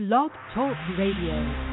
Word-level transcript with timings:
Blog 0.00 0.30
Talk 0.54 0.78
Radio. 0.96 1.69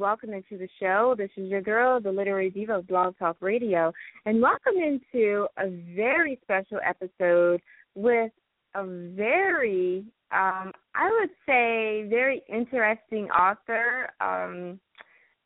Welcome 0.00 0.32
into 0.32 0.58
the 0.58 0.68
show. 0.80 1.14
This 1.16 1.30
is 1.36 1.48
your 1.48 1.60
girl, 1.60 2.00
the 2.00 2.10
Literary 2.10 2.50
Diva 2.50 2.78
of 2.78 2.88
Blog 2.88 3.16
Talk 3.16 3.36
Radio, 3.38 3.92
and 4.26 4.42
welcome 4.42 4.74
into 4.74 5.46
a 5.56 5.70
very 5.94 6.36
special 6.42 6.78
episode 6.84 7.62
with 7.94 8.32
a 8.74 8.84
very, 8.84 10.04
um, 10.32 10.72
I 10.96 11.16
would 11.20 11.30
say, 11.46 12.08
very 12.10 12.42
interesting 12.48 13.30
author. 13.30 14.08
Um, 14.20 14.80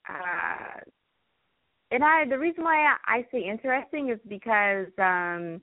uh, 0.09 0.81
and 1.91 2.03
I, 2.03 2.25
the 2.27 2.39
reason 2.39 2.65
why 2.65 2.97
I 3.07 3.27
say 3.31 3.45
interesting 3.47 4.09
is 4.09 4.19
because 4.31 4.87
um, 4.97 5.61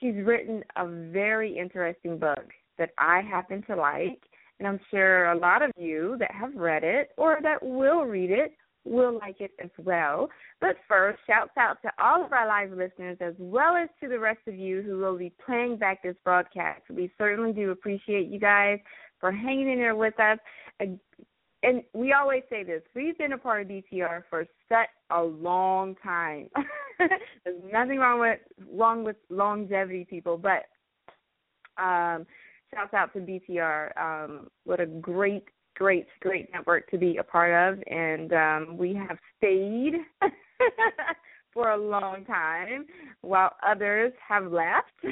she's 0.00 0.14
written 0.24 0.64
a 0.76 0.88
very 0.88 1.58
interesting 1.58 2.16
book 2.16 2.48
that 2.78 2.92
I 2.96 3.20
happen 3.20 3.62
to 3.68 3.76
like 3.76 4.22
and 4.60 4.68
I'm 4.68 4.80
sure 4.90 5.32
a 5.32 5.38
lot 5.38 5.62
of 5.62 5.72
you 5.76 6.16
that 6.20 6.30
have 6.32 6.54
read 6.54 6.84
it 6.84 7.10
or 7.16 7.38
that 7.42 7.62
will 7.62 8.04
read 8.04 8.30
it 8.30 8.52
will 8.84 9.18
like 9.18 9.40
it 9.40 9.52
as 9.62 9.70
well. 9.78 10.28
But 10.60 10.76
first, 10.86 11.18
shouts 11.26 11.52
out 11.58 11.78
to 11.82 11.90
all 12.02 12.24
of 12.24 12.32
our 12.32 12.46
live 12.46 12.70
listeners 12.70 13.18
as 13.20 13.34
well 13.38 13.76
as 13.76 13.88
to 14.02 14.08
the 14.08 14.18
rest 14.18 14.40
of 14.46 14.54
you 14.54 14.82
who 14.82 14.98
will 14.98 15.18
be 15.18 15.32
playing 15.44 15.78
back 15.78 16.02
this 16.02 16.16
broadcast. 16.24 16.82
We 16.90 17.10
certainly 17.18 17.52
do 17.52 17.70
appreciate 17.70 18.28
you 18.28 18.38
guys 18.38 18.78
for 19.18 19.32
hanging 19.32 19.70
in 19.70 19.78
there 19.78 19.96
with 19.96 20.18
us. 20.20 20.38
And 20.78 21.82
we 21.92 22.12
always 22.12 22.42
say 22.48 22.62
this 22.62 22.82
we've 22.94 23.18
been 23.18 23.32
a 23.32 23.38
part 23.38 23.62
of 23.62 23.68
BTR 23.68 24.22
for 24.30 24.46
such 24.68 24.88
a 25.10 25.22
long 25.22 25.94
time. 26.02 26.48
There's 26.98 27.62
nothing 27.72 27.98
wrong 27.98 28.20
with 28.20 28.40
wrong 28.72 29.04
with 29.04 29.16
longevity, 29.28 30.06
people, 30.08 30.38
but 30.38 30.64
um, 31.82 32.26
shouts 32.74 32.94
out 32.94 33.12
to 33.12 33.20
BTR. 33.20 33.96
Um, 34.00 34.48
what 34.64 34.80
a 34.80 34.86
great, 34.86 35.44
great, 35.74 36.06
great 36.20 36.50
network 36.52 36.90
to 36.90 36.98
be 36.98 37.16
a 37.18 37.24
part 37.24 37.74
of, 37.74 37.82
and 37.88 38.32
um, 38.32 38.76
we 38.76 38.94
have 38.94 39.18
stayed 39.38 39.94
for 41.52 41.70
a 41.70 41.76
long 41.76 42.24
time 42.24 42.86
while 43.22 43.52
others 43.66 44.12
have 44.26 44.50
left. 44.50 44.92
so 45.02 45.10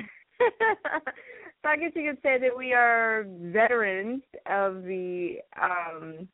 I 1.65 1.77
guess 1.77 1.93
you 1.95 2.11
could 2.11 2.23
say 2.23 2.39
that 2.39 2.57
we 2.57 2.73
are 2.73 3.27
veterans 3.29 4.23
of 4.47 4.83
the 4.83 5.37
um, 5.61 6.29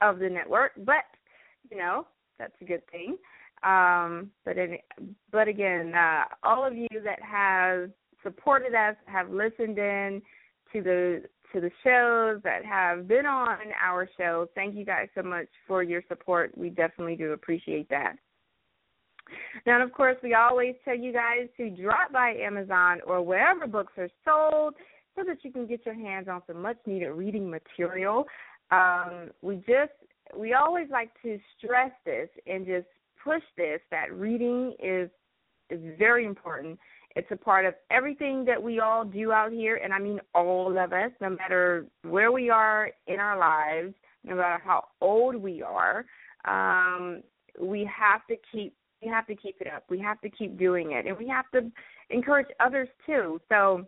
of 0.00 0.18
the 0.18 0.28
network, 0.28 0.72
but 0.78 1.04
you 1.70 1.76
know 1.76 2.06
that's 2.38 2.54
a 2.60 2.64
good 2.64 2.82
thing. 2.90 3.16
Um, 3.62 4.30
but 4.44 4.56
but 5.30 5.48
again, 5.48 5.94
uh, 5.94 6.24
all 6.42 6.64
of 6.66 6.74
you 6.74 6.88
that 7.04 7.20
have 7.22 7.90
supported 8.22 8.74
us, 8.74 8.96
have 9.06 9.30
listened 9.30 9.78
in 9.78 10.22
to 10.72 10.82
the 10.82 11.22
to 11.52 11.60
the 11.60 11.70
shows 11.84 12.42
that 12.42 12.64
have 12.64 13.06
been 13.06 13.24
on 13.24 13.58
our 13.82 14.08
show. 14.18 14.48
Thank 14.54 14.74
you 14.74 14.84
guys 14.84 15.08
so 15.14 15.22
much 15.22 15.46
for 15.66 15.82
your 15.82 16.02
support. 16.08 16.56
We 16.56 16.70
definitely 16.70 17.16
do 17.16 17.32
appreciate 17.32 17.88
that. 17.90 18.16
Now, 19.64 19.82
of 19.82 19.92
course, 19.92 20.16
we 20.22 20.34
always 20.34 20.74
tell 20.84 20.96
you 20.96 21.12
guys 21.12 21.48
to 21.56 21.70
drop 21.70 22.12
by 22.12 22.34
Amazon 22.34 23.00
or 23.06 23.22
wherever 23.22 23.66
books 23.66 23.92
are 23.96 24.10
sold 24.24 24.74
so 25.16 25.24
that 25.24 25.38
you 25.42 25.52
can 25.52 25.66
get 25.66 25.84
your 25.84 25.94
hands 25.94 26.28
on 26.28 26.42
some 26.46 26.62
much 26.62 26.76
needed 26.86 27.10
reading 27.10 27.50
material. 27.50 28.26
Um, 28.70 29.30
we 29.42 29.56
just 29.56 29.92
we 30.36 30.54
always 30.54 30.88
like 30.90 31.10
to 31.22 31.38
stress 31.56 31.92
this 32.04 32.28
and 32.46 32.66
just 32.66 32.86
push 33.22 33.42
this 33.56 33.80
that 33.90 34.12
reading 34.12 34.74
is 34.82 35.08
is 35.70 35.80
very 35.98 36.24
important 36.24 36.78
it's 37.16 37.30
a 37.30 37.36
part 37.36 37.64
of 37.64 37.74
everything 37.90 38.44
that 38.44 38.62
we 38.62 38.78
all 38.78 39.02
do 39.02 39.32
out 39.32 39.50
here, 39.50 39.76
and 39.76 39.92
I 39.92 39.98
mean 39.98 40.20
all 40.34 40.78
of 40.78 40.92
us, 40.92 41.10
no 41.22 41.30
matter 41.30 41.86
where 42.02 42.30
we 42.30 42.50
are 42.50 42.90
in 43.06 43.18
our 43.18 43.38
lives, 43.38 43.94
no 44.22 44.36
matter 44.36 44.62
how 44.62 44.84
old 45.00 45.34
we 45.34 45.62
are. 45.62 46.04
Um, 46.44 47.22
we 47.58 47.88
have 47.90 48.26
to 48.28 48.36
keep 48.52 48.74
we 49.02 49.08
have 49.08 49.26
to 49.28 49.34
keep 49.34 49.56
it 49.60 49.66
up. 49.66 49.84
We 49.88 49.98
have 50.00 50.20
to 50.20 50.30
keep 50.30 50.58
doing 50.58 50.92
it, 50.92 51.06
and 51.06 51.16
we 51.16 51.26
have 51.28 51.50
to 51.52 51.70
encourage 52.10 52.48
others 52.60 52.88
too. 53.06 53.40
So, 53.48 53.86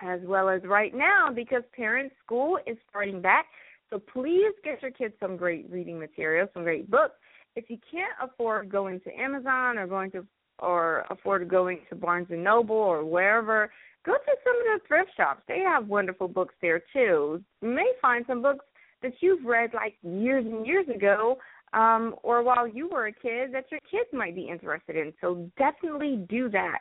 as 0.00 0.20
well 0.24 0.50
as 0.50 0.62
right 0.64 0.94
now, 0.94 1.30
because 1.34 1.62
parents' 1.74 2.14
school 2.22 2.58
is 2.66 2.76
starting 2.90 3.22
back, 3.22 3.46
so 3.88 3.98
please 3.98 4.52
get 4.62 4.82
your 4.82 4.90
kids 4.90 5.14
some 5.20 5.38
great 5.38 5.70
reading 5.70 5.98
material, 5.98 6.48
some 6.52 6.64
great 6.64 6.90
books. 6.90 7.14
If 7.56 7.70
you 7.70 7.78
can't 7.90 8.12
afford 8.22 8.68
going 8.68 9.00
to 9.00 9.14
Amazon 9.18 9.78
or 9.78 9.86
going 9.86 10.10
to 10.10 10.26
or 10.58 11.04
afford 11.10 11.48
going 11.48 11.80
to 11.88 11.94
Barnes 11.94 12.28
and 12.30 12.42
Noble 12.42 12.76
or 12.76 13.04
wherever, 13.04 13.70
go 14.04 14.12
to 14.12 14.32
some 14.44 14.56
of 14.56 14.80
the 14.80 14.86
thrift 14.86 15.10
shops. 15.16 15.42
They 15.48 15.60
have 15.60 15.88
wonderful 15.88 16.28
books 16.28 16.54
there 16.62 16.82
too. 16.92 17.42
You 17.62 17.68
may 17.68 17.92
find 18.00 18.24
some 18.26 18.42
books 18.42 18.64
that 19.02 19.12
you've 19.20 19.44
read 19.44 19.70
like 19.74 19.94
years 20.02 20.44
and 20.46 20.66
years 20.66 20.86
ago, 20.88 21.38
um, 21.72 22.14
or 22.22 22.42
while 22.42 22.66
you 22.66 22.88
were 22.88 23.06
a 23.06 23.12
kid 23.12 23.52
that 23.52 23.66
your 23.70 23.80
kids 23.90 24.08
might 24.12 24.34
be 24.34 24.48
interested 24.48 24.96
in. 24.96 25.12
So 25.20 25.50
definitely 25.58 26.24
do 26.28 26.48
that. 26.50 26.78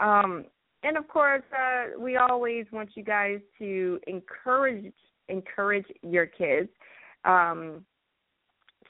Um, 0.00 0.44
and 0.82 0.96
of 0.96 1.08
course, 1.08 1.42
uh, 1.52 1.98
we 1.98 2.16
always 2.16 2.66
want 2.70 2.90
you 2.94 3.02
guys 3.02 3.40
to 3.58 3.98
encourage 4.06 4.92
encourage 5.28 5.86
your 6.02 6.26
kids. 6.26 6.68
Um, 7.24 7.84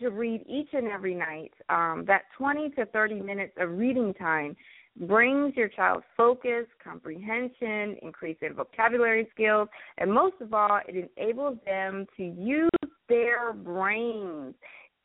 to 0.01 0.11
read 0.11 0.45
each 0.49 0.69
and 0.73 0.89
every 0.89 1.15
night. 1.15 1.53
Um, 1.69 2.05
that 2.07 2.23
20 2.37 2.71
to 2.71 2.87
30 2.87 3.21
minutes 3.21 3.53
of 3.59 3.71
reading 3.71 4.15
time 4.15 4.57
brings 5.01 5.55
your 5.57 5.69
child 5.69 6.03
focus, 6.17 6.67
comprehension, 6.83 7.97
increasing 8.03 8.55
vocabulary 8.55 9.29
skills, 9.35 9.69
and 9.99 10.13
most 10.13 10.37
of 10.41 10.55
all, 10.55 10.81
it 10.89 11.11
enables 11.17 11.59
them 11.67 12.07
to 12.17 12.23
use 12.25 12.71
their 13.09 13.53
brains. 13.53 14.55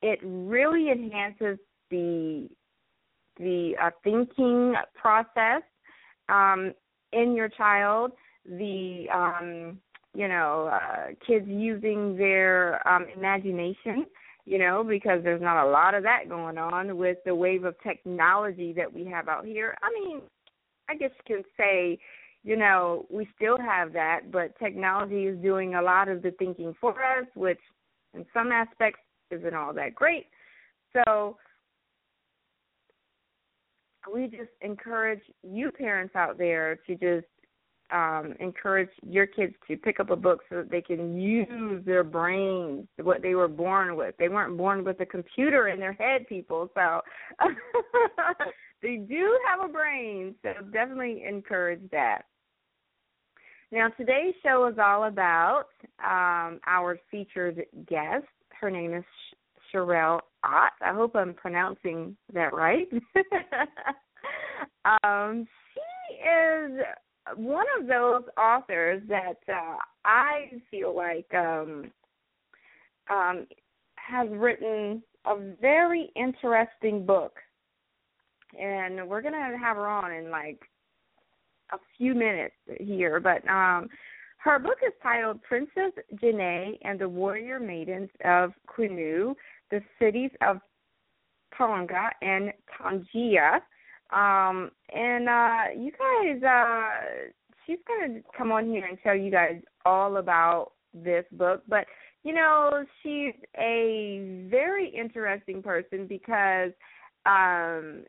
it 0.01 0.19
really 0.23 0.89
enhances 0.91 1.59
the 1.89 2.49
the 3.37 3.73
uh, 3.81 3.89
thinking 4.03 4.73
process 4.95 5.61
um, 6.29 6.73
in 7.13 7.35
your 7.35 7.49
child. 7.49 8.11
The 8.45 9.05
um, 9.13 9.79
you 10.15 10.27
know 10.27 10.71
uh, 10.73 11.07
kids 11.25 11.45
using 11.47 12.17
their 12.17 12.85
um, 12.87 13.05
imagination 13.15 14.05
you 14.45 14.57
know, 14.57 14.83
because 14.83 15.23
there's 15.23 15.41
not 15.41 15.65
a 15.65 15.69
lot 15.69 15.93
of 15.93 16.03
that 16.03 16.29
going 16.29 16.57
on 16.57 16.97
with 16.97 17.17
the 17.25 17.35
wave 17.35 17.63
of 17.63 17.75
technology 17.83 18.73
that 18.73 18.91
we 18.91 19.05
have 19.05 19.27
out 19.27 19.45
here. 19.45 19.77
I 19.81 19.91
mean, 19.93 20.21
I 20.89 20.95
guess 20.95 21.11
you 21.27 21.35
can 21.35 21.45
say, 21.57 21.99
you 22.43 22.57
know, 22.57 23.05
we 23.09 23.27
still 23.35 23.57
have 23.57 23.93
that, 23.93 24.31
but 24.31 24.57
technology 24.57 25.25
is 25.27 25.38
doing 25.41 25.75
a 25.75 25.81
lot 25.81 26.07
of 26.07 26.21
the 26.21 26.31
thinking 26.31 26.75
for 26.81 26.91
us, 26.91 27.27
which 27.35 27.59
in 28.13 28.25
some 28.33 28.51
aspects 28.51 28.99
isn't 29.29 29.53
all 29.53 29.73
that 29.73 29.95
great. 29.95 30.25
So 30.94 31.37
we 34.11 34.27
just 34.27 34.49
encourage 34.61 35.21
you 35.44 35.71
parents 35.71 36.15
out 36.15 36.37
there 36.37 36.77
to 36.87 36.95
just 36.95 37.27
um, 37.91 38.33
encourage 38.39 38.89
your 39.07 39.25
kids 39.25 39.53
to 39.67 39.77
pick 39.77 39.99
up 39.99 40.09
a 40.09 40.15
book 40.15 40.41
so 40.49 40.57
that 40.57 40.71
they 40.71 40.81
can 40.81 41.19
use 41.19 41.85
their 41.85 42.03
brains, 42.03 42.88
what 43.01 43.21
they 43.21 43.35
were 43.35 43.47
born 43.47 43.95
with. 43.95 44.15
They 44.17 44.29
weren't 44.29 44.57
born 44.57 44.83
with 44.83 44.99
a 45.01 45.05
computer 45.05 45.67
in 45.67 45.79
their 45.79 45.93
head, 45.93 46.27
people. 46.27 46.69
So 46.73 47.01
they 48.81 48.97
do 48.97 49.38
have 49.49 49.69
a 49.69 49.71
brain. 49.71 50.35
So 50.43 50.53
definitely 50.71 51.23
encourage 51.27 51.81
that. 51.91 52.23
Now, 53.71 53.88
today's 53.89 54.33
show 54.44 54.67
is 54.67 54.77
all 54.77 55.05
about 55.05 55.67
um, 56.03 56.59
our 56.67 56.99
featured 57.09 57.63
guest. 57.87 58.25
Her 58.59 58.69
name 58.69 58.94
is 58.94 59.05
Sherel 59.73 60.19
Ott. 60.44 60.73
I 60.81 60.94
hope 60.94 61.15
I'm 61.15 61.33
pronouncing 61.33 62.17
that 62.33 62.53
right. 62.53 62.87
um, 65.03 65.47
she 65.73 66.15
is 66.15 66.81
one 67.35 67.65
of 67.79 67.88
those 67.88 68.23
authors 68.38 69.01
that 69.07 69.38
uh, 69.47 69.77
I 70.06 70.51
feel 70.69 70.95
like 70.95 71.31
um, 71.33 71.91
um, 73.09 73.47
has 73.95 74.27
written 74.31 75.03
a 75.25 75.35
very 75.62 76.12
interesting 76.15 77.06
book, 77.06 77.33
and 78.59 79.07
we're 79.07 79.21
gonna 79.21 79.57
have 79.57 79.77
her 79.77 79.88
on 79.88 80.12
in 80.12 80.31
like 80.31 80.59
a 81.71 81.77
few 81.97 82.13
minutes 82.13 82.56
here. 82.79 83.19
But 83.19 83.47
um, 83.50 83.88
her 84.38 84.57
book 84.57 84.77
is 84.85 84.94
titled 85.03 85.41
Princess 85.44 85.91
Janai 86.15 86.79
and 86.83 87.00
the 87.00 87.07
Warrior 87.07 87.59
Maidens 87.59 88.09
of 88.25 88.51
Quinu, 88.68 89.35
the 89.69 89.81
cities 90.00 90.31
of 90.41 90.59
Tonga 91.56 92.09
and 92.21 92.51
Tongia 92.79 93.59
um, 94.11 94.71
and 94.93 95.29
uh, 95.29 95.63
you 95.77 95.91
guys, 95.91 96.43
uh, 96.43 97.29
she's 97.65 97.79
gonna 97.87 98.19
come 98.37 98.51
on 98.51 98.67
here 98.69 98.85
and 98.85 98.97
tell 99.03 99.15
you 99.15 99.31
guys 99.31 99.61
all 99.85 100.17
about 100.17 100.71
this 100.93 101.25
book. 101.31 101.63
But 101.67 101.85
you 102.23 102.33
know, 102.33 102.85
she's 103.01 103.33
a 103.57 104.45
very 104.49 104.89
interesting 104.89 105.63
person 105.63 106.05
because 106.07 106.71
um 107.25 108.03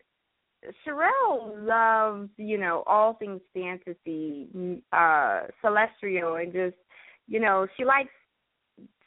Sherel 0.87 1.67
loves, 1.67 2.31
you 2.37 2.59
know, 2.59 2.85
all 2.87 3.15
things 3.15 3.41
fantasy, 3.53 4.49
uh, 4.93 5.43
celestial, 5.61 6.37
and 6.37 6.53
just, 6.53 6.77
you 7.27 7.41
know, 7.41 7.67
she 7.77 7.85
likes. 7.85 8.11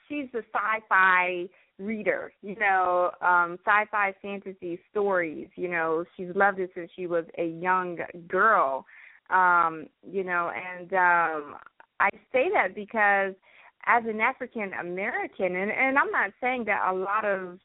She's 0.07 0.27
a 0.35 0.43
sci-fi 0.53 1.47
reader, 1.79 2.31
you 2.41 2.55
know, 2.55 3.11
um, 3.21 3.57
sci-fi 3.65 4.13
fantasy 4.21 4.79
stories. 4.91 5.47
You 5.55 5.69
know, 5.69 6.05
she's 6.15 6.29
loved 6.35 6.59
it 6.59 6.71
since 6.75 6.89
she 6.95 7.07
was 7.07 7.25
a 7.37 7.45
young 7.45 7.97
girl. 8.27 8.85
Um, 9.29 9.87
you 10.07 10.23
know, 10.23 10.51
and 10.51 10.93
um, 10.93 11.55
I 11.99 12.09
say 12.31 12.49
that 12.53 12.75
because 12.75 13.33
as 13.85 14.03
an 14.07 14.21
African 14.21 14.71
American, 14.79 15.55
and, 15.55 15.71
and 15.71 15.97
I'm 15.97 16.11
not 16.11 16.31
saying 16.41 16.65
that 16.65 16.89
a 16.89 16.93
lot 16.93 17.25
of 17.25 17.59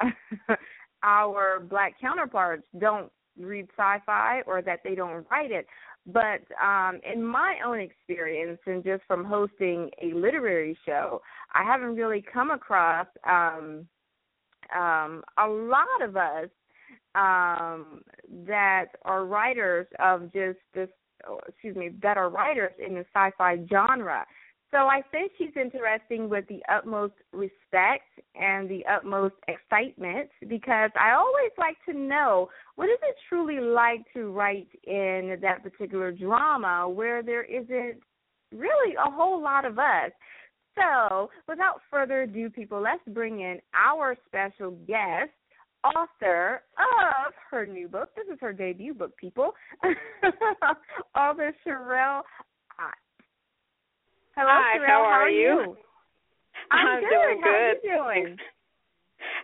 our 1.02 1.60
black 1.60 2.00
counterparts 2.00 2.64
don't 2.78 3.10
read 3.38 3.68
sci-fi 3.76 4.42
or 4.46 4.62
that 4.62 4.80
they 4.84 4.94
don't 4.94 5.26
write 5.30 5.50
it, 5.50 5.66
but 6.06 6.42
um, 6.62 7.00
in 7.10 7.24
my 7.24 7.56
own 7.64 7.80
experience, 7.80 8.58
and 8.66 8.84
just 8.84 9.02
from 9.06 9.24
hosting 9.24 9.90
a 10.02 10.12
literary 10.14 10.76
show, 10.84 11.22
I 11.54 11.64
haven't 11.64 11.96
really 11.96 12.22
come 12.32 12.50
across 12.50 13.06
um, 13.28 13.86
um, 14.74 15.22
a 15.38 15.48
lot 15.48 16.02
of 16.02 16.16
us 16.16 16.48
um, 17.14 18.02
that 18.46 18.86
are 19.02 19.24
writers 19.24 19.86
of 19.98 20.32
just 20.32 20.58
this, 20.74 20.88
excuse 21.48 21.76
me, 21.76 21.90
that 22.02 22.16
are 22.16 22.28
writers 22.28 22.72
in 22.84 22.94
the 22.94 23.04
sci-fi 23.14 23.58
genre. 23.70 24.26
So 24.74 24.88
I 24.88 25.02
think 25.12 25.30
she's 25.38 25.54
interesting 25.54 26.28
with 26.28 26.48
the 26.48 26.60
utmost 26.68 27.12
respect 27.32 28.08
and 28.34 28.68
the 28.68 28.84
utmost 28.92 29.36
excitement 29.46 30.28
because 30.48 30.90
I 31.00 31.12
always 31.12 31.52
like 31.56 31.76
to 31.88 31.96
know 31.96 32.48
what 32.74 32.86
is 32.86 32.98
it 33.08 33.14
truly 33.28 33.60
like 33.60 34.00
to 34.14 34.32
write 34.32 34.66
in 34.82 35.38
that 35.42 35.62
particular 35.62 36.10
drama 36.10 36.88
where 36.88 37.22
there 37.22 37.44
isn't 37.44 38.00
really 38.52 38.96
a 38.96 39.08
whole 39.08 39.40
lot 39.40 39.64
of 39.64 39.78
us. 39.78 40.10
So, 40.74 41.30
without 41.46 41.80
further 41.88 42.22
ado, 42.22 42.50
people, 42.50 42.80
let's 42.80 43.02
bring 43.06 43.42
in 43.42 43.60
our 43.74 44.16
special 44.26 44.72
guest, 44.88 45.30
author 45.84 46.62
of 46.78 47.32
her 47.48 47.64
new 47.64 47.86
book. 47.86 48.08
This 48.16 48.26
is 48.26 48.40
her 48.40 48.52
debut 48.52 48.92
book, 48.92 49.16
people. 49.18 49.52
author 51.16 51.54
Sherel 51.64 52.22
Hello, 54.36 54.50
Hi, 54.50 54.78
Sherel. 54.78 54.86
how, 54.88 55.04
how 55.04 55.22
are 55.22 55.30
you? 55.30 55.76
I'm, 56.70 56.86
I'm 56.88 57.00
good. 57.00 57.10
doing 57.10 57.40
how 57.40 57.50
good. 57.50 57.54
are 57.54 57.70
you 57.70 58.24
doing? 58.24 58.36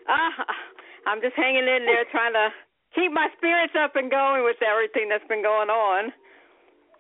Uh, 0.09 0.45
I'm 1.07 1.21
just 1.21 1.37
hanging 1.37 1.63
in 1.69 1.87
there 1.87 2.05
trying 2.11 2.33
to 2.35 2.49
keep 2.95 3.13
my 3.13 3.29
spirits 3.39 3.75
up 3.79 3.95
and 3.95 4.11
going 4.11 4.45
with 4.45 4.57
everything 4.63 5.09
that's 5.09 5.27
been 5.29 5.43
going 5.43 5.71
on. 5.71 6.13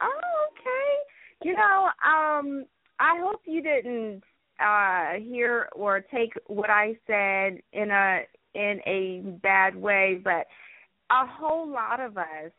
Oh, 0.00 0.46
okay. 0.54 1.48
You 1.48 1.54
know, 1.54 1.90
um, 2.06 2.66
I 2.98 3.19
hope 3.20 3.42
you 3.46 3.62
didn't 3.62 4.22
uh 4.60 5.14
hear 5.19 5.70
or 5.75 6.00
take 6.12 6.34
what 6.46 6.69
I 6.69 6.94
said 7.06 7.62
in 7.72 7.90
a 7.90 8.20
in 8.54 8.81
a 8.87 9.22
bad 9.42 9.75
way, 9.75 10.20
but 10.23 10.47
a 11.11 11.26
whole 11.26 11.66
lot 11.70 11.99
of 11.99 12.18
us 12.18 12.52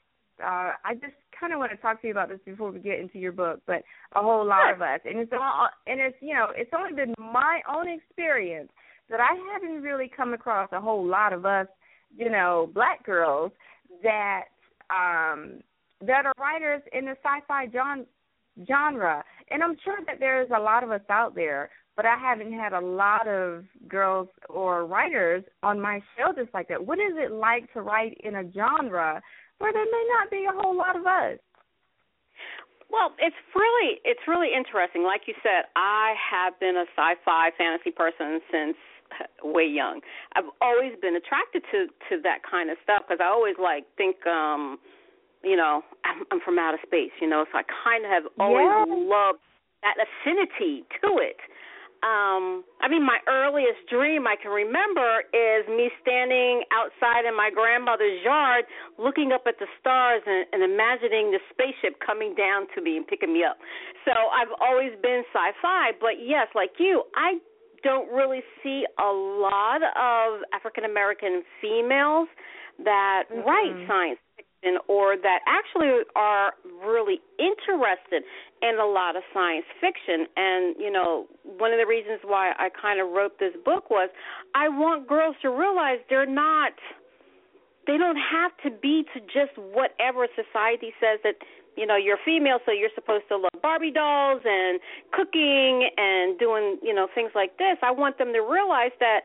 uh 0.43 0.71
I 0.83 0.95
just 0.95 1.13
kind 1.41 1.51
of 1.51 1.59
want 1.59 1.71
to 1.71 1.77
talk 1.77 1.99
to 2.01 2.07
you 2.07 2.13
about 2.13 2.29
this 2.29 2.39
before 2.45 2.71
we 2.71 2.79
get 2.79 2.99
into 2.99 3.19
your 3.19 3.31
book, 3.31 3.59
but 3.65 3.83
a 4.15 4.21
whole 4.21 4.45
lot 4.45 4.67
sure. 4.67 4.75
of 4.75 4.81
us, 4.81 4.99
and 5.03 5.19
it's 5.19 5.33
all, 5.33 5.67
and 5.87 5.99
it's 5.99 6.15
you 6.21 6.33
know, 6.33 6.47
it's 6.55 6.71
only 6.77 6.93
been 6.93 7.13
my 7.17 7.59
own 7.69 7.89
experience 7.89 8.69
that 9.09 9.19
I 9.19 9.35
haven't 9.51 9.81
really 9.81 10.09
come 10.15 10.33
across 10.33 10.69
a 10.71 10.79
whole 10.79 11.05
lot 11.05 11.33
of 11.33 11.45
us, 11.45 11.67
you 12.15 12.29
know, 12.29 12.69
black 12.73 13.03
girls 13.03 13.51
that 14.03 14.43
um 14.89 15.59
that 16.05 16.25
are 16.25 16.33
writers 16.39 16.81
in 16.93 17.05
the 17.05 17.15
sci-fi 17.23 17.67
genre 17.71 18.05
genre, 18.67 19.23
and 19.49 19.63
I'm 19.63 19.77
sure 19.83 19.97
that 20.05 20.19
there's 20.19 20.49
a 20.55 20.59
lot 20.59 20.83
of 20.83 20.91
us 20.91 21.01
out 21.09 21.35
there. 21.35 21.69
But 21.97 22.05
I 22.05 22.15
haven't 22.17 22.53
had 22.53 22.71
a 22.71 22.79
lot 22.79 23.27
of 23.27 23.65
girls 23.87 24.29
or 24.49 24.85
writers 24.85 25.43
on 25.61 25.79
my 25.79 25.99
show 26.17 26.31
just 26.33 26.53
like 26.53 26.69
that. 26.69 26.83
What 26.83 26.99
is 26.99 27.13
it 27.15 27.31
like 27.31 27.71
to 27.73 27.81
write 27.81 28.17
in 28.23 28.35
a 28.35 28.51
genre 28.51 29.21
where 29.61 29.73
there 29.73 29.85
may 29.85 30.05
not 30.17 30.29
be 30.29 30.45
a 30.49 30.53
whole 30.53 30.75
lot 30.75 30.97
of 30.97 31.05
us. 31.05 31.37
Well, 32.91 33.15
it's 33.19 33.37
really 33.55 34.01
it's 34.03 34.27
really 34.27 34.51
interesting. 34.51 35.03
Like 35.03 35.23
you 35.25 35.33
said, 35.41 35.71
I 35.77 36.13
have 36.19 36.59
been 36.59 36.75
a 36.75 36.85
sci-fi 36.91 37.51
fantasy 37.57 37.91
person 37.91 38.41
since 38.51 38.75
way 39.43 39.65
young. 39.65 40.01
I've 40.35 40.51
always 40.59 40.93
been 41.01 41.15
attracted 41.15 41.63
to 41.71 41.87
to 42.09 42.21
that 42.23 42.43
kind 42.43 42.69
of 42.69 42.77
stuff 42.83 43.03
because 43.07 43.23
I 43.23 43.31
always 43.31 43.55
like 43.61 43.85
think 43.95 44.25
um 44.27 44.77
you 45.43 45.55
know, 45.55 45.81
I'm, 46.05 46.21
I'm 46.29 46.39
from 46.45 46.59
outer 46.59 46.77
space, 46.85 47.09
you 47.19 47.27
know, 47.27 47.45
so 47.51 47.57
I 47.57 47.63
kind 47.65 48.05
of 48.05 48.11
have 48.11 48.25
always 48.37 48.61
yeah. 48.61 48.85
loved 48.85 49.41
that 49.81 49.97
affinity 49.97 50.85
to 51.01 51.17
it 51.17 51.41
um 52.01 52.65
I 52.81 52.89
mean 52.89 53.05
my 53.05 53.19
earliest 53.29 53.85
dream 53.89 54.25
I 54.25 54.35
can 54.35 54.51
remember 54.51 55.25
is 55.33 55.67
me 55.69 55.89
standing 56.01 56.65
outside 56.73 57.25
in 57.29 57.37
my 57.37 57.49
grandmother's 57.53 58.21
yard 58.23 58.65
looking 58.97 59.31
up 59.31 59.45
at 59.45 59.57
the 59.59 59.69
stars 59.79 60.21
and, 60.25 60.45
and 60.53 60.61
imagining 60.65 61.29
the 61.29 61.39
spaceship 61.53 62.01
coming 62.01 62.33
down 62.33 62.65
to 62.75 62.81
me 62.81 62.97
and 62.97 63.05
picking 63.05 63.33
me 63.33 63.43
up. 63.43 63.57
So 64.05 64.11
I've 64.11 64.53
always 64.59 64.91
been 65.01 65.23
sci-fi, 65.29 65.93
but 65.99 66.17
yes, 66.21 66.47
like 66.55 66.73
you, 66.79 67.03
I 67.15 67.37
don't 67.83 68.09
really 68.11 68.41
see 68.63 68.85
a 68.99 69.11
lot 69.11 69.81
of 69.83 70.41
African 70.53 70.85
American 70.85 71.43
females 71.61 72.27
that 72.83 73.23
mm-hmm. 73.31 73.47
write 73.47 73.87
science 73.87 74.19
fiction 74.61 74.77
or 74.87 75.17
that 75.17 75.39
actually 75.47 76.03
are 76.15 76.53
really 76.85 77.19
interested 77.39 78.23
in 78.61 78.79
a 78.79 78.85
lot 78.85 79.15
of 79.15 79.23
science 79.33 79.65
fiction. 79.79 80.27
And, 80.35 80.75
you 80.79 80.91
know, 80.91 81.27
one 81.43 81.71
of 81.71 81.79
the 81.79 81.87
reasons 81.87 82.19
why 82.23 82.53
I 82.57 82.69
kind 82.69 82.99
of 82.99 83.09
wrote 83.09 83.39
this 83.39 83.53
book 83.65 83.89
was 83.89 84.09
I 84.55 84.69
want 84.69 85.07
girls 85.07 85.35
to 85.41 85.49
realize 85.49 85.99
they're 86.09 86.25
not 86.25 86.73
they 87.87 87.97
don't 87.97 88.17
have 88.17 88.51
to 88.63 88.69
be 88.69 89.03
to 89.11 89.19
just 89.21 89.57
whatever 89.57 90.27
society 90.37 90.93
says 91.01 91.17
that 91.23 91.33
you 91.75 91.87
know 91.87 91.97
you're 91.97 92.19
female 92.23 92.59
so 92.63 92.71
you're 92.71 92.93
supposed 92.93 93.23
to 93.27 93.37
love 93.37 93.49
barbie 93.63 93.89
dolls 93.89 94.41
and 94.45 94.79
cooking 95.11 95.89
and 95.97 96.37
doing 96.37 96.77
you 96.83 96.93
know 96.93 97.07
things 97.15 97.31
like 97.33 97.57
this 97.57 97.77
i 97.81 97.89
want 97.89 98.19
them 98.19 98.33
to 98.33 98.39
realize 98.41 98.91
that 98.99 99.21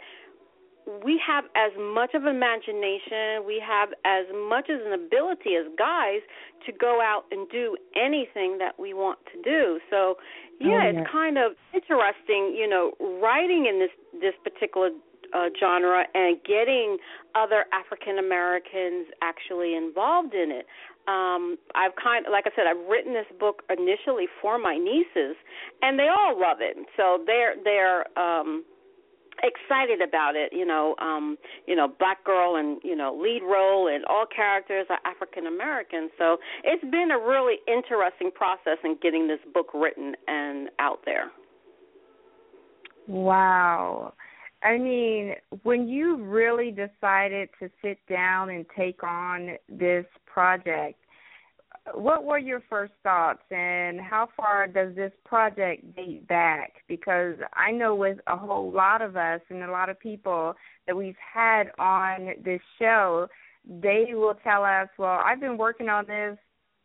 we 1.05 1.21
have 1.25 1.45
as 1.57 1.73
much 1.79 2.15
of 2.15 2.25
imagination 2.25 3.45
we 3.47 3.63
have 3.65 3.91
as 4.05 4.27
much 4.49 4.71
as 4.71 4.81
an 4.87 4.93
ability 4.93 5.57
as 5.59 5.67
guys 5.79 6.21
to 6.65 6.73
go 6.73 7.01
out 7.01 7.25
and 7.31 7.49
do 7.51 7.77
anything 7.97 8.59
that 8.59 8.79
we 8.79 8.95
want 8.95 9.19
to 9.33 9.43
do 9.43 9.81
so 9.91 10.15
yeah, 10.61 10.69
oh, 10.69 10.71
yeah. 10.71 10.85
it's 10.85 11.11
kind 11.11 11.39
of 11.39 11.53
interesting 11.75 12.55
you 12.57 12.69
know 12.69 12.93
writing 13.21 13.67
in 13.67 13.79
this 13.79 13.91
this 14.21 14.35
particular 14.43 14.91
uh, 15.35 15.49
genre 15.59 16.05
and 16.15 16.39
getting 16.45 16.99
other 17.35 17.67
African 17.73 18.19
Americans 18.19 19.07
actually 19.23 19.75
involved 19.75 20.35
in 20.35 20.51
it. 20.51 20.67
Um, 21.09 21.57
I've 21.75 21.95
kind 22.03 22.27
of, 22.27 22.33
like 22.33 22.47
I 22.47 22.51
said, 22.57 22.67
I've 22.67 22.85
written 22.89 23.13
this 23.13 23.27
book 23.39 23.63
initially 23.71 24.27
for 24.43 24.59
my 24.59 24.77
nieces, 24.77 25.37
and 25.83 25.99
they 25.99 26.09
all 26.09 26.39
love 26.39 26.59
it. 26.61 26.77
So 26.97 27.23
they're 27.27 27.55
they're 27.63 28.19
um, 28.19 28.65
excited 29.43 30.01
about 30.01 30.37
it. 30.37 30.53
You 30.53 30.67
know, 30.67 30.95
um, 31.01 31.37
you 31.67 31.75
know, 31.75 31.89
black 31.89 32.25
girl 32.25 32.57
and 32.57 32.81
you 32.83 32.97
know 32.97 33.17
lead 33.21 33.43
role, 33.43 33.89
and 33.89 34.05
all 34.07 34.25
characters 34.27 34.87
are 34.91 34.99
African 35.05 35.47
American. 35.47 36.11
So 36.19 36.39
it's 36.65 36.85
been 36.91 37.11
a 37.11 37.19
really 37.19 37.57
interesting 37.67 38.31
process 38.35 38.79
in 38.85 38.97
getting 39.03 39.29
this 39.29 39.41
book 39.53 39.69
written 39.75 40.15
and 40.27 40.69
out 40.79 41.01
there. 41.05 41.31
Wow. 43.07 44.15
I 44.63 44.79
mean, 44.79 45.35
when 45.63 45.89
you 45.89 46.17
really 46.17 46.71
decided 46.71 47.51
to 47.61 47.71
sit 47.83 47.99
down 48.09 48.51
and 48.51 48.65
take 48.77 49.05
on 49.05 49.57
this 49.69 50.07
project, 50.27 50.99
what 51.95 52.25
were 52.25 52.39
your 52.39 52.63
first 52.69 52.93
thoughts 53.03 53.43
and 53.51 54.01
how 54.01 54.29
far 54.37 54.67
does 54.67 54.95
this 54.95 55.13
project 55.25 55.95
date 55.95 56.27
back? 56.29 56.75
Because 56.89 57.37
I 57.53 57.71
know 57.71 57.95
with 57.95 58.19
a 58.27 58.37
whole 58.37 58.71
lot 58.71 59.03
of 59.03 59.17
us 59.17 59.41
and 59.51 59.63
a 59.63 59.71
lot 59.71 59.89
of 59.89 59.99
people 59.99 60.55
that 60.87 60.97
we've 60.97 61.17
had 61.35 61.71
on 61.79 62.31
this 62.45 62.61
show, 62.79 63.29
they 63.69 64.07
will 64.13 64.37
tell 64.45 64.65
us, 64.65 64.89
well, 64.99 65.21
I've 65.25 65.41
been 65.41 65.59
working 65.59 65.89
on 65.89 66.07
this 66.07 66.39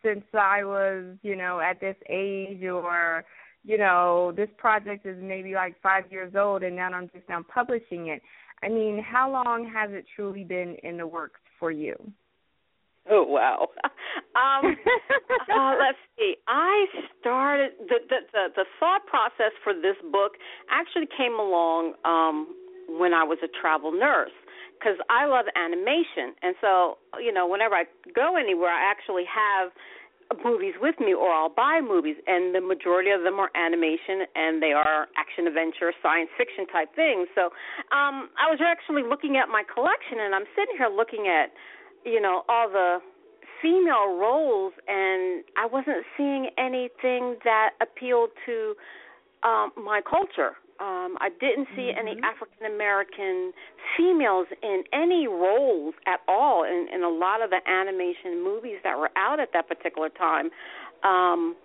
since 0.03 0.24
I 0.34 0.63
was, 0.63 1.15
you 1.22 1.36
know, 1.36 1.60
at 1.60 1.79
this 1.79 1.96
age 2.10 2.63
or 2.63 3.24
you 3.63 3.77
know, 3.77 4.34
this 4.36 4.50
project 4.58 5.05
is 5.05 5.17
maybe 5.22 5.53
like 5.53 5.75
five 5.81 6.12
years 6.12 6.34
old 6.36 6.63
and 6.63 6.75
now 6.75 6.91
I'm 6.91 7.10
just 7.13 7.27
now 7.29 7.43
publishing 7.53 8.08
it. 8.08 8.22
I 8.63 8.70
mean, 8.70 9.03
how 9.03 9.31
long 9.31 9.70
has 9.74 9.91
it 9.91 10.05
truly 10.15 10.43
been 10.43 10.77
in 10.84 10.98
the 10.98 11.08
works 11.08 11.39
for 11.60 11.72
you? 11.72 11.96
Oh 13.13 13.23
wow. 13.23 13.67
Um 14.35 14.75
uh, 15.51 15.73
let's 15.79 15.99
see. 16.17 16.35
I 16.47 16.85
started 17.19 17.71
the, 17.79 17.99
the 18.07 18.19
the 18.31 18.43
the 18.55 18.65
thought 18.79 19.05
process 19.05 19.51
for 19.63 19.73
this 19.73 19.95
book 20.11 20.33
actually 20.71 21.07
came 21.17 21.35
along 21.35 21.93
um 22.05 22.47
when 22.87 23.13
I 23.13 23.23
was 23.23 23.39
a 23.43 23.51
travel 23.51 23.91
nurse 23.91 24.31
because 24.79 24.95
I 25.09 25.27
love 25.27 25.45
animation, 25.55 26.35
and 26.41 26.55
so 26.59 26.97
you 27.19 27.31
know 27.31 27.47
whenever 27.47 27.75
I 27.75 27.83
go 28.15 28.37
anywhere, 28.37 28.71
I 28.71 28.89
actually 28.89 29.25
have 29.27 29.71
movies 30.43 30.75
with 30.79 30.95
me 30.99 31.13
or 31.13 31.27
I'll 31.27 31.51
buy 31.51 31.81
movies 31.83 32.15
and 32.25 32.55
the 32.55 32.61
majority 32.61 33.11
of 33.11 33.23
them 33.23 33.35
are 33.35 33.51
animation 33.51 34.23
and 34.35 34.63
they 34.63 34.71
are 34.71 35.11
action 35.19 35.43
adventure 35.45 35.91
science 36.01 36.29
fiction 36.39 36.63
type 36.71 36.87
things 36.95 37.27
so 37.35 37.51
um 37.91 38.31
I 38.39 38.47
was 38.47 38.63
actually 38.63 39.03
looking 39.03 39.35
at 39.35 39.51
my 39.51 39.63
collection 39.67 40.23
and 40.23 40.31
I'm 40.31 40.47
sitting 40.55 40.79
here 40.79 40.87
looking 40.87 41.27
at 41.27 41.51
you 42.05 42.22
know 42.22 42.43
all 42.50 42.70
the 42.70 43.00
female 43.62 44.17
roles 44.17 44.74
and 44.88 45.43
I 45.58 45.65
wasn't 45.65 46.05
seeing 46.17 46.50
anything 46.58 47.38
that 47.43 47.72
appealed 47.81 48.29
to 48.46 48.75
um 49.43 49.72
my 49.77 50.01
culture 50.08 50.55
um, 50.81 51.15
I 51.22 51.29
didn't 51.39 51.67
see 51.75 51.93
mm-hmm. 51.93 52.08
any 52.08 52.17
African 52.24 52.65
American 52.65 53.53
females 53.96 54.48
in 54.63 54.84
any 54.91 55.27
roles 55.27 55.93
at 56.08 56.22
all 56.27 56.63
in, 56.63 56.88
in 56.91 57.03
a 57.03 57.10
lot 57.10 57.43
of 57.43 57.51
the 57.51 57.60
animation 57.70 58.43
movies 58.43 58.79
that 58.84 58.98
were 58.98 59.12
out 59.15 59.39
at 59.39 59.50
that 59.53 59.67
particular 59.67 60.10
time. 60.10 60.50
Um, 61.03 61.55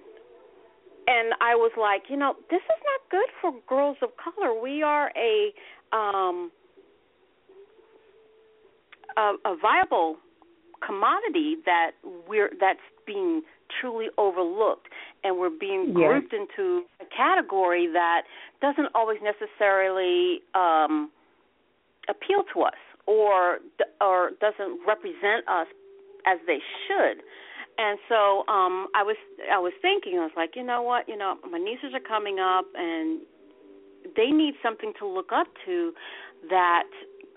and 1.09 1.33
I 1.41 1.55
was 1.55 1.73
like, 1.81 2.11
you 2.11 2.17
know, 2.19 2.35
this 2.51 2.61
is 2.61 2.81
not 2.85 3.11
good 3.11 3.31
for 3.41 3.53
girls 3.67 3.97
of 4.03 4.11
color. 4.21 4.61
We 4.61 4.83
are 4.83 5.11
a 5.17 5.97
um, 5.97 6.51
a, 9.17 9.33
a 9.47 9.57
viable 9.57 10.17
commodity 10.85 11.57
that 11.65 11.93
we're 12.29 12.51
that's 12.61 12.81
being 13.07 13.43
truly 13.81 14.07
overlooked 14.19 14.89
and 15.25 15.39
we're 15.39 15.51
being 15.51 15.93
grouped 15.93 16.33
yes. 16.33 16.43
into 16.43 16.83
a 17.01 17.05
category 17.17 17.89
that 17.93 18.23
doesn't 18.61 18.89
always 18.95 19.19
necessarily 19.23 20.41
um 20.55 21.11
appeal 22.09 22.43
to 22.53 22.63
us 22.63 22.79
or 23.07 23.59
or 24.01 24.31
doesn't 24.41 24.81
represent 24.87 25.47
us 25.49 25.67
as 26.27 26.39
they 26.47 26.59
should 26.87 27.23
and 27.79 27.99
so 28.09 28.45
um 28.49 28.87
i 28.95 29.03
was 29.03 29.17
i 29.53 29.59
was 29.59 29.73
thinking 29.83 30.19
i 30.19 30.23
was 30.23 30.33
like 30.37 30.55
you 30.55 30.63
know 30.63 30.83
what 30.83 31.09
you 31.09 31.17
know 31.17 31.37
my 31.51 31.59
nieces 31.59 31.93
are 31.95 32.07
coming 32.07 32.39
up 32.39 32.67
and 32.75 33.21
they 34.17 34.31
need 34.31 34.55
something 34.63 34.93
to 34.99 35.07
look 35.07 35.31
up 35.33 35.49
to 35.65 35.93
that 36.49 36.85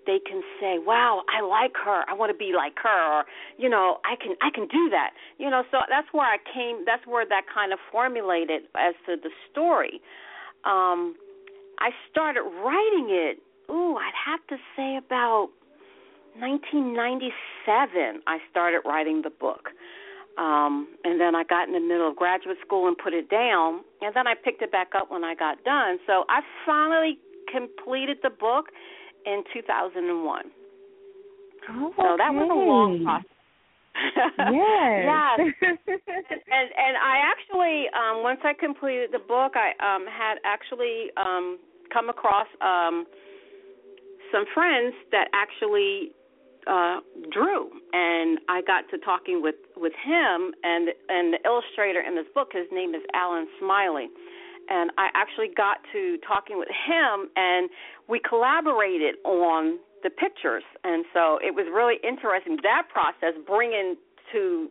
they 0.10 0.18
can 0.18 0.42
say, 0.60 0.80
"Wow, 0.80 1.22
I 1.30 1.42
like 1.46 1.78
her. 1.86 2.04
I 2.10 2.14
want 2.18 2.32
to 2.32 2.38
be 2.38 2.52
like 2.52 2.80
her," 2.82 3.20
or 3.20 3.26
you 3.58 3.70
know, 3.70 4.00
"I 4.04 4.16
can 4.16 4.36
I 4.42 4.50
can 4.50 4.66
do 4.66 4.90
that." 4.90 5.14
You 5.38 5.52
know, 5.52 5.64
so 5.70 5.78
that's 5.88 6.12
where 6.12 6.26
I 6.26 6.38
came. 6.52 6.84
That's 6.86 7.06
where 7.06 7.26
that 7.30 7.46
kind 7.54 7.72
of 7.72 7.78
formulated 7.92 8.64
as 8.74 8.96
to 9.06 9.18
the 9.22 9.30
story. 9.52 10.02
Um, 10.66 11.16
I 11.78 11.92
started 12.10 12.42
writing 12.42 13.10
it. 13.14 13.38
Ooh, 13.70 13.98
I'd 13.98 14.18
have 14.26 14.42
to 14.48 14.58
say 14.76 14.98
about 14.98 15.50
1997. 16.40 18.24
I 18.26 18.40
started 18.50 18.82
writing 18.84 19.22
the 19.22 19.30
book. 19.30 19.70
Um, 20.40 20.88
and 21.04 21.20
then 21.20 21.36
I 21.36 21.44
got 21.44 21.68
in 21.68 21.74
the 21.74 21.82
middle 21.82 22.08
of 22.10 22.16
graduate 22.16 22.58
school 22.66 22.88
and 22.88 22.98
put 22.98 23.14
it 23.14 23.30
down, 23.30 23.82
and 24.02 24.16
then 24.16 24.26
I 24.26 24.36
picked 24.36 24.62
it 24.62 24.72
back 24.72 24.96
up 24.96 25.12
when 25.12 25.24
I 25.24 25.36
got 25.36 25.64
done. 25.66 26.00
So 26.08 26.24
I 26.30 26.42
finally 26.66 27.20
completed 27.52 28.20
the 28.24 28.30
book 28.30 28.72
in 29.26 29.44
2001. 29.54 30.44
Oh, 31.70 31.94
so 31.98 32.16
that 32.18 32.34
was 32.34 32.50
a 32.50 32.56
long 32.56 33.04
process. 33.04 33.26
yes. 34.40 35.04
yes. 35.06 35.40
and 35.62 36.68
and 36.72 36.96
I 36.96 37.20
actually 37.20 37.86
um 37.92 38.24
once 38.24 38.40
I 38.44 38.54
completed 38.54 39.10
the 39.12 39.20
book 39.20 39.54
I 39.56 39.76
um 39.84 40.06
had 40.08 40.38
actually 40.46 41.12
um 41.18 41.60
come 41.92 42.10
across 42.10 42.48
um 42.62 43.06
some 44.32 44.46
friends 44.54 44.96
that 45.12 45.28
actually 45.34 46.12
uh 46.68 47.00
drew 47.32 47.70
and 47.92 48.40
I 48.48 48.62
got 48.62 48.88
to 48.92 48.98
talking 49.00 49.42
with 49.42 49.56
with 49.76 49.94
him 49.94 50.54
and 50.64 50.90
and 51.10 51.34
the 51.34 51.40
illustrator 51.44 52.00
in 52.00 52.16
this 52.16 52.28
book 52.34 52.50
his 52.54 52.68
name 52.72 52.96
is 52.96 53.02
Alan 53.14 53.48
Smiley 53.60 54.08
and 54.70 54.92
I 54.98 55.10
actually 55.16 55.50
got 55.56 55.78
to 55.92 56.18
talking 56.28 56.58
with 56.58 56.70
him, 56.70 57.30
and 57.36 57.70
we 58.08 58.20
collaborated 58.20 59.16
on 59.26 59.80
the 60.04 60.10
pictures, 60.10 60.64
and 60.84 61.04
so 61.14 61.40
it 61.44 61.54
was 61.54 61.68
really 61.74 61.96
interesting 62.08 62.58
that 62.64 62.84
process, 62.92 63.34
bringing 63.46 63.96
to 64.32 64.70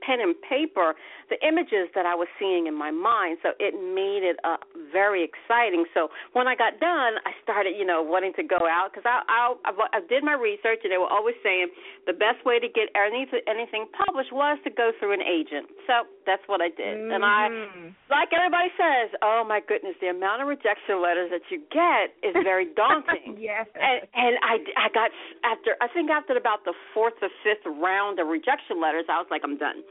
pen 0.00 0.20
and 0.20 0.34
paper 0.40 0.94
the 1.28 1.36
images 1.46 1.90
that 1.94 2.06
I 2.06 2.14
was 2.14 2.28
seeing 2.38 2.66
in 2.66 2.74
my 2.74 2.90
mind. 2.90 3.38
So 3.42 3.50
it 3.58 3.74
made 3.74 4.22
it 4.22 4.38
uh, 4.44 4.56
very 4.92 5.26
exciting. 5.26 5.84
So 5.92 6.08
when 6.32 6.46
I 6.46 6.54
got 6.54 6.78
done, 6.78 7.18
I 7.26 7.34
started, 7.42 7.74
you 7.76 7.84
know, 7.84 8.02
wanting 8.02 8.32
to 8.38 8.44
go 8.44 8.62
out 8.68 8.94
because 8.94 9.06
I, 9.06 9.22
I 9.26 9.54
I 9.92 10.00
did 10.08 10.22
my 10.22 10.34
research 10.34 10.80
and 10.84 10.92
they 10.92 10.98
were 10.98 11.10
always 11.10 11.34
saying 11.42 11.68
the 12.06 12.12
best 12.12 12.44
way 12.46 12.58
to 12.58 12.68
get 12.68 12.88
anything 12.94 13.42
anything 13.46 13.86
published 13.90 14.32
was 14.32 14.58
to 14.64 14.70
go 14.70 14.92
through 14.98 15.14
an 15.14 15.22
agent. 15.22 15.66
So 15.86 16.06
that's 16.26 16.42
what 16.46 16.60
I 16.60 16.68
did. 16.70 16.98
Mm-hmm. 16.98 17.14
And 17.14 17.22
I, 17.24 17.48
mm-hmm. 17.50 17.88
like 18.10 18.30
everybody 18.34 18.70
says, 18.74 19.14
oh 19.22 19.42
my 19.46 19.60
goodness, 19.62 19.94
the 20.00 20.10
amount 20.10 20.42
of 20.42 20.48
rejection 20.48 21.02
letters 21.02 21.30
that 21.30 21.46
you 21.50 21.62
get 21.70 22.14
is 22.22 22.34
very 22.42 22.70
daunting. 22.78 23.38
yes. 23.38 23.66
And 23.74 24.06
and 24.14 24.34
I 24.42 24.62
I 24.78 24.86
got 24.94 25.10
after 25.42 25.74
I 25.82 25.88
think 25.90 26.10
after 26.10 26.36
about 26.36 26.64
the 26.64 26.74
fourth 26.94 27.18
or 27.22 27.30
fifth 27.42 27.66
round 27.66 28.18
of 28.18 28.28
rejection 28.28 28.78
letters, 28.78 29.06
I 29.10 29.18
was 29.18 29.26
like, 29.30 29.42
I'm 29.42 29.58
done. 29.58 29.82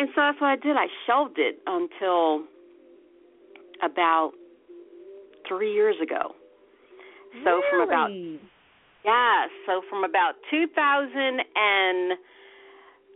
And 0.00 0.08
so 0.14 0.22
that's 0.22 0.40
what 0.40 0.48
I 0.48 0.56
did. 0.56 0.78
I 0.78 0.86
shelved 1.06 1.38
it 1.38 1.60
until 1.66 2.44
about 3.84 4.32
three 5.46 5.74
years 5.74 5.96
ago. 6.02 6.34
So 7.44 7.50
really? 7.50 7.62
from 7.70 7.82
about 7.82 8.10
yeah, 9.04 9.46
so 9.66 9.82
from 9.90 10.04
about 10.04 10.36
2000 10.50 11.12
and 11.12 12.16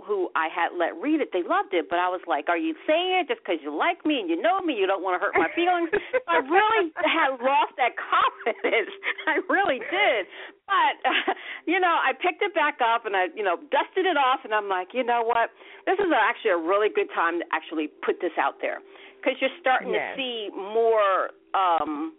who 0.03 0.29
I 0.35 0.47
had 0.49 0.75
let 0.75 0.95
read 0.99 1.21
it, 1.21 1.29
they 1.31 1.43
loved 1.43 1.73
it, 1.73 1.87
but 1.89 1.99
I 1.99 2.09
was 2.09 2.21
like, 2.27 2.49
"Are 2.49 2.57
you 2.57 2.75
saying 2.87 3.23
it 3.23 3.27
just 3.27 3.41
because 3.43 3.61
you 3.63 3.71
like 3.73 4.05
me 4.05 4.19
and 4.19 4.29
you 4.29 4.39
know 4.39 4.59
me? 4.61 4.75
You 4.75 4.87
don't 4.87 5.03
want 5.03 5.19
to 5.19 5.21
hurt 5.23 5.35
my 5.35 5.47
feelings?" 5.55 5.89
I 6.27 6.43
really 6.43 6.91
had 7.01 7.39
lost 7.39 7.77
that 7.77 7.95
confidence. 7.95 8.91
I 9.31 9.39
really 9.47 9.79
did. 9.79 10.27
But 10.67 10.95
uh, 11.05 11.33
you 11.71 11.79
know, 11.79 11.95
I 11.95 12.13
picked 12.13 12.41
it 12.41 12.53
back 12.53 12.79
up 12.81 13.05
and 13.05 13.15
I, 13.15 13.27
you 13.35 13.43
know, 13.43 13.57
dusted 13.71 14.05
it 14.05 14.17
off, 14.17 14.41
and 14.43 14.53
I'm 14.53 14.67
like, 14.67 14.93
you 14.93 15.03
know 15.03 15.23
what? 15.23 15.51
This 15.85 15.99
is 15.99 16.11
actually 16.11 16.51
a 16.51 16.61
really 16.61 16.89
good 16.89 17.09
time 17.13 17.39
to 17.39 17.45
actually 17.53 17.87
put 18.03 18.19
this 18.21 18.33
out 18.39 18.59
there 18.61 18.81
because 19.21 19.39
you're 19.39 19.53
starting 19.61 19.93
yes. 19.93 20.13
to 20.13 20.21
see 20.21 20.49
more 20.53 21.31
um 21.53 22.13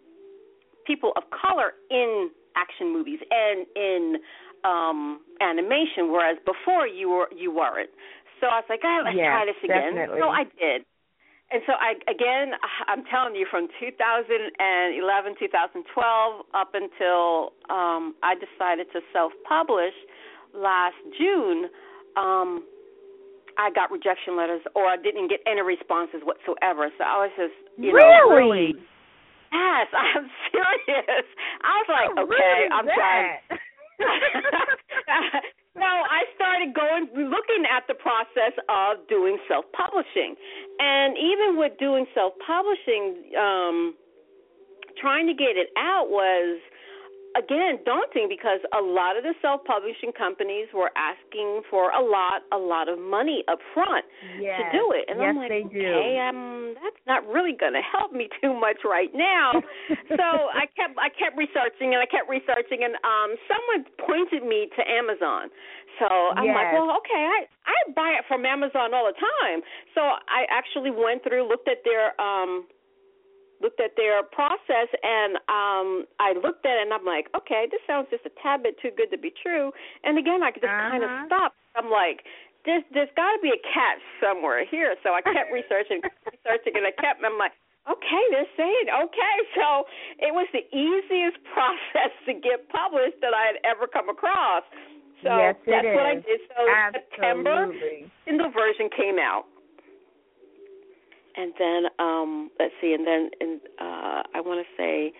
people 0.85 1.11
of 1.15 1.23
color 1.29 1.75
in 1.91 2.31
action 2.55 2.91
movies 2.91 3.19
and 3.29 3.67
in 3.75 4.15
um 4.63 5.21
animation, 5.41 6.11
whereas 6.11 6.37
before 6.45 6.87
you 6.87 7.09
were 7.09 7.29
you 7.35 7.51
weren't. 7.51 7.89
So 8.39 8.47
I 8.47 8.61
was 8.61 8.69
like, 8.69 8.81
oh, 8.85 9.01
let's 9.05 9.17
yes, 9.17 9.33
try 9.33 9.45
this 9.45 9.61
again. 9.63 9.95
Definitely. 9.97 10.19
So 10.21 10.29
I 10.29 10.43
did. 10.45 10.85
And 11.49 11.61
so 11.65 11.73
I 11.73 11.95
again 12.09 12.53
I'm 12.89 13.03
telling 13.05 13.35
you 13.35 13.47
from 13.49 13.67
2011 13.79 15.35
2012 15.39 16.45
up 16.53 16.71
until 16.73 17.53
um 17.69 18.15
I 18.23 18.35
decided 18.35 18.87
to 18.93 19.01
self-publish 19.13 19.95
last 20.53 20.97
June 21.17 21.69
um 22.15 22.63
I 23.57 23.73
got 23.73 23.89
rejection 23.89 24.37
letters 24.37 24.61
or 24.75 24.85
I 24.85 24.97
didn't 24.97 25.29
get 25.29 25.41
any 25.49 25.61
responses 25.61 26.21
whatsoever. 26.21 26.93
So 26.97 27.01
I 27.03 27.25
was 27.25 27.33
just 27.37 27.57
you 27.77 27.93
really? 27.93 28.05
know 28.05 28.35
really 28.35 28.73
Yes, 29.51 29.87
I'm 29.95 30.27
serious. 30.51 31.25
I 31.63 31.71
was 31.79 31.87
like, 31.87 32.11
How 32.15 32.23
okay, 32.27 32.67
I'm 32.67 32.85
that? 32.85 32.95
trying 32.95 33.59
no, 35.75 35.85
I 35.85 36.25
started 36.35 36.73
going 36.73 37.09
looking 37.15 37.65
at 37.65 37.87
the 37.87 37.95
process 37.95 38.53
of 38.69 39.07
doing 39.07 39.37
self 39.47 39.65
publishing. 39.73 40.35
And 40.79 41.17
even 41.17 41.57
with 41.57 41.73
doing 41.79 42.05
self 42.13 42.33
publishing, 42.45 43.33
um 43.37 43.95
trying 44.99 45.27
to 45.27 45.33
get 45.33 45.57
it 45.57 45.69
out 45.77 46.09
was 46.09 46.59
again 47.37 47.77
daunting 47.85 48.25
because 48.25 48.59
a 48.73 48.81
lot 48.81 49.15
of 49.15 49.23
the 49.23 49.33
self 49.41 49.63
publishing 49.63 50.11
companies 50.11 50.67
were 50.73 50.89
asking 50.97 51.61
for 51.69 51.93
a 51.93 52.01
lot 52.01 52.41
a 52.51 52.57
lot 52.57 52.89
of 52.89 52.97
money 52.97 53.45
up 53.47 53.59
front 53.73 54.03
yes. 54.41 54.57
to 54.57 54.63
do 54.73 54.83
it. 54.97 55.05
And 55.07 55.21
yes, 55.21 55.29
i'm 55.29 55.37
like 55.37 55.53
they 55.53 55.63
do. 55.69 55.85
okay 55.85 56.17
um 56.17 56.73
that's 56.81 57.01
not 57.05 57.21
really 57.29 57.53
going 57.53 57.73
to 57.77 57.85
help 57.85 58.11
me 58.11 58.27
too 58.41 58.57
much 58.57 58.81
right 58.83 59.13
now. 59.13 59.53
So 60.09 60.25
i 60.57 60.65
kept 60.73 60.97
i 60.97 61.13
kept 61.13 61.37
researching 61.37 61.93
and 61.93 62.01
i 62.01 62.09
kept 62.09 62.27
researching 62.27 62.81
and 62.81 62.97
um 63.05 63.37
someone 63.45 63.85
pointed 64.01 64.41
me 64.41 64.67
to 64.73 64.81
amazon. 64.81 65.53
So 66.01 66.09
i'm 66.09 66.49
like 66.49 66.73
well 66.73 66.89
okay 67.05 67.21
i 67.21 67.45
i 67.69 67.77
buy 67.93 68.17
it 68.17 68.25
from 68.27 68.45
amazon 68.45 68.97
all 68.97 69.05
the 69.05 69.17
time. 69.17 69.61
So 69.93 70.01
i 70.01 70.49
actually 70.49 70.91
went 70.91 71.21
through 71.21 71.45
looked 71.47 71.69
at 71.69 71.85
their 71.85 72.17
um 72.17 72.65
looked 73.61 73.79
at 73.79 73.95
their 73.97 74.21
process 74.23 74.89
and 75.03 75.35
um 75.49 76.05
I 76.19 76.33
looked 76.37 76.65
at 76.65 76.77
it 76.77 76.83
and 76.85 76.93
I'm 76.93 77.05
like, 77.05 77.27
okay, 77.35 77.65
this 77.71 77.81
sounds 77.87 78.07
just 78.09 78.25
a 78.25 78.33
tad 78.41 78.63
bit 78.63 78.75
too 78.81 78.91
good 78.95 79.09
to 79.11 79.17
be 79.17 79.31
true. 79.31 79.71
And 80.03 80.17
again, 80.17 80.43
I 80.43 80.51
just 80.51 80.65
kind 80.65 81.03
of 81.03 81.09
Uh-huh. 81.09 81.25
stopped. 81.27 81.57
I'm 81.75 81.89
like, 81.89 82.23
there's 82.65 82.83
there's 82.93 83.11
got 83.15 83.31
to 83.33 83.39
be 83.41 83.49
a 83.49 83.61
catch 83.73 84.01
somewhere 84.21 84.65
here. 84.65 84.95
So 85.03 85.13
I 85.13 85.21
kept 85.21 85.51
researching, 85.59 86.01
researching, 86.25 86.73
and 86.75 86.85
I 86.85 86.91
kept. 87.01 87.23
I'm 87.23 87.37
like, 87.37 87.53
okay, 87.89 88.23
they're 88.31 88.53
saying 88.57 88.85
okay. 88.91 89.35
So 89.55 89.85
it 90.19 90.33
was 90.33 90.47
the 90.53 90.65
easiest 90.75 91.37
process 91.53 92.11
to 92.27 92.33
get 92.33 92.67
published 92.69 93.21
that 93.21 93.33
I 93.33 93.55
had 93.55 93.57
ever 93.63 93.87
come 93.87 94.09
across. 94.09 94.63
So 95.25 95.33
yes, 95.33 95.55
that's 95.65 95.89
what 95.97 96.05
I 96.05 96.15
did. 96.21 96.39
So 96.53 96.61
September, 96.93 97.73
Absolutely. 97.73 98.11
Kindle 98.25 98.51
version 98.51 98.89
came 98.95 99.17
out 99.17 99.45
and 101.37 101.53
then 101.57 101.83
um 101.99 102.49
let's 102.59 102.73
see 102.81 102.93
and 102.93 103.05
then 103.05 103.29
in 103.39 103.59
uh 103.79 104.23
I 104.33 104.41
want 104.41 104.65
to 104.65 104.81
say 104.81 105.13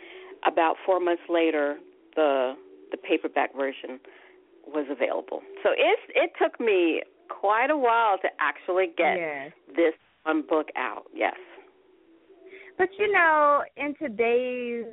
about 0.45 0.75
4 0.85 0.99
months 0.99 1.23
later 1.29 1.77
the 2.15 2.55
the 2.91 2.97
paperback 2.97 3.55
version 3.55 3.99
was 4.65 4.85
available. 4.89 5.41
So 5.63 5.69
it 5.71 5.99
it 6.15 6.31
took 6.41 6.59
me 6.59 7.01
quite 7.29 7.69
a 7.69 7.77
while 7.77 8.17
to 8.19 8.27
actually 8.39 8.87
get 8.97 9.17
Yes. 9.17 9.51
this 9.75 9.93
one 10.23 10.43
book 10.47 10.67
out. 10.75 11.05
Yes. 11.13 11.35
But 12.77 12.89
you 12.99 13.11
know, 13.11 13.63
in 13.75 13.95
today's 13.95 14.85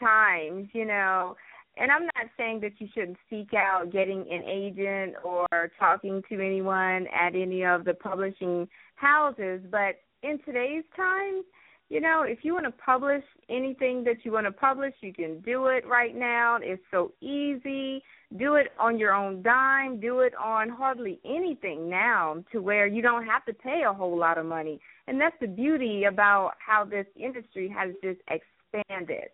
times, 0.00 0.68
you 0.72 0.84
know, 0.84 1.36
and 1.76 1.90
I'm 1.92 2.04
not 2.16 2.26
saying 2.38 2.60
that 2.60 2.72
you 2.78 2.88
shouldn't 2.94 3.18
seek 3.28 3.52
out 3.54 3.92
getting 3.92 4.20
an 4.30 4.42
agent 4.46 5.16
or 5.22 5.46
talking 5.78 6.22
to 6.30 6.34
anyone 6.40 7.06
at 7.08 7.34
any 7.34 7.64
of 7.64 7.84
the 7.84 7.94
publishing 7.94 8.66
houses, 8.94 9.60
but 9.70 9.96
in 10.22 10.38
today's 10.44 10.84
times, 10.96 11.44
you 11.88 12.00
know, 12.00 12.24
if 12.26 12.40
you 12.42 12.52
want 12.52 12.66
to 12.66 12.72
publish 12.72 13.22
anything 13.48 14.02
that 14.04 14.24
you 14.24 14.32
want 14.32 14.46
to 14.46 14.52
publish, 14.52 14.92
you 15.00 15.12
can 15.12 15.40
do 15.40 15.66
it 15.66 15.86
right 15.86 16.16
now. 16.16 16.58
It's 16.60 16.82
so 16.90 17.12
easy. 17.20 18.02
Do 18.36 18.56
it 18.56 18.68
on 18.78 18.98
your 18.98 19.14
own 19.14 19.42
dime. 19.42 20.00
Do 20.00 20.20
it 20.20 20.34
on 20.34 20.68
hardly 20.68 21.20
anything 21.24 21.88
now 21.88 22.42
to 22.50 22.60
where 22.60 22.88
you 22.88 23.02
don't 23.02 23.24
have 23.24 23.44
to 23.44 23.54
pay 23.54 23.82
a 23.88 23.92
whole 23.92 24.18
lot 24.18 24.36
of 24.36 24.46
money. 24.46 24.80
And 25.06 25.20
that's 25.20 25.36
the 25.40 25.46
beauty 25.46 26.04
about 26.04 26.54
how 26.58 26.84
this 26.84 27.06
industry 27.14 27.68
has 27.68 27.94
just 28.02 28.20
expanded. 28.28 29.28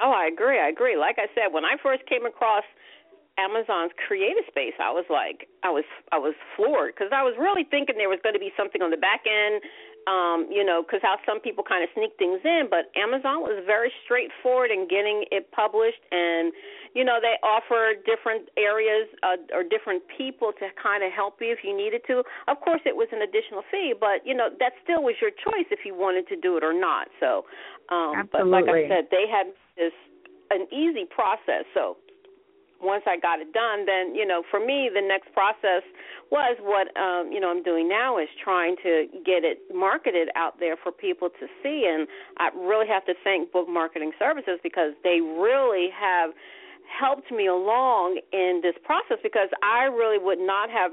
Oh, 0.00 0.12
I 0.12 0.30
agree. 0.32 0.58
I 0.58 0.68
agree. 0.68 0.96
Like 0.96 1.16
I 1.18 1.26
said, 1.34 1.52
when 1.52 1.64
I 1.64 1.76
first 1.82 2.06
came 2.08 2.24
across 2.24 2.64
Amazon's 3.38 3.94
CreateSpace, 4.02 4.74
I 4.82 4.90
was 4.90 5.06
like, 5.08 5.46
I 5.62 5.70
was, 5.70 5.86
I 6.10 6.18
was 6.18 6.34
floored 6.58 6.94
because 6.94 7.14
I 7.14 7.22
was 7.22 7.38
really 7.38 7.62
thinking 7.62 7.94
there 7.96 8.10
was 8.10 8.18
going 8.22 8.34
to 8.34 8.42
be 8.42 8.50
something 8.58 8.82
on 8.82 8.90
the 8.90 8.98
back 8.98 9.22
end, 9.30 9.62
um, 10.10 10.50
you 10.50 10.66
know, 10.66 10.82
because 10.82 10.98
how 11.06 11.22
some 11.22 11.38
people 11.38 11.62
kind 11.62 11.86
of 11.86 11.90
sneak 11.94 12.18
things 12.18 12.42
in. 12.42 12.66
But 12.66 12.90
Amazon 12.98 13.46
was 13.46 13.62
very 13.62 13.94
straightforward 14.02 14.74
in 14.74 14.90
getting 14.90 15.22
it 15.30 15.46
published, 15.54 16.02
and 16.10 16.50
you 16.98 17.04
know, 17.04 17.22
they 17.22 17.38
offer 17.46 17.94
different 18.02 18.50
areas 18.58 19.06
uh, 19.22 19.38
or 19.54 19.62
different 19.62 20.02
people 20.10 20.50
to 20.58 20.66
kind 20.74 21.06
of 21.06 21.14
help 21.14 21.38
you 21.38 21.54
if 21.54 21.62
you 21.62 21.76
needed 21.76 22.02
to. 22.10 22.26
Of 22.50 22.58
course, 22.58 22.82
it 22.82 22.96
was 22.96 23.06
an 23.14 23.22
additional 23.22 23.62
fee, 23.70 23.94
but 23.94 24.26
you 24.26 24.34
know, 24.34 24.50
that 24.58 24.74
still 24.82 25.06
was 25.06 25.14
your 25.22 25.30
choice 25.30 25.70
if 25.70 25.86
you 25.86 25.94
wanted 25.94 26.26
to 26.32 26.36
do 26.36 26.56
it 26.56 26.64
or 26.64 26.74
not. 26.74 27.06
So, 27.22 27.46
um, 27.94 28.26
but 28.32 28.50
like 28.50 28.66
I 28.66 28.88
said, 28.88 29.14
they 29.14 29.30
had 29.30 29.54
this 29.76 29.94
an 30.50 30.66
easy 30.72 31.04
process. 31.04 31.68
So 31.74 32.00
once 32.80 33.02
I 33.06 33.18
got 33.18 33.40
it 33.40 33.52
done, 33.52 33.86
then 33.86 34.14
you 34.14 34.26
know, 34.26 34.42
for 34.50 34.60
me, 34.60 34.90
the 34.92 35.02
next 35.02 35.32
process 35.32 35.82
was 36.30 36.56
what 36.62 36.88
um, 37.00 37.32
you 37.32 37.40
know 37.40 37.50
I'm 37.50 37.62
doing 37.62 37.88
now 37.88 38.18
is 38.18 38.28
trying 38.42 38.76
to 38.82 39.06
get 39.24 39.44
it 39.44 39.58
marketed 39.74 40.28
out 40.36 40.60
there 40.60 40.76
for 40.76 40.92
people 40.92 41.28
to 41.28 41.46
see, 41.62 41.88
and 41.90 42.06
I 42.38 42.50
really 42.56 42.86
have 42.88 43.04
to 43.06 43.14
thank 43.24 43.52
Book 43.52 43.68
Marketing 43.68 44.12
Services 44.18 44.58
because 44.62 44.92
they 45.02 45.20
really 45.20 45.88
have 45.98 46.30
helped 46.88 47.30
me 47.30 47.46
along 47.46 48.20
in 48.32 48.60
this 48.62 48.74
process 48.84 49.18
because 49.22 49.48
I 49.62 49.84
really 49.84 50.18
would 50.18 50.38
not 50.40 50.70
have 50.70 50.92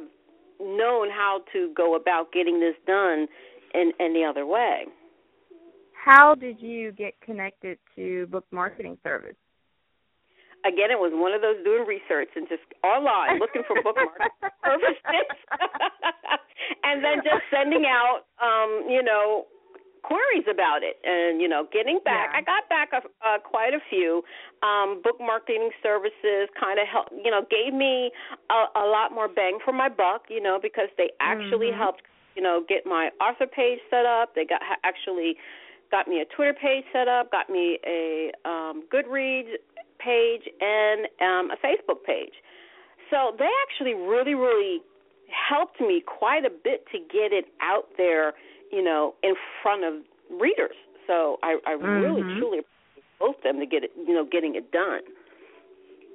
known 0.60 1.10
how 1.10 1.42
to 1.54 1.72
go 1.76 1.96
about 1.96 2.32
getting 2.32 2.60
this 2.60 2.76
done 2.86 3.28
in 3.74 3.92
any 4.00 4.24
other 4.24 4.46
way. 4.46 4.86
How 5.94 6.36
did 6.36 6.62
you 6.62 6.92
get 6.92 7.20
connected 7.22 7.80
to 7.96 8.28
Book 8.28 8.46
Marketing 8.52 8.98
Service? 9.04 9.36
Again, 10.66 10.90
it 10.90 11.00
was 11.00 11.14
one 11.14 11.32
of 11.32 11.42
those 11.42 11.62
doing 11.64 11.86
research 11.86 12.30
and 12.36 12.50
just 12.50 12.66
online 12.84 13.40
looking 13.40 13.62
for 13.70 13.78
bookmark 13.82 14.18
services, 14.66 14.98
and 16.84 17.06
then 17.06 17.22
just 17.22 17.46
sending 17.54 17.86
out, 17.86 18.26
um, 18.42 18.90
you 18.90 19.02
know, 19.06 19.46
queries 20.02 20.46
about 20.50 20.82
it, 20.82 20.98
and 21.06 21.42
you 21.42 21.48
know, 21.48 21.70
getting 21.72 22.00
back. 22.04 22.30
Yeah. 22.34 22.40
I 22.40 22.42
got 22.42 22.70
back 22.70 22.90
a, 22.94 23.02
uh, 23.26 23.40
quite 23.40 23.74
a 23.74 23.82
few. 23.90 24.26
Um, 24.62 25.02
book 25.02 25.18
marketing 25.22 25.70
services 25.82 26.50
kind 26.60 26.80
of 26.82 26.90
helped, 26.90 27.14
you 27.14 27.30
know, 27.30 27.46
gave 27.50 27.74
me 27.74 28.12
a, 28.50 28.80
a 28.80 28.86
lot 28.86 29.14
more 29.14 29.28
bang 29.30 29.60
for 29.64 29.72
my 29.72 29.90
buck, 29.90 30.26
you 30.30 30.42
know, 30.42 30.60
because 30.62 30.90
they 30.98 31.12
actually 31.22 31.70
Mhm. 31.70 31.78
helped, 31.78 32.02
you 32.36 32.42
know, 32.42 32.66
get 32.68 32.86
my 32.86 33.12
author 33.22 33.48
page 33.48 33.80
set 33.90 34.06
up. 34.06 34.34
They 34.36 34.46
got 34.46 34.62
actually 34.84 35.38
got 35.92 36.08
me 36.08 36.22
a 36.22 36.26
Twitter 36.26 36.54
page 36.54 36.86
set 36.92 37.08
up, 37.08 37.32
got 37.32 37.50
me 37.50 37.80
a 37.86 38.32
um, 38.46 38.84
Goodreads 38.92 39.58
page, 40.00 40.44
and 40.62 41.08
um, 41.22 41.52
a 41.52 41.58
Facebook 41.66 42.04
page. 42.06 42.34
So 43.12 43.36
they 43.38 43.50
actually 43.68 43.94
really, 43.94 44.34
really 44.36 44.82
helped 45.50 45.80
me 45.82 46.02
quite 46.06 46.46
a 46.46 46.50
bit 46.50 46.86
to 46.92 47.00
get 47.00 47.32
it 47.34 47.46
out 47.62 47.86
there, 47.98 48.34
you 48.72 48.84
know, 48.84 49.16
in 49.24 49.34
front 49.62 49.84
of 49.84 49.94
readers. 50.40 50.76
So 51.08 51.38
I, 51.44 51.58
I 51.68 51.72
really, 51.72 52.24
Mhm. 52.24 52.40
truly 52.40 52.60
appreciate 52.60 53.06
both 53.20 53.36
them 53.44 53.60
to 53.60 53.66
get 53.66 53.84
it, 53.84 53.92
you 53.96 54.14
know, 54.14 54.26
getting 54.26 54.56
it 54.56 54.72
done. 54.72 55.02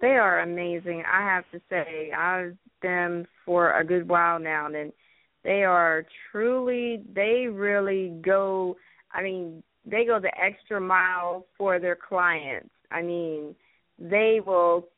they 0.00 0.16
are 0.16 0.40
amazing. 0.40 1.02
I 1.10 1.20
have 1.22 1.44
to 1.52 1.60
say, 1.68 2.10
I've 2.12 2.56
them 2.82 3.26
for 3.44 3.72
a 3.78 3.84
good 3.84 4.08
while 4.08 4.38
now, 4.38 4.66
and 4.66 4.92
they 5.44 5.64
are 5.64 6.06
truly. 6.30 7.02
They 7.14 7.46
really 7.46 8.08
go. 8.22 8.76
I 9.12 9.22
mean, 9.22 9.62
they 9.84 10.04
go 10.06 10.18
the 10.18 10.32
extra 10.40 10.80
mile 10.80 11.46
for 11.58 11.78
their 11.78 11.96
clients. 11.96 12.70
I 12.90 13.02
mean, 13.02 13.54
they 14.00 14.40
will 14.44 14.88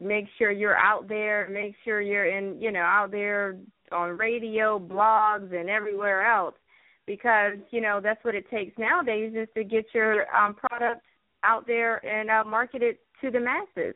make 0.00 0.26
sure 0.38 0.50
you're 0.50 0.76
out 0.76 1.08
there, 1.08 1.48
make 1.50 1.74
sure 1.84 2.00
you're 2.00 2.26
in, 2.26 2.60
you 2.60 2.72
know, 2.72 2.80
out 2.80 3.10
there 3.10 3.56
on 3.92 4.16
radio, 4.16 4.78
blogs, 4.78 5.52
and 5.58 5.68
everywhere 5.68 6.24
else, 6.26 6.54
because 7.06 7.54
you 7.70 7.80
know 7.80 8.00
that's 8.02 8.22
what 8.24 8.34
it 8.34 8.48
takes 8.50 8.76
nowadays 8.78 9.32
is 9.36 9.48
to 9.54 9.64
get 9.64 9.86
your 9.94 10.34
um, 10.34 10.54
product 10.54 11.02
out 11.44 11.66
there 11.66 12.04
and 12.06 12.30
uh, 12.30 12.44
market 12.44 12.82
it 12.82 13.00
to 13.20 13.30
the 13.30 13.40
masses. 13.40 13.94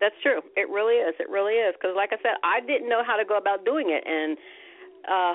That's 0.00 0.14
true. 0.22 0.40
It 0.56 0.68
really 0.68 0.96
is. 0.96 1.14
It 1.18 1.28
really 1.30 1.54
is. 1.54 1.74
Because, 1.80 1.96
like 1.96 2.10
I 2.12 2.16
said, 2.22 2.36
I 2.44 2.60
didn't 2.60 2.88
know 2.88 3.02
how 3.06 3.16
to 3.16 3.24
go 3.24 3.38
about 3.38 3.64
doing 3.64 3.86
it, 3.90 4.04
and 4.06 4.36
uh 5.08 5.34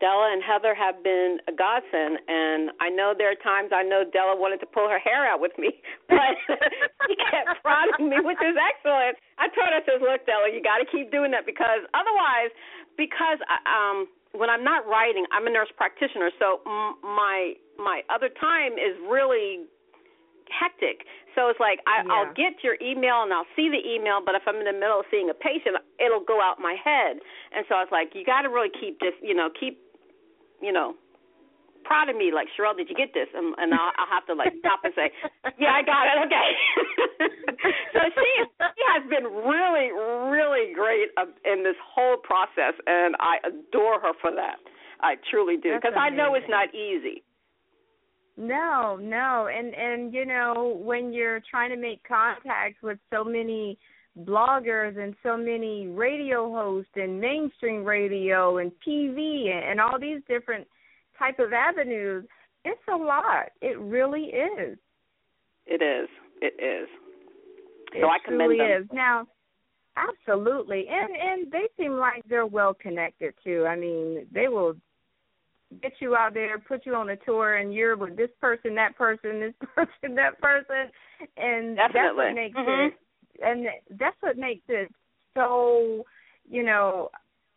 Della 0.00 0.32
and 0.32 0.42
Heather 0.42 0.74
have 0.74 1.02
been 1.02 1.38
a 1.48 1.52
godsend, 1.54 2.18
and 2.28 2.70
I 2.80 2.90
know 2.90 3.14
there 3.16 3.30
are 3.30 3.40
times 3.40 3.70
I 3.72 3.82
know 3.82 4.04
Della 4.04 4.36
wanted 4.36 4.60
to 4.60 4.68
pull 4.68 4.88
her 4.88 4.98
hair 4.98 5.24
out 5.26 5.40
with 5.40 5.56
me, 5.58 5.72
but 6.08 6.34
she 7.08 7.14
kept 7.30 7.62
prodding 7.62 8.10
me, 8.10 8.18
which 8.20 8.40
is 8.42 8.56
excellent. 8.58 9.16
I 9.38 9.48
told 9.54 9.70
her, 9.70 9.78
I 9.78 9.82
says, 9.86 10.00
"Look, 10.02 10.26
Della, 10.26 10.50
you 10.52 10.60
got 10.62 10.78
to 10.82 10.88
keep 10.88 11.10
doing 11.10 11.30
that 11.32 11.46
because 11.46 11.86
otherwise, 11.94 12.50
because 12.98 13.38
um, 13.64 14.08
when 14.36 14.50
I'm 14.50 14.64
not 14.64 14.86
writing, 14.86 15.24
I'm 15.32 15.46
a 15.46 15.52
nurse 15.52 15.70
practitioner, 15.76 16.30
so 16.38 16.60
m- 16.66 16.98
my 17.02 17.54
my 17.78 18.02
other 18.12 18.28
time 18.28 18.74
is 18.74 18.96
really 19.08 19.68
hectic. 20.50 21.06
So 21.34 21.48
it's 21.52 21.60
like 21.60 21.80
I, 21.84 22.00
yeah. 22.00 22.12
I'll 22.12 22.32
get 22.32 22.64
your 22.64 22.80
email 22.80 23.22
and 23.22 23.32
I'll 23.32 23.48
see 23.54 23.68
the 23.68 23.82
email, 23.82 24.24
but 24.24 24.34
if 24.34 24.42
I'm 24.46 24.56
in 24.56 24.64
the 24.64 24.76
middle 24.76 25.00
of 25.00 25.06
seeing 25.10 25.28
a 25.28 25.36
patient, 25.36 25.76
it'll 26.00 26.24
go 26.24 26.40
out 26.40 26.58
my 26.58 26.76
head. 26.80 27.20
And 27.52 27.66
so 27.68 27.76
I 27.76 27.84
was 27.84 27.92
like, 27.92 28.16
you 28.16 28.24
got 28.24 28.42
to 28.42 28.50
really 28.50 28.72
keep 28.72 29.00
this, 29.00 29.12
you 29.20 29.34
know, 29.34 29.52
keep, 29.52 29.78
you 30.62 30.72
know, 30.72 30.96
prodding 31.86 32.18
me 32.18 32.34
like 32.34 32.50
Cheryl, 32.58 32.76
did 32.76 32.90
you 32.90 32.98
get 32.98 33.14
this? 33.14 33.30
And, 33.32 33.54
and 33.56 33.70
I'll, 33.72 33.94
I'll 33.96 34.10
have 34.10 34.26
to 34.26 34.34
like 34.34 34.52
stop 34.58 34.82
and 34.82 34.92
say, 34.98 35.14
yeah, 35.62 35.76
I 35.76 35.86
got 35.86 36.10
it. 36.10 36.16
Okay. 36.26 36.48
so 37.94 38.00
she 38.10 38.30
she 38.58 38.82
has 38.96 39.06
been 39.06 39.30
really 39.30 39.94
really 40.28 40.74
great 40.74 41.14
uh, 41.16 41.30
in 41.46 41.62
this 41.62 41.78
whole 41.78 42.18
process, 42.18 42.74
and 42.86 43.14
I 43.22 43.38
adore 43.46 44.02
her 44.02 44.12
for 44.20 44.34
that. 44.34 44.58
I 45.00 45.14
truly 45.30 45.56
do 45.56 45.76
because 45.76 45.96
I 45.96 46.10
know 46.10 46.34
it's 46.34 46.50
not 46.50 46.74
easy. 46.74 47.22
No, 48.36 48.98
no, 49.00 49.48
and 49.52 49.74
and 49.74 50.12
you 50.12 50.26
know 50.26 50.78
when 50.82 51.12
you're 51.12 51.40
trying 51.50 51.70
to 51.70 51.76
make 51.76 52.02
contact 52.06 52.82
with 52.82 52.98
so 53.10 53.24
many 53.24 53.78
bloggers 54.24 54.98
and 54.98 55.14
so 55.22 55.36
many 55.36 55.88
radio 55.88 56.50
hosts 56.50 56.90
and 56.96 57.20
mainstream 57.20 57.84
radio 57.84 58.58
and 58.58 58.72
TV 58.86 59.50
and, 59.50 59.70
and 59.70 59.80
all 59.80 59.98
these 59.98 60.20
different 60.28 60.66
type 61.18 61.38
of 61.38 61.52
avenues, 61.52 62.24
it's 62.64 62.80
a 62.92 62.96
lot. 62.96 63.50
It 63.62 63.78
really 63.78 64.24
is. 64.24 64.78
It 65.66 65.82
is. 65.82 66.08
It 66.42 66.54
is. 66.62 66.88
It 67.92 68.02
so 68.02 68.08
I 68.08 68.18
commend 68.24 68.50
truly 68.50 68.58
them. 68.58 68.82
is. 68.82 68.88
Now, 68.92 69.26
absolutely, 69.96 70.86
and 70.90 71.10
and 71.16 71.52
they 71.52 71.68
seem 71.78 71.92
like 71.92 72.22
they're 72.28 72.46
well 72.46 72.74
connected 72.74 73.32
too. 73.42 73.64
I 73.66 73.76
mean, 73.76 74.26
they 74.32 74.48
will 74.48 74.76
get 75.82 75.92
you 76.00 76.14
out 76.14 76.34
there, 76.34 76.58
put 76.58 76.86
you 76.86 76.94
on 76.94 77.10
a 77.10 77.16
tour, 77.16 77.56
and 77.56 77.74
you're 77.74 77.96
with 77.96 78.16
this 78.16 78.30
person, 78.40 78.74
that 78.76 78.96
person, 78.96 79.40
this 79.40 79.54
person, 79.74 80.14
that 80.14 80.40
person, 80.40 80.90
and 81.36 81.76
Definitely. 81.76 81.92
that's 81.94 82.16
what 82.16 82.34
makes 82.34 82.56
mm-hmm. 82.56 82.86
it. 82.86 82.94
And 83.42 83.66
that's 83.98 84.16
what 84.20 84.38
makes 84.38 84.64
it 84.68 84.90
so. 85.34 86.04
You 86.48 86.62
know, 86.62 87.10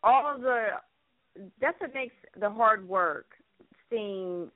all 0.03 0.37
the. 0.39 0.67
That's 1.61 1.79
what 1.79 1.93
makes 1.93 2.15
the 2.39 2.49
hard 2.49 2.87
work 2.87 3.27
seem 3.89 4.51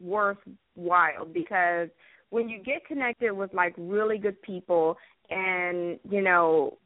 worthwhile 0.00 1.24
because 1.32 1.88
when 2.30 2.48
you 2.48 2.62
get 2.62 2.86
connected 2.86 3.32
with 3.32 3.52
like 3.52 3.74
really 3.76 4.18
good 4.18 4.40
people 4.42 4.96
and 5.30 5.98
you 6.08 6.22
know 6.22 6.78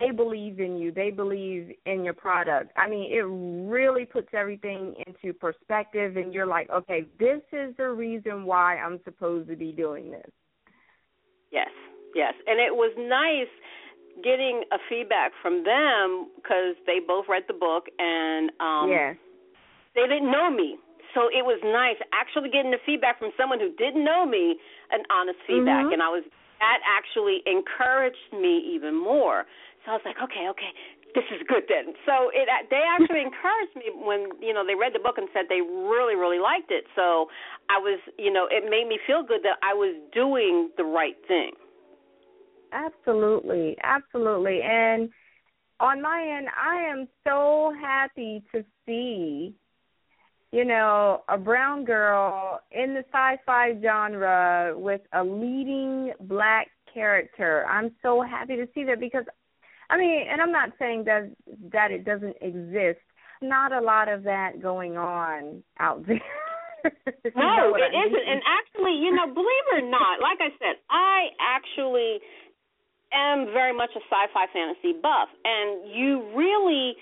they 0.00 0.10
believe 0.10 0.60
in 0.60 0.76
you 0.76 0.92
they 0.92 1.10
believe 1.10 1.70
in 1.86 2.04
your 2.04 2.14
product. 2.14 2.72
I 2.76 2.88
mean 2.88 3.12
it 3.12 3.24
really 3.70 4.04
puts 4.04 4.28
everything 4.32 4.94
into 5.06 5.32
perspective 5.32 6.16
and 6.16 6.32
you're 6.32 6.46
like 6.46 6.70
okay 6.70 7.06
this 7.18 7.42
is 7.52 7.76
the 7.76 7.88
reason 7.90 8.44
why 8.44 8.76
i'm 8.76 9.00
supposed 9.04 9.48
to 9.48 9.56
be 9.56 9.72
doing 9.72 10.10
this. 10.10 10.30
Yes 11.52 11.68
yes. 12.14 12.34
And 12.46 12.58
it 12.58 12.72
was 12.72 12.94
nice 12.96 13.50
getting 14.22 14.62
a 14.70 14.78
feedback 14.88 15.32
from 15.42 15.66
them 15.66 16.30
because 16.38 16.78
they 16.86 17.02
both 17.02 17.26
read 17.28 17.42
the 17.50 17.58
book 17.58 17.90
and 17.98 18.50
um 18.62 18.88
yes. 18.88 19.18
they 19.94 20.06
didn't 20.06 20.30
know 20.30 20.50
me. 20.50 20.78
So 21.12 21.26
it 21.30 21.42
was 21.42 21.58
nice 21.62 21.98
actually 22.14 22.50
getting 22.50 22.70
the 22.70 22.82
feedback 22.86 23.18
from 23.18 23.30
someone 23.36 23.58
who 23.58 23.74
didn't 23.74 24.02
know 24.02 24.24
me 24.24 24.56
an 24.90 25.02
honest 25.10 25.38
feedback. 25.46 25.86
Mhm. 25.86 25.94
and 25.94 26.02
i 26.02 26.08
was 26.08 26.22
that 26.62 26.78
actually 26.86 27.42
encouraged 27.46 28.30
me 28.32 28.62
even 28.72 28.94
more 28.94 29.44
so 29.84 29.92
I 29.92 29.94
was 30.00 30.04
like, 30.04 30.16
okay, 30.16 30.48
okay, 30.48 30.72
this 31.14 31.24
is 31.30 31.44
good 31.46 31.64
then. 31.68 31.94
So 32.08 32.32
it 32.32 32.48
uh, 32.48 32.64
they 32.70 32.82
actually 32.82 33.22
encouraged 33.28 33.76
me 33.76 33.92
when 33.94 34.32
you 34.40 34.52
know 34.52 34.64
they 34.66 34.74
read 34.74 34.92
the 34.92 35.04
book 35.04 35.16
and 35.16 35.28
said 35.32 35.46
they 35.48 35.60
really 35.60 36.16
really 36.16 36.40
liked 36.40 36.70
it. 36.70 36.84
So 36.96 37.28
I 37.68 37.78
was 37.78 38.00
you 38.18 38.32
know 38.32 38.48
it 38.50 38.64
made 38.68 38.88
me 38.88 38.98
feel 39.06 39.22
good 39.22 39.44
that 39.44 39.60
I 39.62 39.74
was 39.74 39.94
doing 40.12 40.70
the 40.76 40.84
right 40.84 41.16
thing. 41.28 41.52
Absolutely, 42.72 43.76
absolutely. 43.82 44.60
And 44.62 45.08
on 45.80 46.02
my 46.02 46.36
end, 46.38 46.48
I 46.56 46.82
am 46.90 47.08
so 47.22 47.72
happy 47.80 48.42
to 48.52 48.64
see, 48.84 49.54
you 50.50 50.64
know, 50.64 51.22
a 51.28 51.38
brown 51.38 51.84
girl 51.84 52.60
in 52.72 52.94
the 52.94 53.04
sci-fi 53.12 53.80
genre 53.80 54.74
with 54.76 55.02
a 55.12 55.22
leading 55.22 56.12
black 56.22 56.68
character. 56.92 57.64
I'm 57.68 57.92
so 58.02 58.22
happy 58.22 58.56
to 58.56 58.66
see 58.74 58.84
that 58.84 58.98
because 58.98 59.24
I 59.90 59.96
mean, 59.98 60.26
and 60.30 60.40
I'm 60.40 60.52
not 60.52 60.70
saying 60.78 61.04
that 61.04 61.30
that 61.72 61.90
it 61.90 62.04
doesn't 62.04 62.36
exist. 62.40 63.00
Not 63.42 63.72
a 63.72 63.80
lot 63.80 64.08
of 64.08 64.22
that 64.24 64.62
going 64.62 64.96
on 64.96 65.62
out 65.78 66.06
there. 66.06 66.20
No, 66.84 67.72
it 67.72 67.80
I 67.80 68.04
isn't. 68.04 68.26
And 68.28 68.42
actually, 68.44 69.00
you 69.00 69.08
know, 69.08 69.24
believe 69.32 69.64
it 69.72 69.80
or 69.80 69.88
not, 69.88 70.20
like 70.20 70.36
I 70.44 70.52
said, 70.60 70.76
I 70.90 71.32
actually 71.40 72.20
am 73.08 73.46
very 73.56 73.72
much 73.72 73.88
a 73.96 74.04
sci-fi 74.04 74.44
fantasy 74.52 74.92
buff, 75.00 75.32
and 75.44 75.88
you 75.88 76.28
really 76.36 76.92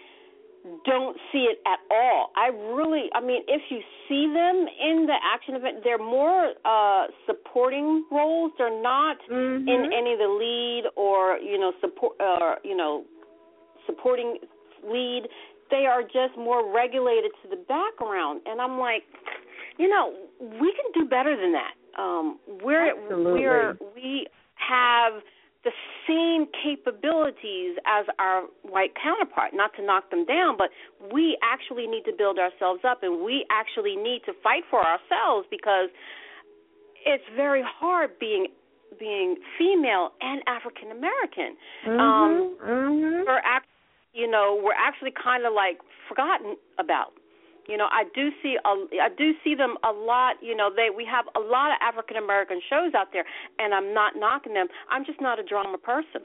don't 0.84 1.16
see 1.32 1.48
it 1.50 1.58
at 1.66 1.78
all. 1.90 2.30
I 2.36 2.48
really, 2.48 3.10
I 3.14 3.20
mean, 3.20 3.42
if 3.48 3.62
you 3.68 3.80
see 4.08 4.26
them 4.32 4.66
in 4.80 5.06
the 5.06 5.16
action 5.22 5.56
event, 5.56 5.82
they're 5.82 5.98
more 5.98 6.52
uh 6.64 7.06
supporting 7.26 8.04
roles. 8.10 8.52
They're 8.58 8.82
not 8.82 9.18
Mhm. 9.28 9.68
in 9.68 9.92
any 9.92 10.12
of 10.12 10.18
the 10.18 10.28
lead 10.28 10.84
or 10.96 11.38
you 11.38 11.58
know 11.58 11.72
support 11.80 12.14
or 12.20 12.58
you 12.62 12.76
know 12.76 13.04
supporting 13.86 14.38
lead. 14.84 15.28
They 15.70 15.86
are 15.86 16.02
just 16.02 16.36
more 16.36 16.70
regulated 16.70 17.32
to 17.42 17.48
the 17.48 17.56
background, 17.56 18.42
and 18.46 18.60
I'm 18.60 18.78
like, 18.78 19.04
you 19.78 19.88
know, 19.88 20.12
we 20.38 20.72
can 20.72 20.92
do 20.92 21.08
better 21.08 21.34
than 21.36 21.52
that. 21.52 21.74
Um, 21.98 22.38
we're 22.62 22.90
Absolutely. 22.90 23.40
we're 23.40 23.76
we 23.94 24.26
have 24.54 25.22
the 25.64 25.70
same 26.08 26.46
capabilities 26.62 27.78
as 27.86 28.06
our 28.18 28.44
white 28.62 28.92
counterpart. 29.00 29.54
Not 29.54 29.70
to 29.76 29.84
knock 29.84 30.10
them 30.10 30.24
down, 30.26 30.56
but 30.58 30.70
we 31.12 31.38
actually 31.42 31.86
need 31.86 32.04
to 32.06 32.12
build 32.16 32.38
ourselves 32.38 32.82
up, 32.84 33.02
and 33.02 33.24
we 33.24 33.46
actually 33.50 33.96
need 33.96 34.22
to 34.26 34.32
fight 34.42 34.64
for 34.70 34.80
ourselves 34.80 35.46
because 35.50 35.88
it's 37.06 37.24
very 37.36 37.62
hard 37.62 38.18
being 38.18 38.46
being 38.98 39.36
female 39.58 40.12
and 40.20 40.42
African 40.46 40.90
American. 40.90 41.56
Mhm. 41.86 41.98
Um, 41.98 42.56
mhm. 42.60 43.26
we're 43.26 43.40
act, 43.42 43.66
you 44.12 44.26
know, 44.26 44.60
we're 44.62 44.76
actually 44.76 45.12
kind 45.12 45.46
of 45.46 45.54
like 45.54 45.80
forgotten 46.08 46.56
about. 46.78 47.12
You 47.68 47.76
know, 47.76 47.86
I 47.90 48.04
do 48.14 48.30
see 48.42 48.56
a, 48.64 48.68
I 49.00 49.08
do 49.16 49.32
see 49.44 49.54
them 49.54 49.76
a 49.84 49.92
lot. 49.92 50.36
You 50.42 50.56
know, 50.56 50.70
they 50.74 50.88
we 50.94 51.04
have 51.10 51.26
a 51.36 51.40
lot 51.40 51.70
of 51.70 51.78
African 51.80 52.16
American 52.16 52.60
shows 52.68 52.92
out 52.94 53.08
there, 53.12 53.24
and 53.58 53.72
I'm 53.74 53.94
not 53.94 54.14
knocking 54.16 54.54
them. 54.54 54.66
I'm 54.90 55.04
just 55.04 55.20
not 55.20 55.38
a 55.38 55.42
drama 55.44 55.78
person, 55.78 56.22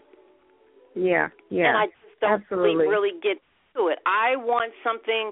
Yeah, 0.96 1.30
yeah. 1.50 1.70
and 1.70 1.78
I 1.78 1.86
just 1.86 2.20
don't 2.22 2.42
absolutely. 2.42 2.88
really 2.88 2.88
really 2.88 3.20
get 3.22 3.38
to 3.76 3.88
it. 3.88 4.00
I 4.06 4.36
want 4.36 4.74
something 4.84 5.32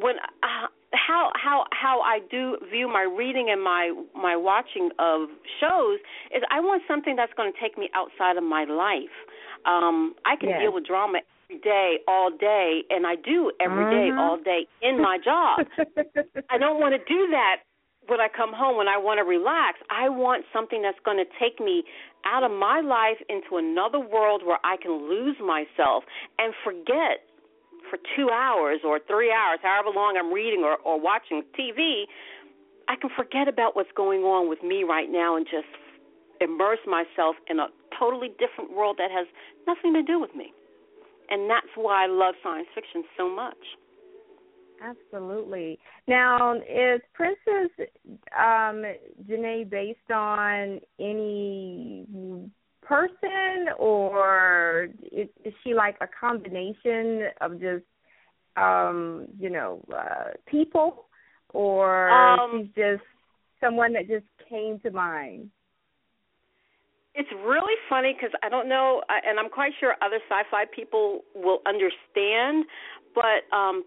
when 0.00 0.16
uh, 0.42 0.68
how 0.92 1.30
how 1.34 1.64
how 1.72 2.00
I 2.00 2.20
do 2.30 2.56
view 2.70 2.86
my 2.86 3.02
reading 3.02 3.48
and 3.50 3.62
my 3.62 3.92
my 4.14 4.36
watching 4.36 4.90
of 4.98 5.28
shows 5.60 5.98
is 6.34 6.42
I 6.50 6.60
want 6.60 6.82
something 6.86 7.16
that's 7.16 7.32
going 7.36 7.52
to 7.52 7.58
take 7.60 7.76
me 7.76 7.90
outside 7.94 8.36
of 8.36 8.44
my 8.44 8.64
life. 8.64 9.14
Um, 9.66 10.14
I 10.24 10.36
can 10.36 10.50
Yes. 10.50 10.60
deal 10.62 10.72
with 10.74 10.86
drama 10.86 11.18
day, 11.60 11.98
all 12.08 12.30
day, 12.30 12.82
and 12.90 13.06
I 13.06 13.16
do 13.16 13.52
every 13.60 13.84
day, 13.84 14.10
Mhm. 14.10 14.18
all 14.18 14.36
day 14.38 14.66
in 14.80 15.00
my 15.00 15.18
job. 15.18 15.66
I 16.50 16.58
don't 16.58 16.80
want 16.80 16.94
to 16.94 17.02
do 17.04 17.28
that 17.28 17.62
when 18.08 18.20
I 18.20 18.28
come 18.28 18.52
home 18.52 18.76
when 18.76 18.88
I 18.88 18.96
want 18.96 19.18
to 19.18 19.24
relax. 19.24 19.78
I 19.90 20.08
want 20.08 20.44
something 20.52 20.82
that's 20.82 20.98
going 21.04 21.18
to 21.18 21.26
take 21.38 21.60
me 21.60 21.84
out 22.24 22.42
of 22.42 22.50
my 22.50 22.80
life 22.80 23.20
into 23.28 23.56
another 23.56 24.00
world 24.00 24.42
where 24.44 24.58
I 24.64 24.76
can 24.76 25.08
lose 25.08 25.36
myself 25.40 26.04
and 26.38 26.54
forget 26.64 27.22
for 27.90 27.98
two 28.16 28.30
hours 28.30 28.80
or 28.84 28.98
three 28.98 29.30
hours, 29.30 29.60
however 29.62 29.90
long 29.94 30.16
I'm 30.16 30.32
reading 30.32 30.64
or, 30.64 30.76
or 30.78 30.98
watching 30.98 31.42
TV, 31.58 32.04
I 32.88 32.96
can 32.96 33.10
forget 33.16 33.48
about 33.48 33.76
what's 33.76 33.92
going 33.96 34.22
on 34.22 34.48
with 34.48 34.62
me 34.62 34.82
right 34.84 35.10
now 35.10 35.36
and 35.36 35.46
just 35.46 35.68
immerse 36.40 36.80
myself 36.86 37.36
in 37.48 37.60
a 37.60 37.68
totally 37.98 38.28
different 38.38 38.72
world 38.74 38.96
that 38.98 39.10
has 39.10 39.26
nothing 39.66 39.92
to 39.94 40.02
do 40.02 40.20
with 40.20 40.34
me. 40.34 40.52
And 41.30 41.48
that's 41.48 41.66
why 41.76 42.04
I 42.04 42.06
love 42.08 42.34
science 42.42 42.68
fiction 42.74 43.04
so 43.16 43.28
much. 43.34 43.56
Absolutely. 44.82 45.78
Now, 46.08 46.54
is 46.56 47.00
Princess 47.14 47.70
um, 48.36 48.84
Janai 49.28 49.68
based 49.68 50.10
on 50.12 50.80
any 50.98 52.04
person, 52.82 53.68
or 53.78 54.88
is, 55.12 55.28
is 55.44 55.54
she 55.62 55.72
like 55.72 55.96
a 56.00 56.08
combination 56.08 57.28
of 57.40 57.60
just, 57.60 57.84
um, 58.56 59.28
you 59.38 59.50
know, 59.50 59.84
uh, 59.96 60.30
people, 60.46 61.06
or 61.50 62.10
um, 62.10 62.64
she's 62.64 62.74
just 62.74 63.04
someone 63.60 63.92
that 63.92 64.08
just 64.08 64.26
came 64.48 64.80
to 64.80 64.90
mind? 64.90 65.50
It's 67.14 67.28
really 67.44 67.74
funny 67.88 68.14
because 68.14 68.34
I 68.42 68.48
don't 68.48 68.68
know, 68.68 69.02
and 69.08 69.38
I'm 69.38 69.50
quite 69.50 69.72
sure 69.78 69.94
other 70.00 70.18
sci-fi 70.28 70.64
people 70.74 71.24
will 71.34 71.60
understand. 71.66 72.64
But 73.14 73.44
um, 73.54 73.84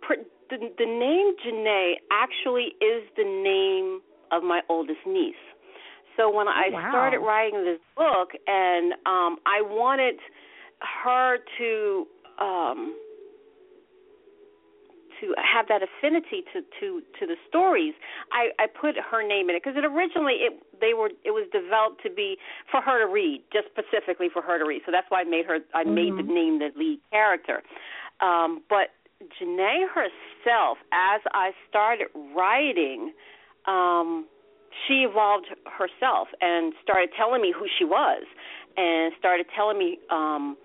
the, 0.49 0.57
the 0.77 0.85
name 0.85 1.33
Janai 1.41 1.93
actually 2.11 2.75
is 2.81 3.03
the 3.17 3.23
name 3.25 4.01
of 4.31 4.43
my 4.43 4.61
oldest 4.69 4.99
niece. 5.07 5.33
So 6.17 6.33
when 6.33 6.47
I 6.47 6.69
wow. 6.71 6.89
started 6.91 7.19
writing 7.19 7.65
this 7.65 7.79
book, 7.97 8.29
and 8.47 8.93
um, 9.05 9.37
I 9.45 9.61
wanted 9.61 10.15
her 11.03 11.37
to 11.57 12.07
um, 12.39 12.95
to 15.21 15.33
have 15.37 15.67
that 15.67 15.81
affinity 15.81 16.43
to 16.53 16.61
to 16.79 17.01
to 17.19 17.25
the 17.25 17.35
stories, 17.47 17.93
I, 18.31 18.49
I 18.59 18.67
put 18.67 18.95
her 18.97 19.25
name 19.25 19.49
in 19.49 19.55
it 19.55 19.63
because 19.63 19.77
it 19.77 19.85
originally 19.85 20.45
it 20.45 20.53
they 20.79 20.93
were 20.93 21.09
it 21.23 21.31
was 21.31 21.47
developed 21.51 22.03
to 22.03 22.09
be 22.09 22.37
for 22.71 22.81
her 22.81 22.99
to 23.05 23.11
read, 23.11 23.43
just 23.51 23.67
specifically 23.71 24.29
for 24.31 24.41
her 24.41 24.57
to 24.59 24.65
read. 24.65 24.81
So 24.85 24.91
that's 24.91 25.07
why 25.09 25.21
I 25.21 25.23
made 25.23 25.45
her 25.45 25.59
I 25.73 25.83
mm-hmm. 25.83 25.95
made 25.95 26.13
the 26.17 26.23
name 26.23 26.59
the 26.59 26.69
lead 26.75 26.99
character. 27.11 27.61
Um, 28.21 28.63
but 28.69 28.95
Janai 29.39 29.87
herself, 29.87 30.77
as 30.91 31.21
I 31.31 31.51
started 31.69 32.07
writing, 32.35 33.13
um, 33.65 34.25
she 34.87 35.05
evolved 35.09 35.47
herself 35.65 36.27
and 36.41 36.73
started 36.83 37.09
telling 37.17 37.41
me 37.41 37.53
who 37.57 37.65
she 37.77 37.85
was, 37.85 38.23
and 38.77 39.13
started 39.17 39.47
telling 39.55 39.77
me 39.77 39.99
um, 40.11 40.57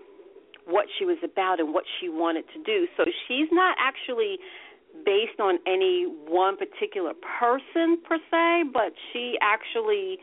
what 0.71 0.87
she 0.99 1.05
was 1.05 1.19
about 1.23 1.61
and 1.61 1.75
what 1.75 1.85
she 1.99 2.09
wanted 2.09 2.45
to 2.55 2.63
do. 2.63 2.87
So 2.97 3.05
she's 3.27 3.49
not 3.53 3.77
actually 3.79 4.39
based 5.05 5.39
on 5.41 5.59
any 5.67 6.07
one 6.27 6.57
particular 6.57 7.13
person 7.39 7.99
per 8.07 8.19
se, 8.31 8.71
but 8.73 8.93
she 9.13 9.37
actually 9.41 10.19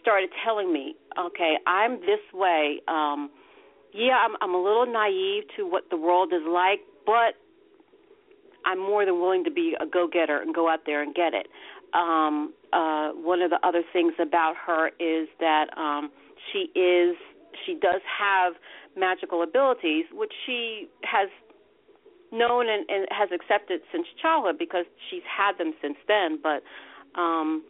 started 0.00 0.30
telling 0.44 0.72
me, 0.72 0.94
okay, 1.18 1.56
I'm 1.66 2.00
this 2.00 2.22
way. 2.32 2.80
Um, 2.88 3.30
yeah, 3.92 4.24
I'm, 4.24 4.36
I'm 4.40 4.54
a 4.54 4.62
little 4.62 4.86
naive 4.86 5.44
to 5.56 5.66
what 5.66 5.84
the 5.90 5.96
world 5.96 6.32
is 6.32 6.46
like, 6.48 6.80
but 7.04 7.34
I'm 8.64 8.78
more 8.78 9.04
than 9.04 9.20
willing 9.20 9.44
to 9.44 9.50
be 9.50 9.74
a 9.80 9.86
go 9.86 10.08
getter 10.08 10.40
and 10.40 10.54
go 10.54 10.68
out 10.68 10.80
there 10.86 11.02
and 11.02 11.14
get 11.14 11.34
it. 11.34 11.46
Um, 11.94 12.52
uh, 12.72 13.10
one 13.10 13.42
of 13.42 13.50
the 13.50 13.58
other 13.62 13.82
things 13.92 14.12
about 14.20 14.54
her 14.66 14.88
is 15.00 15.28
that 15.40 15.66
um, 15.76 16.10
she 16.52 16.78
is 16.78 17.16
she 17.64 17.74
does 17.74 18.02
have 18.18 18.54
magical 18.96 19.42
abilities, 19.42 20.06
which 20.12 20.32
she 20.44 20.88
has 21.04 21.28
known 22.32 22.68
and, 22.68 22.84
and 22.88 23.06
has 23.10 23.28
accepted 23.32 23.80
since 23.92 24.06
childhood 24.20 24.56
because 24.58 24.84
she's 25.10 25.22
had 25.24 25.58
them 25.58 25.74
since 25.80 25.96
then. 26.08 26.38
But 26.42 26.62
um, 27.18 27.64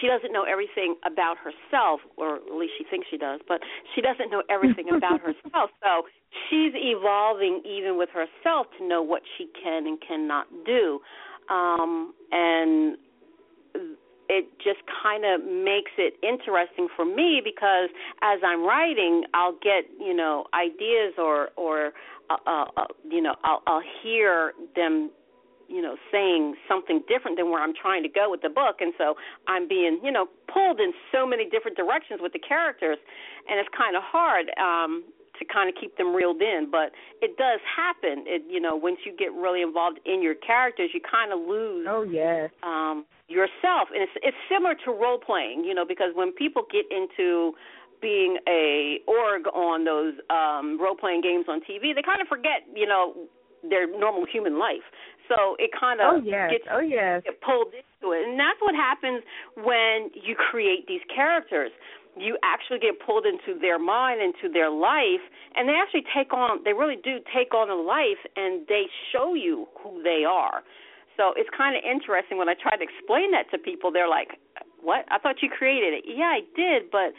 she 0.00 0.06
doesn't 0.08 0.32
know 0.32 0.44
everything 0.44 0.96
about 1.06 1.36
herself, 1.38 2.00
or 2.16 2.36
at 2.36 2.52
least 2.52 2.72
she 2.78 2.84
thinks 2.84 3.06
she 3.10 3.18
does, 3.18 3.40
but 3.46 3.60
she 3.94 4.00
doesn't 4.00 4.30
know 4.30 4.42
everything 4.50 4.90
about 4.96 5.20
herself. 5.20 5.70
So 5.82 6.08
she's 6.48 6.72
evolving 6.74 7.62
even 7.64 7.96
with 7.96 8.08
herself 8.10 8.66
to 8.78 8.86
know 8.86 9.02
what 9.02 9.22
she 9.36 9.48
can 9.62 9.86
and 9.86 9.98
cannot 10.00 10.46
do. 10.64 11.00
Um, 11.50 12.14
and 12.32 12.96
it 14.28 14.46
just 14.58 14.80
kind 15.02 15.24
of 15.24 15.44
makes 15.44 15.92
it 15.98 16.14
interesting 16.22 16.88
for 16.94 17.04
me 17.04 17.40
because 17.44 17.90
as 18.22 18.40
I'm 18.44 18.64
writing, 18.64 19.24
I'll 19.34 19.58
get 19.62 19.84
you 20.00 20.14
know 20.14 20.46
ideas 20.54 21.14
or 21.18 21.50
or 21.56 21.92
uh, 22.30 22.36
uh, 22.46 22.64
uh 22.76 22.86
you 23.08 23.20
know 23.20 23.34
I'll, 23.44 23.62
I'll 23.66 23.82
hear 24.02 24.52
them 24.74 25.10
you 25.68 25.82
know 25.82 25.96
saying 26.10 26.54
something 26.68 27.02
different 27.08 27.36
than 27.36 27.50
where 27.50 27.62
I'm 27.62 27.74
trying 27.74 28.02
to 28.02 28.08
go 28.08 28.30
with 28.30 28.42
the 28.42 28.48
book. 28.48 28.76
And 28.80 28.92
so 28.96 29.14
I'm 29.46 29.68
being 29.68 30.00
you 30.02 30.12
know 30.12 30.26
pulled 30.52 30.80
in 30.80 30.92
so 31.12 31.26
many 31.26 31.48
different 31.48 31.76
directions 31.76 32.20
with 32.22 32.32
the 32.32 32.40
characters 32.40 32.98
and 33.48 33.58
it's 33.60 33.68
kind 33.76 33.96
of 33.96 34.02
hard. 34.02 34.50
Um 34.58 35.04
to 35.38 35.44
kind 35.44 35.68
of 35.68 35.74
keep 35.80 35.96
them 35.96 36.14
reeled 36.14 36.40
in 36.40 36.68
but 36.70 36.92
it 37.20 37.36
does 37.36 37.60
happen 37.64 38.24
it 38.26 38.42
you 38.48 38.60
know 38.60 38.76
once 38.76 38.98
you 39.04 39.14
get 39.16 39.32
really 39.32 39.62
involved 39.62 39.98
in 40.04 40.22
your 40.22 40.34
characters 40.34 40.90
you 40.92 41.00
kind 41.00 41.32
of 41.32 41.38
lose 41.38 41.86
oh 41.88 42.02
yes 42.02 42.50
um 42.62 43.04
yourself 43.28 43.88
and 43.92 44.02
it's 44.02 44.12
it's 44.22 44.36
similar 44.50 44.74
to 44.74 44.90
role 44.90 45.18
playing 45.18 45.64
you 45.64 45.74
know 45.74 45.84
because 45.84 46.10
when 46.14 46.32
people 46.32 46.62
get 46.70 46.84
into 46.90 47.52
being 48.02 48.36
a 48.48 48.98
org 49.06 49.46
on 49.54 49.84
those 49.84 50.14
um 50.30 50.78
role 50.80 50.96
playing 50.96 51.20
games 51.20 51.46
on 51.48 51.60
TV 51.60 51.94
they 51.94 52.02
kind 52.02 52.20
of 52.20 52.28
forget 52.28 52.66
you 52.74 52.86
know 52.86 53.14
their 53.70 53.86
normal 53.88 54.26
human 54.30 54.58
life 54.58 54.84
so 55.28 55.56
it 55.58 55.70
kind 55.78 56.00
of 56.00 56.06
oh, 56.14 56.22
yes. 56.24 56.50
gets 56.50 56.64
oh, 56.70 56.80
yes. 56.80 57.22
get 57.24 57.40
pulled 57.40 57.72
into 57.72 58.12
it. 58.12 58.28
And 58.28 58.38
that's 58.38 58.60
what 58.60 58.74
happens 58.74 59.22
when 59.56 60.10
you 60.12 60.34
create 60.36 60.86
these 60.86 61.00
characters. 61.14 61.70
You 62.16 62.38
actually 62.42 62.78
get 62.78 63.00
pulled 63.04 63.26
into 63.26 63.58
their 63.58 63.78
mind, 63.78 64.20
into 64.22 64.52
their 64.52 64.70
life, 64.70 65.22
and 65.56 65.68
they 65.68 65.74
actually 65.74 66.04
take 66.14 66.32
on, 66.32 66.62
they 66.64 66.72
really 66.72 66.96
do 66.96 67.18
take 67.34 67.54
on 67.54 67.70
a 67.70 67.74
life, 67.74 68.22
and 68.36 68.66
they 68.68 68.84
show 69.12 69.34
you 69.34 69.66
who 69.82 70.02
they 70.02 70.24
are. 70.24 70.62
So 71.16 71.32
it's 71.36 71.50
kind 71.56 71.76
of 71.76 71.82
interesting 71.82 72.38
when 72.38 72.48
I 72.48 72.54
try 72.54 72.76
to 72.76 72.82
explain 72.82 73.30
that 73.32 73.50
to 73.52 73.58
people. 73.58 73.90
They're 73.90 74.08
like, 74.08 74.38
"What? 74.80 75.06
I 75.10 75.18
thought 75.18 75.42
you 75.42 75.48
created 75.48 75.94
it." 75.94 76.04
Yeah, 76.06 76.26
I 76.26 76.42
did, 76.56 76.90
but 76.90 77.14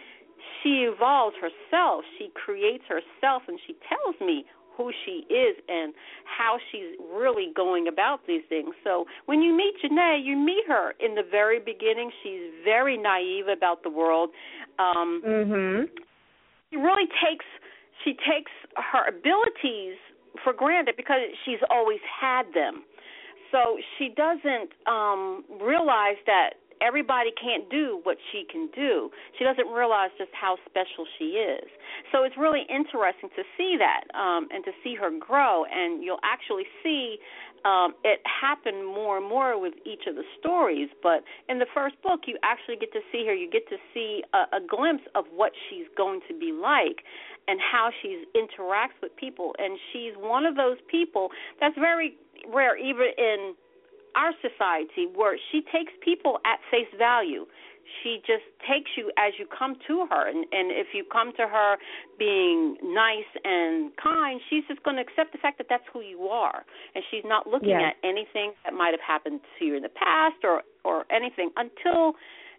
she 0.62 0.84
evolves 0.84 1.36
herself. 1.38 2.04
She 2.18 2.30
creates 2.30 2.84
herself, 2.88 3.44
and 3.48 3.60
she 3.66 3.74
tells 3.88 4.20
me 4.20 4.46
who 4.76 4.92
she 5.06 5.26
is 5.30 5.56
and 5.70 5.94
how 6.26 6.60
she's 6.70 6.96
really 7.14 7.52
going 7.56 7.88
about 7.88 8.28
these 8.28 8.44
things. 8.50 8.76
So 8.84 9.08
when 9.26 9.42
you 9.42 9.56
meet 9.56 9.76
Janai, 9.82 10.24
you 10.24 10.36
meet 10.36 10.68
her 10.68 10.94
in 11.00 11.16
the 11.16 11.24
very 11.24 11.60
beginning. 11.60 12.12
She's 12.22 12.52
very 12.64 12.98
naive 12.98 13.48
about 13.48 13.84
the 13.84 13.90
world. 13.90 14.32
Um 14.80 15.22
mhm. 15.26 15.90
She 16.70 16.78
really 16.78 17.08
takes 17.24 17.46
she 18.04 18.14
takes 18.14 18.52
her 18.76 19.08
abilities 19.08 19.98
for 20.44 20.54
granted 20.54 20.96
because 20.98 21.22
she's 21.46 21.60
always 21.70 22.02
had 22.04 22.44
them. 22.54 22.84
So 23.52 23.78
she 23.98 24.10
doesn't 24.16 24.72
um 24.88 25.44
realize 25.62 26.18
that 26.26 26.56
everybody 26.82 27.32
can't 27.40 27.70
do 27.70 28.00
what 28.04 28.18
she 28.32 28.46
can 28.52 28.70
do. 28.76 29.10
She 29.38 29.44
doesn't 29.44 29.68
realize 29.68 30.10
just 30.18 30.32
how 30.34 30.58
special 30.66 31.06
she 31.18 31.40
is. 31.40 31.68
So 32.12 32.24
it's 32.24 32.36
really 32.38 32.64
interesting 32.70 33.30
to 33.36 33.44
see 33.58 33.78
that 33.80 34.04
um, 34.18 34.48
and 34.52 34.64
to 34.66 34.72
see 34.84 34.96
her 34.96 35.12
grow. 35.12 35.64
And 35.66 36.04
you'll 36.04 36.24
actually 36.24 36.66
see 36.84 37.18
um, 37.66 37.96
it 38.04 38.22
happened 38.24 38.86
more 38.86 39.18
and 39.18 39.28
more 39.28 39.60
with 39.60 39.74
each 39.86 40.06
of 40.08 40.16
the 40.16 40.24
stories. 40.40 40.90
But 41.02 41.24
in 41.50 41.60
the 41.60 41.66
first 41.74 42.02
book, 42.04 42.22
you 42.28 42.38
actually 42.44 42.78
get 42.78 42.94
to 42.94 43.02
see 43.12 43.26
her. 43.26 43.34
You 43.34 43.50
get 43.50 43.68
to 43.70 43.78
see 43.94 44.24
a, 44.34 44.58
a 44.58 44.62
glimpse 44.66 45.04
of 45.16 45.26
what 45.34 45.52
she's 45.68 45.88
going 45.98 46.22
to 46.30 46.34
be 46.38 46.52
like 46.52 47.04
and 47.48 47.60
how 47.60 47.90
she 48.02 48.24
interacts 48.36 49.02
with 49.02 49.16
people. 49.16 49.54
And 49.58 49.78
she's 49.92 50.14
one 50.16 50.46
of 50.46 50.56
those 50.56 50.78
people 50.90 51.30
that's 51.60 51.76
very 51.76 52.16
rare, 52.54 52.78
even 52.78 53.08
in 53.18 53.56
our 54.16 54.32
society 54.42 55.08
where 55.14 55.38
she 55.52 55.62
takes 55.74 55.92
people 56.02 56.40
at 56.46 56.60
face 56.72 56.88
value. 56.98 57.46
She 58.02 58.18
just 58.26 58.46
takes 58.68 58.92
you 58.98 59.12
as 59.18 59.34
you 59.38 59.46
come 59.48 59.76
to 59.88 60.06
her, 60.10 60.28
and, 60.28 60.46
and 60.52 60.72
if 60.72 60.88
you 60.94 61.04
come 61.04 61.32
to 61.38 61.48
her 61.48 61.78
being 62.18 62.78
nice 62.84 63.30
and 63.44 63.92
kind, 64.02 64.40
she's 64.50 64.64
just 64.68 64.84
going 64.84 64.98
to 64.98 65.02
accept 65.02 65.32
the 65.32 65.38
fact 65.38 65.58
that 65.58 65.68
that's 65.70 65.86
who 65.92 66.02
you 66.02 66.28
are, 66.28 66.66
and 66.94 67.04
she's 67.12 67.24
not 67.26 67.48
looking 67.48 67.72
at 67.74 67.96
anything 68.04 68.54
that 68.64 68.74
might 68.74 68.92
have 68.92 69.06
happened 69.06 69.40
to 69.60 69.66
you 69.66 69.76
in 69.76 69.84
the 69.84 69.90
past 69.90 70.38
or 70.44 70.64
or 70.84 71.06
anything 71.12 71.50
until 71.58 72.14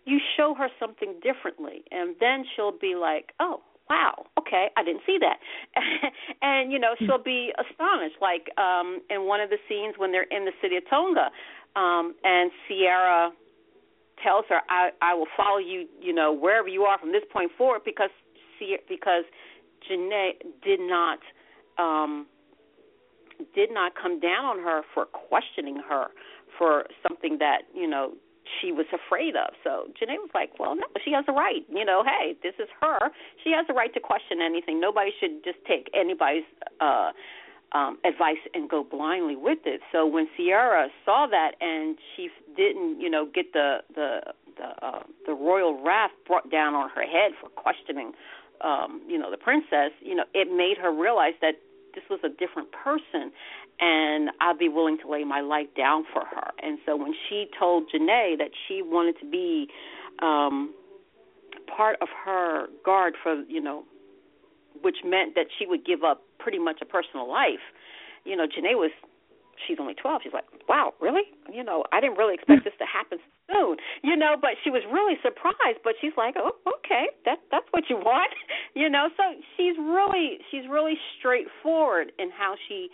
you 0.05 0.19
show 0.37 0.55
her 0.55 0.69
something 0.79 1.15
differently, 1.23 1.83
and 1.91 2.17
then 2.21 2.45
she'll 2.55 2.77
be 2.77 2.95
like, 2.95 3.33
"Oh, 3.41 3.63
wow, 3.89 4.27
okay, 4.39 4.69
I 4.77 4.83
didn't 4.83 5.03
see 5.07 5.19
that. 5.21 5.39
and, 6.43 6.73
you 6.73 6.79
know, 6.79 6.95
she'll 6.99 7.23
be 7.23 7.53
astonished. 7.59 8.17
Like 8.21 8.51
um 8.59 9.01
in 9.11 9.27
one 9.27 9.41
of 9.41 9.51
the 9.51 9.59
scenes 9.69 9.95
when 9.99 10.13
they're 10.13 10.31
in 10.31 10.45
the 10.45 10.53
city 10.63 10.77
of 10.77 10.85
Tonga, 10.89 11.31
um, 11.77 12.15
and 12.25 12.51
Sierra 12.67 13.31
tells 14.23 14.45
her, 14.49 14.61
I, 14.69 14.91
I 15.03 15.15
will 15.15 15.29
follow 15.37 15.59
you, 15.59 15.87
you 16.01 16.13
know, 16.13 16.33
wherever 16.33 16.69
you 16.69 16.83
are 16.83 16.99
from 16.99 17.13
this 17.13 17.25
point 17.33 17.51
forward 17.57 17.83
because 17.85 18.11
see 18.59 18.77
because 18.89 19.25
Janai 19.89 20.33
did 20.63 20.81
not 20.81 21.19
um 21.79 22.27
did 23.55 23.71
not 23.73 23.93
come 24.01 24.19
down 24.19 24.45
on 24.45 24.59
her 24.61 24.83
for 24.95 25.05
questioning 25.07 25.77
her 25.89 26.07
for 26.59 26.87
something 27.07 27.39
that 27.39 27.63
you 27.75 27.89
know 27.89 28.13
she 28.61 28.73
was 28.73 28.87
afraid 28.95 29.35
of. 29.35 29.55
So 29.65 29.91
Janai 29.99 30.17
was 30.23 30.31
like, 30.33 30.59
well, 30.59 30.77
no, 30.77 30.87
she 31.05 31.11
has 31.13 31.25
a 31.29 31.33
right. 31.33 31.67
You 31.69 31.85
know, 31.85 32.05
hey, 32.07 32.37
this 32.43 32.55
is 32.59 32.69
her. 32.81 33.11
She 33.43 33.51
has 33.51 33.67
a 33.69 33.75
right 33.75 33.93
to 33.95 34.01
question 34.01 34.39
anything. 34.41 34.81
Nobody 34.81 35.11
should 35.19 35.45
just 35.45 35.59
take 35.67 35.91
anybody's 35.95 36.49
uh 36.81 37.11
um 37.73 37.99
advice 38.05 38.43
and 38.55 38.69
go 38.71 38.85
blindly 38.85 39.37
with 39.37 39.59
it. 39.65 39.81
So 39.93 40.07
when 40.07 40.29
Ciara 40.37 40.89
saw 41.05 41.27
that 41.27 41.53
and 41.61 41.99
she 42.15 42.29
didn't, 42.57 43.01
you 43.01 43.11
know, 43.11 43.27
get 43.27 43.53
the 43.53 43.79
the 43.95 44.21
the 44.57 44.87
uh 44.87 45.03
the 45.27 45.35
royal 45.35 45.83
wrath 45.83 46.13
brought 46.27 46.51
down 46.51 46.75
on 46.75 46.89
her 46.91 47.03
head 47.03 47.33
for 47.41 47.49
questioning 47.51 48.13
um, 48.63 49.03
you 49.07 49.19
know, 49.19 49.31
the 49.31 49.37
princess, 49.37 49.93
you 50.01 50.15
know, 50.15 50.25
it 50.35 50.49
made 50.51 50.79
her 50.81 50.91
realize 50.93 51.35
that 51.41 51.55
this 51.95 52.05
was 52.11 52.21
a 52.25 52.29
different 52.29 52.73
person 52.73 53.33
and 53.81 54.31
I'd 54.41 54.59
be 54.59 54.69
willing 54.69 54.99
to 55.03 55.11
lay 55.11 55.25
my 55.25 55.41
life 55.41 55.69
down 55.77 56.05
for 56.13 56.25
her. 56.25 56.51
And 56.63 56.79
so 56.87 56.97
when 56.97 57.15
she 57.29 57.47
told 57.59 57.85
Janai 57.95 58.39
that 58.39 58.51
she 58.67 58.83
wanted 58.83 59.19
to 59.21 59.31
be 59.31 59.69
um 60.23 60.75
part 61.75 61.97
of 62.01 62.09
her 62.25 62.67
guard 62.85 63.15
for, 63.23 63.43
you 63.49 63.61
know, 63.61 63.85
which 64.83 64.97
meant 65.05 65.35
that 65.35 65.47
she 65.59 65.67
would 65.67 65.85
give 65.85 66.05
up 66.05 66.23
pretty 66.47 66.63
much 66.63 66.79
a 66.81 66.87
personal 66.87 67.29
life. 67.29 67.67
You 68.23 68.37
know, 68.37 68.47
Janai 68.47 68.79
was 68.79 68.93
she's 69.67 69.79
only 69.81 69.95
12. 69.95 70.23
She's 70.23 70.33
like, 70.33 70.47
"Wow, 70.69 70.95
really? 71.01 71.27
You 71.53 71.65
know, 71.65 71.83
I 71.91 72.01
didn't 72.01 72.19
really 72.19 72.35
expect 72.35 72.63
hmm. 72.63 72.69
this 72.71 72.79
to 72.79 72.87
happen 72.87 73.19
soon." 73.51 73.79
You 74.05 74.15
know, 74.15 74.37
but 74.41 74.55
she 74.63 74.71
was 74.71 74.83
really 74.87 75.19
surprised, 75.27 75.83
but 75.83 75.95
she's 76.01 76.15
like, 76.17 76.37
"Oh, 76.39 76.55
okay. 76.79 77.11
That 77.25 77.39
that's 77.51 77.67
what 77.73 77.91
you 77.91 77.97
want." 77.97 78.31
you 78.75 78.89
know, 78.89 79.09
so 79.17 79.25
she's 79.57 79.75
really 79.77 80.39
she's 80.53 80.71
really 80.71 80.95
straightforward 81.19 82.13
in 82.21 82.31
how 82.31 82.55
she 82.69 82.91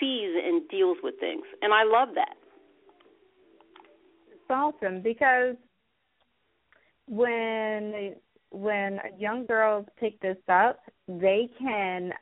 sees 0.00 0.34
and 0.42 0.66
deals 0.68 0.98
with 1.00 1.14
things. 1.20 1.46
And 1.62 1.72
I 1.72 1.84
love 1.84 2.08
that. 2.16 2.34
It's 4.34 4.50
awesome 4.50 5.00
because 5.00 5.54
when 7.06 8.16
when 8.50 8.98
young 9.16 9.46
girls 9.46 9.86
pick 9.96 10.20
this 10.20 10.42
up, 10.48 10.80
they 11.06 11.48
can 11.56 12.12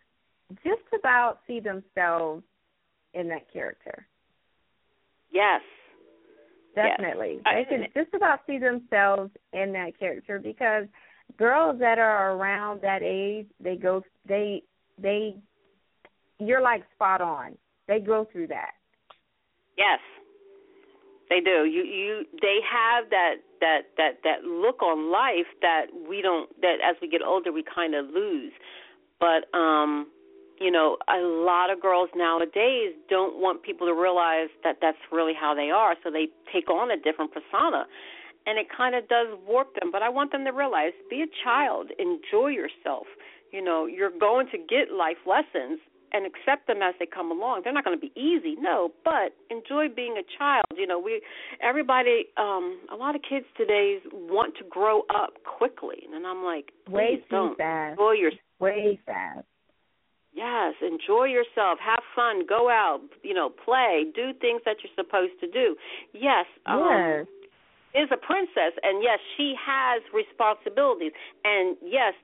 just 0.63 0.83
about 0.99 1.39
see 1.47 1.61
themselves 1.61 2.43
in 3.15 3.29
that 3.29 3.51
character. 3.53 4.07
Yes. 5.31 5.61
Definitely. 6.75 7.41
Yes. 7.47 7.67
They 7.71 7.77
can 7.77 7.87
just 7.95 8.15
about 8.15 8.41
see 8.47 8.59
themselves 8.59 9.31
in 9.53 9.73
that 9.73 9.99
character 9.99 10.39
because 10.39 10.87
girls 11.39 11.79
that 11.79 11.99
are 11.99 12.33
around 12.33 12.81
that 12.83 13.03
age, 13.03 13.47
they 13.61 13.77
go 13.77 14.03
they 14.27 14.63
they 15.01 15.37
you're 16.39 16.63
like 16.63 16.85
spot 16.95 17.21
on. 17.21 17.57
They 17.87 18.01
go 18.01 18.27
through 18.31 18.49
that. 18.49 18.73
Yes. 19.79 20.01
They 21.31 21.41
do. 21.41 21.65
You 21.65 21.85
you 21.85 22.25
they 22.43 22.59
have 22.71 23.11
that 23.11 23.35
that 23.61 23.81
that 23.97 24.19
that 24.25 24.45
look 24.45 24.83
on 24.83 25.11
life 25.11 25.47
that 25.63 25.87
we 26.09 26.23
don't 26.23 26.49
that 26.61 26.77
as 26.85 26.97
we 27.01 27.09
get 27.09 27.23
older 27.23 27.53
we 27.53 27.65
kind 27.75 27.95
of 27.95 28.07
lose. 28.07 28.53
But 29.21 29.47
um 29.57 30.09
you 30.61 30.71
know, 30.71 30.97
a 31.09 31.21
lot 31.21 31.71
of 31.71 31.81
girls 31.81 32.09
nowadays 32.15 32.95
don't 33.09 33.41
want 33.41 33.63
people 33.63 33.87
to 33.87 33.95
realize 33.95 34.49
that 34.63 34.79
that's 34.81 34.99
really 35.11 35.35
how 35.39 35.55
they 35.55 35.71
are, 35.71 35.95
so 36.03 36.11
they 36.11 36.29
take 36.53 36.71
on 36.71 36.91
a 36.91 36.97
different 36.97 37.33
persona. 37.33 37.87
And 38.47 38.59
it 38.59 38.67
kind 38.75 38.95
of 38.95 39.09
does 39.09 39.29
warp 39.47 39.75
them, 39.81 39.91
but 39.91 40.03
I 40.03 40.11
want 40.11 40.33
them 40.33 40.45
to 40.45 40.53
realize 40.53 40.93
be 41.09 41.23
a 41.23 41.31
child, 41.45 41.91
enjoy 41.99 42.49
yourself. 42.49 43.07
You 43.51 43.63
know, 43.63 43.87
you're 43.87 44.11
going 44.11 44.49
to 44.53 44.59
get 44.59 44.93
life 44.93 45.17
lessons 45.27 45.81
and 46.13 46.25
accept 46.27 46.69
them 46.69 46.81
as 46.81 46.95
they 47.01 47.07
come 47.07 47.33
along. 47.33 47.63
They're 47.65 47.73
not 47.73 47.85
going 47.85 47.99
to 47.99 48.01
be 48.01 48.13
easy, 48.19 48.55
no, 48.59 48.93
but 49.05 49.35
enjoy 49.51 49.89
being 49.95 50.17
a 50.17 50.39
child. 50.39 50.67
You 50.77 50.87
know, 50.87 50.99
we 50.99 51.21
everybody 51.61 52.27
um 52.37 52.81
a 52.93 52.97
lot 52.97 53.17
of 53.17 53.23
kids 53.29 53.47
today 53.57 53.99
want 54.13 54.57
to 54.59 54.65
grow 54.71 55.03
up 55.15 55.35
quickly, 55.45 56.05
and 56.15 56.27
I'm 56.27 56.45
like, 56.45 56.71
way 56.89 57.17
too 57.17 57.23
don't. 57.31 57.59
fast. 57.59 57.93
Enjoy 57.99 58.13
your 58.13 58.31
way 58.61 59.01
fast. 59.05 59.47
Yes, 60.35 60.75
enjoy 60.83 61.27
yourself, 61.27 61.79
have 61.79 62.03
fun, 62.15 62.43
go 62.47 62.69
out, 62.69 63.01
you 63.23 63.35
know, 63.35 63.51
play, 63.51 64.07
do 64.15 64.33
things 64.41 64.63
that 64.65 64.77
you're 64.83 64.93
supposed 64.97 65.39
to 65.41 65.47
do. 65.47 65.77
Yes, 66.13 66.47
um, 66.67 66.83
yes. 66.91 67.27
is 67.95 68.09
a 68.13 68.17
princess, 68.17 68.75
and 68.83 69.01
yes, 69.01 69.21
she 69.37 69.55
has 69.55 70.03
responsibilities, 70.13 71.13
and 71.45 71.77
yes, 71.81 72.15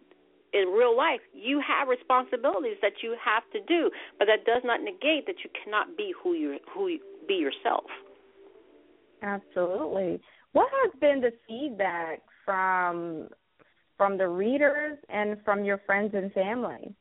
in 0.53 0.69
real 0.69 0.97
life, 0.97 1.21
you 1.33 1.63
have 1.63 1.87
responsibilities 1.87 2.77
that 2.83 2.95
you 3.03 3.17
have 3.25 3.45
to 3.53 3.61
do, 3.69 3.91
but 4.19 4.27
that 4.27 4.45
does 4.45 4.63
not 4.65 4.83
negate 4.83 5.27
that 5.27 5.37
you 5.45 5.51
cannot 5.63 5.97
be 5.97 6.13
who 6.21 6.35
you 6.35 6.59
who 6.75 6.89
you, 6.89 7.01
be 7.29 7.35
yourself. 7.35 7.85
Absolutely. 9.23 10.21
What 10.53 10.69
has 10.83 10.93
been 11.01 11.21
the 11.21 11.33
feedback 11.47 12.23
from 12.45 13.29
from 13.97 14.19
the 14.19 14.27
readers 14.27 14.99
and 15.09 15.37
from 15.45 15.65
your 15.65 15.79
friends 15.87 16.13
and 16.15 16.33
family? 16.33 16.97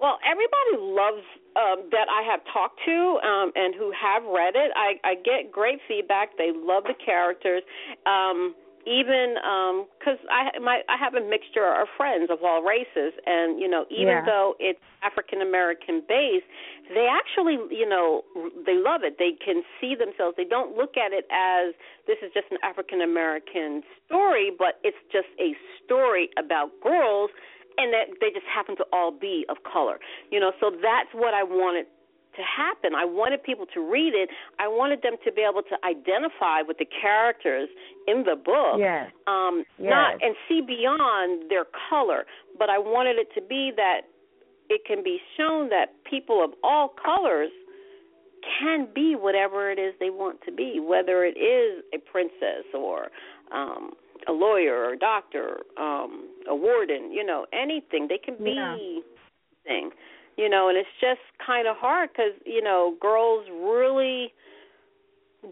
Well, 0.00 0.18
everybody 0.24 0.80
loves 0.80 1.24
um, 1.56 1.88
that 1.92 2.08
I 2.08 2.24
have 2.24 2.40
talked 2.52 2.80
to 2.86 3.20
um, 3.20 3.52
and 3.54 3.74
who 3.74 3.92
have 3.92 4.24
read 4.24 4.56
it. 4.56 4.72
I, 4.74 4.96
I 5.04 5.14
get 5.14 5.52
great 5.52 5.78
feedback. 5.86 6.38
They 6.38 6.52
love 6.54 6.84
the 6.84 6.96
characters. 7.04 7.62
Um, 8.06 8.54
even 8.86 9.36
because 10.00 10.16
um, 10.24 10.32
I 10.32 10.58
my 10.58 10.80
I 10.88 10.96
have 10.96 11.12
a 11.14 11.20
mixture 11.20 11.68
of 11.68 11.88
friends 11.96 12.30
of 12.30 12.38
all 12.42 12.62
races, 12.62 13.12
and 13.26 13.60
you 13.60 13.68
know 13.68 13.84
even 13.90 14.24
yeah. 14.24 14.24
though 14.24 14.54
it's 14.58 14.80
African 15.02 15.42
American 15.42 16.02
based, 16.08 16.48
they 16.88 17.06
actually 17.06 17.60
you 17.68 17.88
know 17.88 18.24
they 18.64 18.80
love 18.80 19.02
it. 19.04 19.16
They 19.18 19.36
can 19.36 19.62
see 19.80 19.94
themselves. 19.94 20.36
They 20.36 20.48
don't 20.48 20.76
look 20.76 20.96
at 20.96 21.12
it 21.12 21.28
as 21.28 21.74
this 22.06 22.16
is 22.24 22.32
just 22.32 22.48
an 22.50 22.58
African 22.62 23.02
American 23.02 23.82
story, 24.06 24.50
but 24.56 24.80
it's 24.82 24.96
just 25.12 25.28
a 25.38 25.52
story 25.84 26.30
about 26.38 26.70
girls 26.82 27.30
and 27.78 27.92
that 27.92 28.18
they 28.20 28.30
just 28.30 28.46
happen 28.46 28.76
to 28.76 28.84
all 28.92 29.10
be 29.10 29.44
of 29.48 29.56
color. 29.70 29.98
You 30.30 30.40
know, 30.40 30.52
so 30.60 30.70
that's 30.70 31.10
what 31.14 31.34
I 31.34 31.42
wanted 31.42 31.86
to 32.36 32.42
happen. 32.42 32.94
I 32.94 33.04
wanted 33.04 33.42
people 33.42 33.66
to 33.74 33.80
read 33.80 34.14
it. 34.14 34.30
I 34.58 34.68
wanted 34.68 35.02
them 35.02 35.16
to 35.24 35.32
be 35.32 35.42
able 35.42 35.62
to 35.62 35.76
identify 35.84 36.62
with 36.62 36.78
the 36.78 36.86
characters 36.86 37.68
in 38.06 38.24
the 38.24 38.36
book. 38.36 38.78
Yes. 38.78 39.10
Um 39.26 39.64
yes. 39.78 39.90
not 39.90 40.22
and 40.22 40.34
see 40.48 40.60
beyond 40.60 41.50
their 41.50 41.64
color, 41.88 42.26
but 42.58 42.70
I 42.70 42.78
wanted 42.78 43.18
it 43.18 43.28
to 43.34 43.42
be 43.42 43.72
that 43.76 44.02
it 44.68 44.82
can 44.86 45.02
be 45.02 45.18
shown 45.36 45.68
that 45.70 45.92
people 46.08 46.44
of 46.44 46.52
all 46.62 46.88
colors 46.88 47.50
can 48.58 48.88
be 48.94 49.16
whatever 49.16 49.70
it 49.70 49.78
is 49.78 49.92
they 50.00 50.10
want 50.10 50.40
to 50.46 50.52
be, 50.52 50.80
whether 50.80 51.24
it 51.24 51.36
is 51.36 51.84
a 51.92 51.98
princess 51.98 52.64
or 52.74 53.08
um 53.52 53.92
a 54.28 54.32
lawyer 54.32 54.74
or 54.74 54.92
a 54.94 54.98
doctor, 54.98 55.58
um, 55.78 56.28
a 56.48 56.54
warden, 56.54 57.12
you 57.12 57.24
know, 57.24 57.46
anything. 57.52 58.08
They 58.08 58.18
can 58.18 58.36
be 58.42 58.54
yeah. 58.56 58.76
thing, 59.64 59.90
you 60.36 60.48
know, 60.48 60.68
and 60.68 60.76
it's 60.78 60.88
just 61.00 61.20
kind 61.44 61.68
of 61.68 61.76
hard 61.76 62.10
because 62.12 62.32
you 62.44 62.62
know 62.62 62.96
girls 63.00 63.46
really 63.50 64.32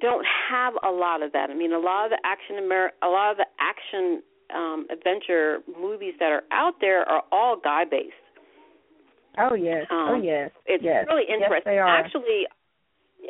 don't 0.01 0.27
have 0.51 0.75
a 0.87 0.91
lot 0.91 1.23
of 1.23 1.33
that. 1.33 1.51
I 1.51 1.55
mean, 1.55 1.73
a 1.73 1.79
lot 1.79 2.07
of 2.07 2.11
the 2.11 2.19
action, 2.25 2.57
Amer- 2.63 2.93
a 3.03 3.09
lot 3.09 3.33
of 3.33 3.37
the 3.39 3.47
action 3.59 4.23
um, 4.55 4.87
adventure 4.91 5.61
movies 5.81 6.15
that 6.21 6.31
are 6.31 6.43
out 6.53 6.75
there 6.81 7.09
are 7.09 7.23
all 7.33 7.57
guy 7.63 7.85
based. 7.85 8.13
Oh 9.39 9.55
yes, 9.55 9.87
um, 9.91 10.09
oh 10.09 10.21
yes, 10.23 10.51
it's 10.67 10.83
yes. 10.83 11.07
really 11.09 11.25
interesting. 11.25 11.53
Yes, 11.55 11.65
they 11.65 11.79
are. 11.79 11.87
Actually, 11.87 12.47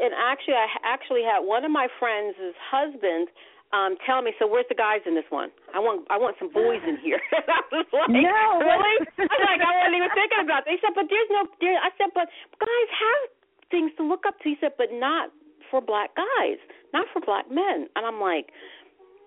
and 0.01 0.15
actually, 0.15 0.55
I 0.55 0.67
actually 0.85 1.23
had 1.23 1.41
one 1.41 1.65
of 1.65 1.71
my 1.71 1.89
friends' 1.99 2.37
husband 2.71 3.29
um, 3.77 4.01
tell 4.09 4.25
me, 4.25 4.33
so 4.41 4.49
where's 4.49 4.65
the 4.73 4.79
guys 4.79 5.05
in 5.05 5.13
this 5.13 5.29
one? 5.29 5.53
I 5.77 5.79
want 5.79 6.09
I 6.09 6.17
want 6.17 6.41
some 6.41 6.49
boys 6.49 6.81
in 6.89 6.97
here. 7.05 7.21
I 7.33 7.61
was 7.69 7.85
like, 7.93 8.09
no, 8.09 8.41
really? 8.65 8.97
I 9.21 9.29
was 9.29 9.45
like, 9.45 9.61
I 9.61 9.73
wasn't 9.85 9.97
even 10.01 10.13
thinking 10.17 10.41
about 10.41 10.65
that. 10.65 10.73
He 10.73 10.81
said, 10.81 10.97
but 10.97 11.05
there's 11.13 11.29
no. 11.29 11.45
There, 11.61 11.77
I 11.77 11.93
said, 12.01 12.09
but 12.17 12.33
guys 12.57 12.89
have 12.97 13.23
things 13.69 13.93
to 14.01 14.03
look 14.09 14.25
up 14.25 14.41
to. 14.41 14.47
He 14.49 14.57
said, 14.57 14.73
but 14.81 14.89
not 14.89 15.29
for 15.69 15.85
black 15.85 16.17
guys, 16.17 16.57
not 16.97 17.05
for 17.13 17.21
black 17.21 17.53
men. 17.53 17.93
And 17.93 18.09
I'm 18.09 18.25
like, 18.25 18.57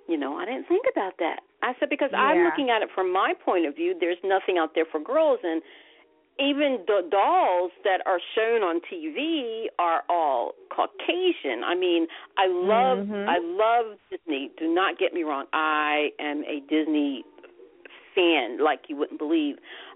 you 0.10 0.18
know, 0.18 0.42
I 0.42 0.50
didn't 0.50 0.66
think 0.66 0.90
about 0.90 1.22
that. 1.22 1.46
I 1.62 1.78
said 1.78 1.94
because 1.94 2.10
yeah. 2.10 2.34
I'm 2.34 2.42
looking 2.42 2.74
at 2.74 2.82
it 2.82 2.90
from 2.98 3.14
my 3.14 3.38
point 3.38 3.70
of 3.70 3.78
view. 3.78 3.94
There's 3.94 4.18
nothing 4.26 4.58
out 4.58 4.74
there 4.74 4.90
for 4.90 4.98
girls, 4.98 5.38
and 5.46 5.62
even 6.42 6.80
the 6.88 7.08
dolls 7.10 7.72
that 7.84 8.02
are 8.06 8.20
shown 8.36 8.64
on 8.64 8.82
TV 8.92 9.66
are 9.78 10.04
all 10.10 10.54
Caucasian. 10.70 11.64
I 11.64 11.76
mean, 11.76 12.08
I 12.38 12.48
love 12.48 13.06
mm-hmm. 13.06 13.30
I 13.30 13.38
love 13.42 13.98
Disney. 14.10 14.52
Do 14.58 14.74
not 14.74 14.98
get 14.98 15.14
me 15.14 15.24
wrong. 15.24 15.46
I 15.54 16.10
am 16.20 16.44
a 16.44 16.60
Disney 16.62 17.24
fan 18.16 18.64
like 18.64 18.82
you 18.88 18.96
wouldn't 18.96 19.20
believe. 19.20 19.56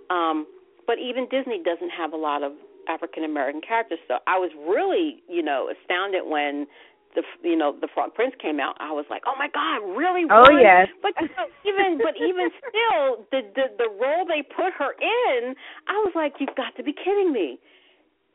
Um 0.10 0.46
but 0.88 0.98
even 1.00 1.28
Disney 1.30 1.62
doesn't 1.64 1.90
have 1.90 2.14
a 2.14 2.18
lot 2.18 2.44
of 2.44 2.52
African 2.88 3.24
American 3.24 3.62
characters. 3.62 4.00
So 4.08 4.16
I 4.28 4.38
was 4.38 4.52
really, 4.68 5.24
you 5.28 5.42
know, 5.42 5.70
astounded 5.70 6.22
when 6.26 6.68
the 7.16 7.24
you 7.42 7.56
know 7.56 7.74
the 7.80 7.88
Frog 7.94 8.14
Prince 8.14 8.36
came 8.42 8.60
out, 8.60 8.76
I 8.80 8.92
was 8.92 9.06
like, 9.10 9.24
oh 9.26 9.36
my 9.40 9.48
god, 9.50 9.82
really? 9.98 10.24
Oh 10.30 10.46
One? 10.52 10.60
yes. 10.62 10.88
But 11.02 11.14
you 11.20 11.28
know, 11.36 11.48
even 11.66 11.98
but 11.98 12.16
even 12.20 12.52
still, 12.62 13.26
the 13.32 13.42
the 13.56 13.66
the 13.80 13.90
role 13.90 14.26
they 14.28 14.44
put 14.44 14.74
her 14.78 14.92
in, 15.00 15.56
I 15.88 15.96
was 16.04 16.14
like, 16.16 16.34
you've 16.40 16.56
got 16.56 16.76
to 16.78 16.84
be 16.84 16.94
kidding 16.94 17.32
me. 17.32 17.58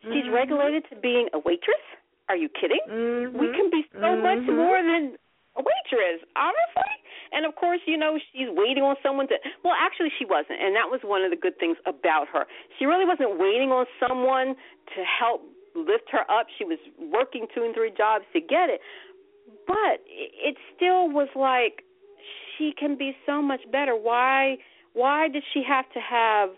She's 0.02 0.24
Mhm. 0.24 0.32
regulated 0.32 0.88
to 0.88 0.96
being 0.96 1.28
a 1.32 1.38
waitress. 1.38 1.84
Are 2.28 2.36
you 2.36 2.48
kidding? 2.48 2.80
Mhm. 2.88 3.32
We 3.34 3.48
can 3.52 3.68
be 3.68 3.84
so 4.00 4.16
much 4.16 4.38
Mhm. 4.48 4.56
more 4.56 4.80
than 4.82 5.18
a 5.56 5.62
waitress, 5.62 6.24
honestly. 6.36 6.94
And 7.32 7.44
of 7.44 7.54
course, 7.54 7.80
you 7.86 7.96
know, 7.96 8.18
she's 8.32 8.48
waiting 8.50 8.82
on 8.82 8.96
someone 9.02 9.28
to. 9.28 9.38
Well, 9.62 9.74
actually, 9.78 10.10
she 10.18 10.24
wasn't, 10.24 10.60
and 10.60 10.74
that 10.74 10.90
was 10.90 11.02
one 11.02 11.22
of 11.22 11.30
the 11.30 11.36
good 11.36 11.58
things 11.58 11.76
about 11.86 12.28
her. 12.28 12.46
She 12.78 12.86
really 12.86 13.04
wasn't 13.04 13.36
waiting 13.38 13.70
on 13.72 13.86
someone 14.00 14.56
to 14.94 15.04
help 15.04 15.42
lift 15.74 16.10
her 16.10 16.30
up. 16.30 16.46
She 16.58 16.64
was 16.64 16.78
working 16.98 17.46
two 17.54 17.62
and 17.62 17.74
three 17.74 17.92
jobs 17.96 18.24
to 18.32 18.40
get 18.40 18.70
it, 18.70 18.80
but 19.66 20.00
it 20.06 20.56
still 20.76 21.08
was 21.08 21.28
like 21.34 21.84
she 22.56 22.72
can 22.78 22.96
be 22.96 23.16
so 23.26 23.40
much 23.42 23.60
better. 23.72 23.94
Why? 23.96 24.58
Why 24.92 25.28
did 25.28 25.44
she 25.52 25.62
have 25.66 25.90
to 25.92 26.00
have? 26.00 26.50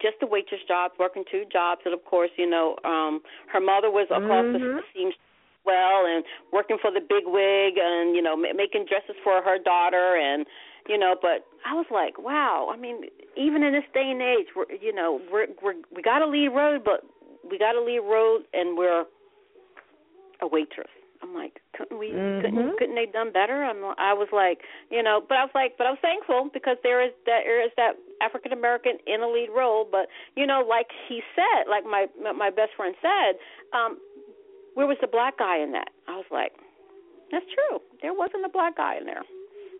just 0.00 0.16
a 0.22 0.26
waitress 0.26 0.60
job, 0.66 0.92
working 0.98 1.24
two 1.30 1.44
jobs, 1.52 1.82
and 1.84 1.92
of 1.92 2.04
course, 2.04 2.30
you 2.36 2.48
know, 2.48 2.76
um 2.84 3.20
her 3.52 3.60
mother 3.60 3.90
was 3.90 4.06
across 4.10 4.46
Mhm. 4.46 4.76
the 4.76 4.82
seams 4.94 5.14
well, 5.64 6.06
and 6.06 6.24
working 6.52 6.78
for 6.78 6.90
the 6.90 7.00
big 7.00 7.26
wig, 7.26 7.76
and 7.76 8.16
you 8.16 8.22
know, 8.22 8.36
ma- 8.36 8.52
making 8.54 8.86
dresses 8.86 9.16
for 9.22 9.42
her 9.42 9.58
daughter, 9.58 10.16
and 10.16 10.46
you 10.88 10.98
know, 10.98 11.14
but 11.20 11.46
I 11.66 11.74
was 11.74 11.86
like, 11.90 12.18
wow. 12.18 12.70
I 12.72 12.76
mean, 12.76 13.04
even 13.36 13.62
in 13.62 13.72
this 13.72 13.84
day 13.94 14.10
and 14.10 14.22
age, 14.22 14.48
we're 14.56 14.70
you 14.80 14.94
know, 14.94 15.20
we're 15.30 15.46
we're 15.62 15.74
we 15.94 16.02
got 16.02 16.22
a 16.22 16.26
lead 16.26 16.48
road, 16.48 16.82
but 16.84 17.04
we 17.48 17.58
got 17.58 17.76
a 17.76 17.80
lead 17.82 18.00
road, 18.00 18.42
and 18.52 18.76
we're 18.76 19.04
a 20.40 20.46
waitress. 20.46 20.88
I'm 21.22 21.34
like, 21.34 21.60
couldn't 21.76 21.98
we? 21.98 22.08
Mhm. 22.08 22.40
Couldn't 22.40 22.78
couldn't 22.78 22.94
they 22.94 23.06
done 23.06 23.30
better? 23.30 23.62
I'm. 23.62 23.84
I 23.98 24.14
was 24.14 24.28
like, 24.32 24.60
you 24.90 25.02
know, 25.02 25.20
but 25.20 25.36
I 25.36 25.44
was 25.44 25.52
like, 25.54 25.76
but 25.76 25.86
I 25.86 25.90
was 25.90 25.98
thankful 26.00 26.48
because 26.52 26.78
there 26.82 27.04
is 27.04 27.12
that 27.26 27.42
there 27.44 27.62
is 27.64 27.72
that 27.76 27.96
African 28.22 28.52
American 28.52 28.96
in 29.06 29.20
a 29.20 29.28
lead 29.28 29.50
role. 29.54 29.86
But 29.90 30.08
you 30.34 30.46
know, 30.46 30.64
like 30.66 30.86
he 31.08 31.20
said, 31.36 31.68
like 31.68 31.84
my 31.84 32.06
my 32.34 32.48
best 32.48 32.72
friend 32.74 32.94
said, 33.02 33.36
um, 33.76 33.98
where 34.74 34.86
was 34.86 34.96
the 35.02 35.08
black 35.08 35.36
guy 35.38 35.58
in 35.58 35.72
that? 35.72 35.90
I 36.08 36.16
was 36.16 36.26
like, 36.30 36.52
that's 37.30 37.44
true. 37.52 37.80
There 38.00 38.14
wasn't 38.14 38.46
a 38.46 38.48
black 38.48 38.78
guy 38.78 38.96
in 38.96 39.04
there. 39.04 39.22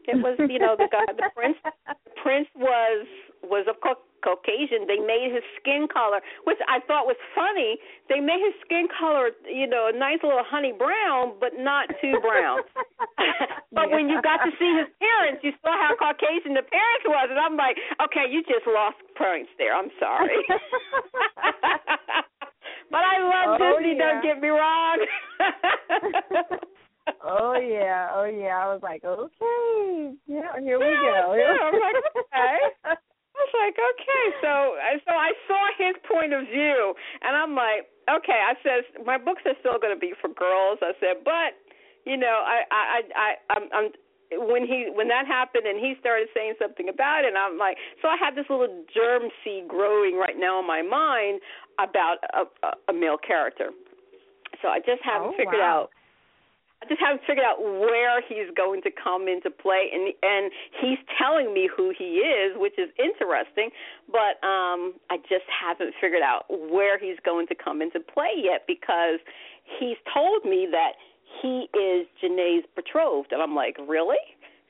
It 0.08 0.16
was, 0.22 0.36
you 0.38 0.58
know, 0.58 0.76
the 0.76 0.88
guy, 0.90 1.04
the 1.12 1.30
prince. 1.34 1.56
The 1.64 1.94
prince 2.22 2.48
was 2.56 3.06
was 3.44 3.66
of 3.68 3.80
course 3.80 3.98
Caucasian. 4.20 4.84
They 4.84 5.00
made 5.00 5.32
his 5.32 5.40
skin 5.56 5.88
color, 5.88 6.20
which 6.44 6.60
I 6.68 6.84
thought 6.84 7.08
was 7.08 7.16
funny. 7.32 7.80
They 8.12 8.20
made 8.20 8.44
his 8.44 8.52
skin 8.60 8.84
color, 8.92 9.32
you 9.48 9.64
know, 9.66 9.88
a 9.88 9.96
nice 9.96 10.20
little 10.20 10.44
honey 10.44 10.76
brown, 10.76 11.40
but 11.40 11.56
not 11.56 11.88
too 12.04 12.20
brown. 12.20 12.60
but 13.72 13.88
when 13.88 14.12
you 14.12 14.20
got 14.20 14.44
to 14.44 14.52
see 14.60 14.68
his 14.76 14.92
parents, 15.00 15.40
you 15.40 15.56
saw 15.64 15.72
how 15.72 15.96
Caucasian 15.96 16.52
the 16.52 16.68
parents 16.68 17.04
was, 17.08 17.32
and 17.32 17.40
I'm 17.40 17.56
like, 17.56 17.80
okay, 18.04 18.28
you 18.28 18.44
just 18.44 18.68
lost 18.68 19.00
points 19.16 19.48
there. 19.56 19.72
I'm 19.72 19.88
sorry. 19.96 20.36
but 22.92 23.00
I 23.04 23.16
love 23.24 23.56
Oh, 23.56 23.80
Disney. 23.80 23.96
yeah. 23.96 24.04
Don't 24.04 24.20
get 24.22 24.36
me 24.40 24.48
wrong. 24.52 25.00
Oh 27.60 27.68
yeah, 27.68 28.08
oh 28.14 28.24
yeah. 28.24 28.56
I 28.56 28.72
was 28.72 28.80
like, 28.82 29.04
okay, 29.04 30.14
yeah, 30.26 30.56
here 30.60 30.78
we 30.78 30.84
Yeah, 30.86 31.28
go. 31.28 31.34
yeah, 31.36 31.56
I'm 31.68 31.76
like, 31.78 31.96
okay. 32.16 32.58
I 32.84 32.94
was 33.36 33.52
like, 33.56 33.76
okay, 33.76 34.24
so 34.42 34.52
uh, 34.80 34.96
so 35.04 35.12
I 35.12 35.30
saw 35.48 35.62
his 35.78 35.94
point 36.08 36.32
of 36.32 36.46
view, 36.48 36.94
and 37.22 37.36
I'm 37.36 37.54
like, 37.54 37.88
okay. 38.10 38.40
I 38.40 38.54
says 38.64 38.84
my 39.04 39.18
books 39.18 39.42
are 39.46 39.56
still 39.60 39.78
going 39.78 39.94
to 39.94 40.00
be 40.00 40.12
for 40.20 40.28
girls. 40.28 40.78
I 40.82 40.92
said, 41.00 41.24
but 41.24 41.56
you 42.06 42.16
know, 42.16 42.42
I 42.44 42.64
I 42.70 43.00
I 43.14 43.28
I'm, 43.52 43.64
I'm 43.72 43.88
when 44.48 44.66
he 44.66 44.88
when 44.94 45.08
that 45.08 45.26
happened 45.26 45.66
and 45.66 45.78
he 45.78 45.94
started 46.00 46.28
saying 46.34 46.54
something 46.60 46.88
about 46.88 47.24
it, 47.24 47.28
and 47.28 47.38
I'm 47.38 47.58
like, 47.58 47.76
so 48.02 48.08
I 48.08 48.16
have 48.16 48.34
this 48.34 48.46
little 48.48 48.84
germ 48.94 49.28
seed 49.44 49.68
growing 49.68 50.16
right 50.16 50.36
now 50.38 50.60
in 50.60 50.66
my 50.66 50.82
mind 50.82 51.40
about 51.78 52.18
a, 52.34 52.44
a, 52.66 52.70
a 52.88 52.92
male 52.92 53.18
character. 53.18 53.70
So 54.62 54.68
I 54.68 54.78
just 54.80 55.02
haven't 55.02 55.32
Oh, 55.32 55.36
figured 55.38 55.60
wow. 55.60 55.88
out 55.88 55.90
I 56.82 56.86
just 56.88 57.00
haven't 57.00 57.20
figured 57.26 57.44
out 57.44 57.60
where 57.60 58.22
he's 58.26 58.48
going 58.56 58.80
to 58.82 58.90
come 58.90 59.28
into 59.28 59.50
play 59.50 59.90
and 59.92 60.12
and 60.22 60.50
he's 60.80 60.98
telling 61.20 61.52
me 61.52 61.68
who 61.68 61.92
he 61.96 62.24
is, 62.24 62.56
which 62.56 62.78
is 62.78 62.88
interesting, 62.98 63.68
but 64.10 64.40
um 64.46 64.94
I 65.10 65.18
just 65.28 65.44
haven't 65.48 65.94
figured 66.00 66.22
out 66.22 66.46
where 66.48 66.98
he's 66.98 67.18
going 67.24 67.46
to 67.48 67.54
come 67.54 67.82
into 67.82 68.00
play 68.00 68.32
yet 68.36 68.64
because 68.66 69.20
he's 69.78 69.96
told 70.12 70.44
me 70.44 70.66
that 70.72 70.92
he 71.42 71.68
is 71.78 72.06
Janai's 72.20 72.64
betrothed 72.74 73.32
and 73.32 73.42
I'm 73.42 73.54
like, 73.54 73.76
"Really? 73.86 74.18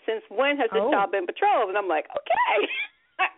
Since 0.04 0.22
when 0.28 0.56
has 0.58 0.68
this 0.72 0.82
Oh. 0.82 0.90
child 0.90 1.12
been 1.12 1.26
betrothed?" 1.26 1.68
And 1.68 1.78
I'm 1.78 1.88
like, 1.88 2.06
"Okay." 2.10 2.68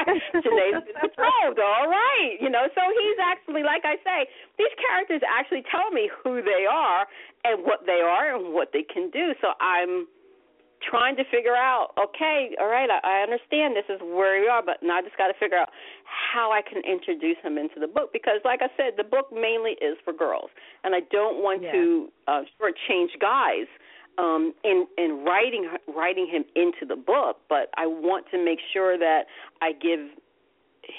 Janai's 0.06 0.84
been 0.86 1.58
all 1.58 1.88
right. 1.88 2.36
You 2.40 2.50
know, 2.50 2.66
so 2.74 2.82
he's 2.94 3.18
actually, 3.22 3.62
like 3.62 3.82
I 3.84 3.96
say, 4.04 4.28
these 4.58 4.72
characters 4.78 5.22
actually 5.26 5.64
tell 5.70 5.90
me 5.90 6.10
who 6.22 6.42
they 6.42 6.66
are 6.68 7.06
and 7.44 7.64
what 7.64 7.86
they 7.86 8.00
are 8.02 8.34
and 8.34 8.54
what 8.54 8.70
they 8.72 8.82
can 8.82 9.10
do. 9.10 9.34
So 9.40 9.54
I'm 9.60 10.06
trying 10.82 11.16
to 11.16 11.24
figure 11.30 11.54
out, 11.54 11.94
okay, 11.98 12.54
all 12.60 12.66
right, 12.66 12.90
I, 12.90 12.98
I 13.02 13.22
understand 13.22 13.76
this 13.76 13.86
is 13.88 14.00
where 14.02 14.40
we 14.40 14.48
are, 14.48 14.62
but 14.62 14.82
now 14.82 14.98
I 14.98 15.02
just 15.02 15.16
got 15.16 15.28
to 15.28 15.38
figure 15.38 15.58
out 15.58 15.70
how 16.04 16.50
I 16.50 16.60
can 16.62 16.82
introduce 16.82 17.36
him 17.42 17.58
into 17.58 17.78
the 17.78 17.86
book 17.86 18.10
because, 18.12 18.42
like 18.44 18.60
I 18.62 18.68
said, 18.76 18.94
the 18.96 19.06
book 19.06 19.30
mainly 19.32 19.78
is 19.80 19.96
for 20.04 20.12
girls, 20.12 20.50
and 20.84 20.94
I 20.94 21.00
don't 21.10 21.42
want 21.42 21.62
Yeah. 21.62 21.72
to 21.72 22.08
uh, 22.26 22.42
shortchange 22.58 23.18
guys 23.20 23.66
um 24.18 24.52
in 24.64 24.86
in 24.98 25.24
writing 25.24 25.68
writing 25.94 26.26
him 26.30 26.44
into 26.54 26.86
the 26.86 26.96
book 26.96 27.38
but 27.48 27.70
i 27.76 27.86
want 27.86 28.26
to 28.30 28.42
make 28.42 28.58
sure 28.72 28.98
that 28.98 29.22
i 29.60 29.72
give 29.72 30.00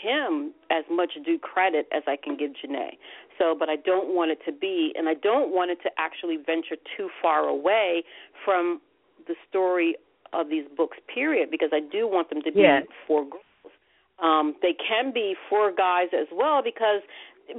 him 0.01 0.53
as 0.71 0.83
much 0.89 1.11
due 1.25 1.37
credit 1.37 1.87
as 1.95 2.03
i 2.07 2.15
can 2.15 2.35
give 2.35 2.51
janai 2.51 2.91
so 3.37 3.55
but 3.57 3.69
i 3.69 3.75
don't 3.75 4.13
want 4.15 4.31
it 4.31 4.39
to 4.45 4.51
be 4.51 4.93
and 4.95 5.07
i 5.07 5.13
don't 5.13 5.53
want 5.53 5.69
it 5.69 5.77
to 5.83 5.89
actually 5.97 6.37
venture 6.37 6.77
too 6.97 7.09
far 7.21 7.47
away 7.47 8.03
from 8.43 8.79
the 9.27 9.35
story 9.49 9.95
of 10.31 10.49
these 10.49 10.65
books 10.75 10.97
period 11.13 11.49
because 11.51 11.69
i 11.73 11.79
do 11.79 12.07
want 12.07 12.29
them 12.29 12.41
to 12.41 12.51
be 12.51 12.61
Yes. 12.61 12.83
for 13.07 13.23
girls 13.23 13.73
um 14.21 14.55
they 14.61 14.73
can 14.73 15.13
be 15.13 15.35
for 15.49 15.71
guys 15.71 16.07
as 16.13 16.27
well 16.31 16.61
because 16.63 17.01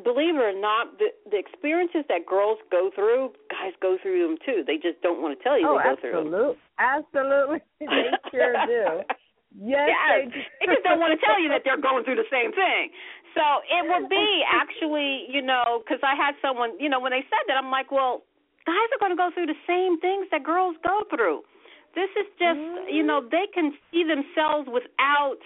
believe 0.02 0.36
it 0.36 0.42
or 0.42 0.58
not, 0.58 0.98
the 0.98 1.08
the 1.30 1.36
experiences 1.36 2.04
that 2.08 2.26
girls 2.26 2.58
go 2.70 2.90
through, 2.94 3.32
guys 3.64 3.72
go 3.80 3.96
through 4.02 4.20
them 4.20 4.36
too. 4.44 4.62
They 4.66 4.76
just 4.76 5.00
don't 5.00 5.24
want 5.24 5.36
to 5.36 5.40
tell 5.42 5.56
you 5.56 5.64
oh, 5.64 5.80
they 5.80 5.96
go 5.96 5.96
through 5.96 6.16
them. 6.20 6.28
absolutely, 6.28 6.60
absolutely. 6.78 7.60
They 7.80 8.36
sure 8.36 8.54
do. 8.68 8.84
Yes, 9.54 9.86
yes, 9.86 10.02
they 10.10 10.26
do. 10.34 10.40
they 10.58 10.66
just 10.74 10.82
don't 10.82 10.98
want 10.98 11.14
to 11.14 11.20
tell 11.22 11.38
you 11.38 11.46
that 11.54 11.62
they're 11.62 11.78
going 11.78 12.02
through 12.02 12.18
the 12.18 12.26
same 12.26 12.50
thing. 12.50 12.90
So 13.38 13.62
it 13.70 13.86
would 13.86 14.10
be 14.10 14.42
actually, 14.50 15.30
you 15.30 15.42
know, 15.42 15.78
because 15.78 16.02
I 16.02 16.18
had 16.18 16.34
someone, 16.42 16.74
you 16.82 16.90
know, 16.90 16.98
when 16.98 17.14
they 17.14 17.22
said 17.30 17.44
that, 17.46 17.54
I'm 17.54 17.70
like, 17.70 17.94
well, 17.94 18.26
guys 18.66 18.88
are 18.90 18.98
going 18.98 19.14
to 19.14 19.20
go 19.20 19.30
through 19.30 19.46
the 19.46 19.62
same 19.62 20.02
things 20.02 20.26
that 20.34 20.42
girls 20.42 20.74
go 20.82 21.06
through. 21.06 21.46
This 21.94 22.10
is 22.18 22.26
just, 22.34 22.58
you 22.90 23.06
know, 23.06 23.22
mm-hmm. 23.22 23.30
they 23.30 23.46
can 23.54 23.78
see 23.94 24.02
themselves 24.02 24.66
without 24.66 25.38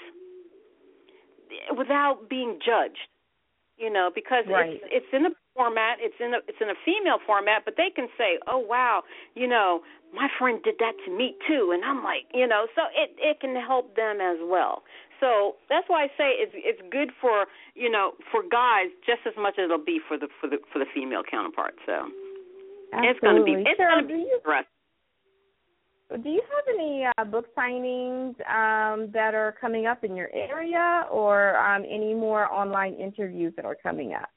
without 1.77 2.29
being 2.33 2.57
judged. 2.65 3.13
You 3.77 3.93
know, 3.93 4.11
because 4.13 4.49
Right. 4.49 4.81
it's 4.89 5.05
it's 5.05 5.13
in 5.13 5.27
a 5.27 5.33
format, 5.59 5.99
it's 5.99 6.15
in 6.23 6.31
a 6.35 6.39
it's 6.47 6.63
in 6.63 6.71
a 6.71 6.79
female 6.87 7.19
format, 7.27 7.67
but 7.67 7.75
they 7.75 7.91
can 7.91 8.07
say, 8.15 8.39
"Oh 8.47 8.63
wow, 8.63 9.03
you 9.35 9.51
know, 9.51 9.83
my 10.15 10.29
friend 10.39 10.63
did 10.63 10.77
that 10.79 10.95
to 11.05 11.11
me 11.11 11.35
too," 11.51 11.75
and 11.75 11.83
I'm 11.85 12.05
like, 12.07 12.31
you 12.33 12.47
know, 12.47 12.71
so 12.79 12.87
it 12.95 13.11
it 13.19 13.41
can 13.43 13.59
help 13.59 13.97
them 13.99 14.23
as 14.23 14.39
well. 14.47 14.87
So 15.19 15.57
that's 15.69 15.91
why 15.91 16.05
I 16.05 16.09
say 16.15 16.39
it's 16.39 16.55
it's 16.55 16.83
good 16.95 17.11
for 17.21 17.47
you 17.75 17.91
know 17.91 18.13
for 18.31 18.47
guys 18.47 18.95
just 19.03 19.27
as 19.27 19.35
much 19.35 19.59
as 19.59 19.67
it'll 19.67 19.83
be 19.83 19.99
for 20.07 20.17
the 20.17 20.29
for 20.41 20.47
the 20.47 20.63
for 20.73 20.79
the 20.79 20.87
female 20.95 21.27
counterpart. 21.29 21.75
So 21.87 22.07
it's 23.03 23.19
going 23.21 23.37
to 23.37 23.43
be 23.43 23.59
Absolutely. 23.59 23.67
it's 23.67 23.81
Cheryl, 23.81 23.99
going 23.99 24.07
to 24.07 24.15
be 24.15 24.21
you 24.31 24.39
interesting. 24.39 24.71
do 26.23 26.31
you 26.31 26.43
have 26.55 26.65
any 26.75 27.07
uh, 27.19 27.25
book 27.25 27.47
signings 27.57 28.39
um, 28.49 29.11
that 29.13 29.35
are 29.35 29.55
coming 29.61 29.87
up 29.87 30.05
in 30.05 30.17
your 30.17 30.31
area, 30.33 31.05
or 31.11 31.59
um, 31.59 31.83
any 31.83 32.15
more 32.15 32.47
online 32.53 32.95
interviews 32.95 33.53
that 33.57 33.65
are 33.65 33.77
coming 33.77 34.15
up? 34.15 34.31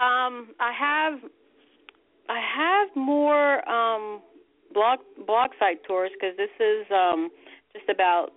Um, 0.00 0.54
I 0.58 0.72
have 0.72 1.30
I 2.28 2.40
have 2.40 2.88
more 2.96 3.68
um 3.68 4.22
blog 4.72 5.00
blog 5.26 5.50
site 5.58 5.84
tours 5.84 6.10
because 6.14 6.36
this 6.36 6.50
is 6.58 6.86
um 6.90 7.28
just 7.74 7.88
about 7.90 8.30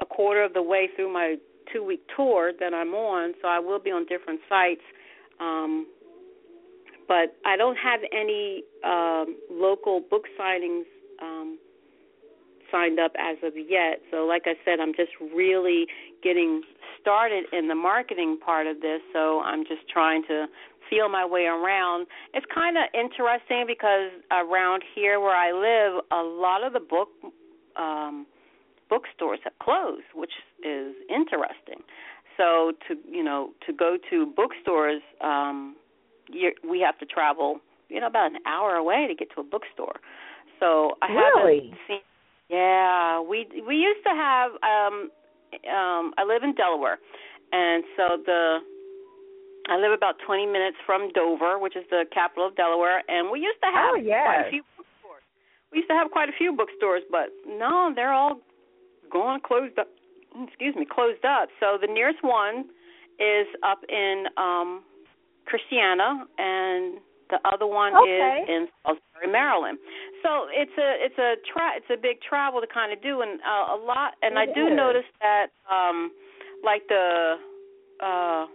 a 0.00 0.06
quarter 0.06 0.42
of 0.42 0.54
the 0.54 0.62
way 0.62 0.88
through 0.96 1.12
my 1.12 1.36
two 1.72 1.84
week 1.84 2.00
tour 2.16 2.52
that 2.58 2.72
I'm 2.72 2.94
on, 2.94 3.34
so 3.42 3.48
I 3.48 3.58
will 3.58 3.78
be 3.78 3.90
on 3.90 4.06
different 4.06 4.40
sites. 4.48 4.80
Um 5.38 5.86
but 7.06 7.36
I 7.44 7.56
don't 7.56 7.76
have 7.76 8.00
any 8.12 8.64
um 8.82 9.36
local 9.50 10.00
book 10.00 10.24
signings 10.40 10.84
um 11.20 11.58
signed 12.70 12.98
up 13.00 13.12
as 13.18 13.36
of 13.42 13.52
yet. 13.56 14.00
So 14.10 14.24
like 14.26 14.42
I 14.46 14.54
said, 14.64 14.80
I'm 14.80 14.94
just 14.94 15.10
really 15.34 15.86
getting 16.22 16.62
started 17.00 17.44
in 17.52 17.68
the 17.68 17.74
marketing 17.74 18.38
part 18.44 18.66
of 18.66 18.80
this, 18.80 19.00
so 19.12 19.40
I'm 19.40 19.64
just 19.64 19.88
trying 19.92 20.22
to 20.28 20.46
feel 20.90 21.08
my 21.08 21.24
way 21.24 21.44
around. 21.44 22.06
It's 22.34 22.46
kind 22.52 22.76
of 22.76 22.84
interesting 22.92 23.64
because 23.66 24.10
around 24.30 24.82
here 24.94 25.20
where 25.20 25.34
I 25.34 25.52
live, 25.52 26.04
a 26.10 26.22
lot 26.22 26.64
of 26.64 26.72
the 26.72 26.80
book 26.80 27.08
um 27.76 28.26
bookstores 28.90 29.38
have 29.44 29.56
closed, 29.62 30.10
which 30.14 30.32
is 30.64 30.94
interesting. 31.08 31.80
So 32.36 32.72
to 32.88 32.96
you 33.08 33.22
know 33.22 33.50
to 33.66 33.72
go 33.72 33.96
to 34.10 34.26
bookstores, 34.36 35.02
um, 35.20 35.76
you, 36.28 36.52
we 36.68 36.80
have 36.80 36.98
to 36.98 37.06
travel 37.06 37.60
you 37.88 38.00
know 38.00 38.06
about 38.08 38.32
an 38.32 38.38
hour 38.46 38.74
away 38.74 39.06
to 39.08 39.14
get 39.14 39.28
to 39.34 39.40
a 39.40 39.44
bookstore. 39.44 40.00
So 40.58 40.96
I 41.02 41.06
really? 41.12 41.70
haven't 41.70 41.78
seen. 41.88 42.00
Yeah, 42.48 43.20
we 43.20 43.46
we 43.66 43.76
used 43.76 44.04
to 44.04 44.14
have. 44.14 44.50
um 44.62 45.10
um 45.70 46.12
I 46.18 46.24
live 46.26 46.42
in 46.42 46.54
Delaware, 46.54 46.98
and 47.52 47.84
so 47.96 48.18
the 48.24 48.58
I 49.70 49.78
live 49.78 49.92
about 49.92 50.16
20 50.26 50.46
minutes 50.46 50.76
from 50.84 51.10
Dover, 51.14 51.58
which 51.58 51.76
is 51.76 51.84
the 51.90 52.02
capital 52.12 52.48
of 52.48 52.56
Delaware, 52.56 53.02
and 53.06 53.30
we 53.30 53.38
used 53.38 53.62
to 53.62 53.70
have 53.70 53.94
oh, 53.94 54.02
yes. 54.02 54.26
quite 54.26 54.46
a 54.46 54.50
few 54.50 54.62
bookstores. 54.76 55.22
We 55.70 55.78
used 55.78 55.90
to 55.90 55.94
have 55.94 56.10
quite 56.10 56.28
a 56.28 56.36
few 56.36 56.50
bookstores, 56.50 57.02
but 57.10 57.30
no, 57.46 57.92
they're 57.94 58.12
all 58.12 58.42
gone, 59.12 59.38
closed 59.40 59.78
up. 59.78 59.86
Excuse 60.46 60.74
me, 60.74 60.86
closed 60.90 61.24
up. 61.24 61.48
So 61.60 61.78
the 61.80 61.86
nearest 61.86 62.18
one 62.22 62.66
is 63.22 63.46
up 63.62 63.78
in 63.88 64.26
um 64.36 64.82
Christiana, 65.46 66.26
and 66.38 66.98
the 67.30 67.38
other 67.46 67.66
one 67.66 67.94
okay. 67.94 68.42
is 68.42 68.48
in 68.50 68.66
Salisbury, 68.82 69.30
Maryland. 69.30 69.78
So 70.22 70.46
it's 70.50 70.74
a 70.78 70.90
it's 70.98 71.18
a 71.18 71.34
tra- 71.46 71.78
it's 71.78 71.90
a 71.90 71.96
big 72.00 72.20
travel 72.26 72.60
to 72.60 72.66
kind 72.66 72.92
of 72.92 73.02
do, 73.02 73.22
and 73.22 73.38
uh, 73.42 73.74
a 73.74 73.78
lot. 73.78 74.14
And 74.22 74.34
It 74.34 74.38
I 74.38 74.46
do 74.50 74.66
is. 74.66 74.74
notice 74.74 75.10
that, 75.20 75.54
um 75.70 76.10
like 76.62 76.82
the 76.88 77.36
uh 78.02 78.46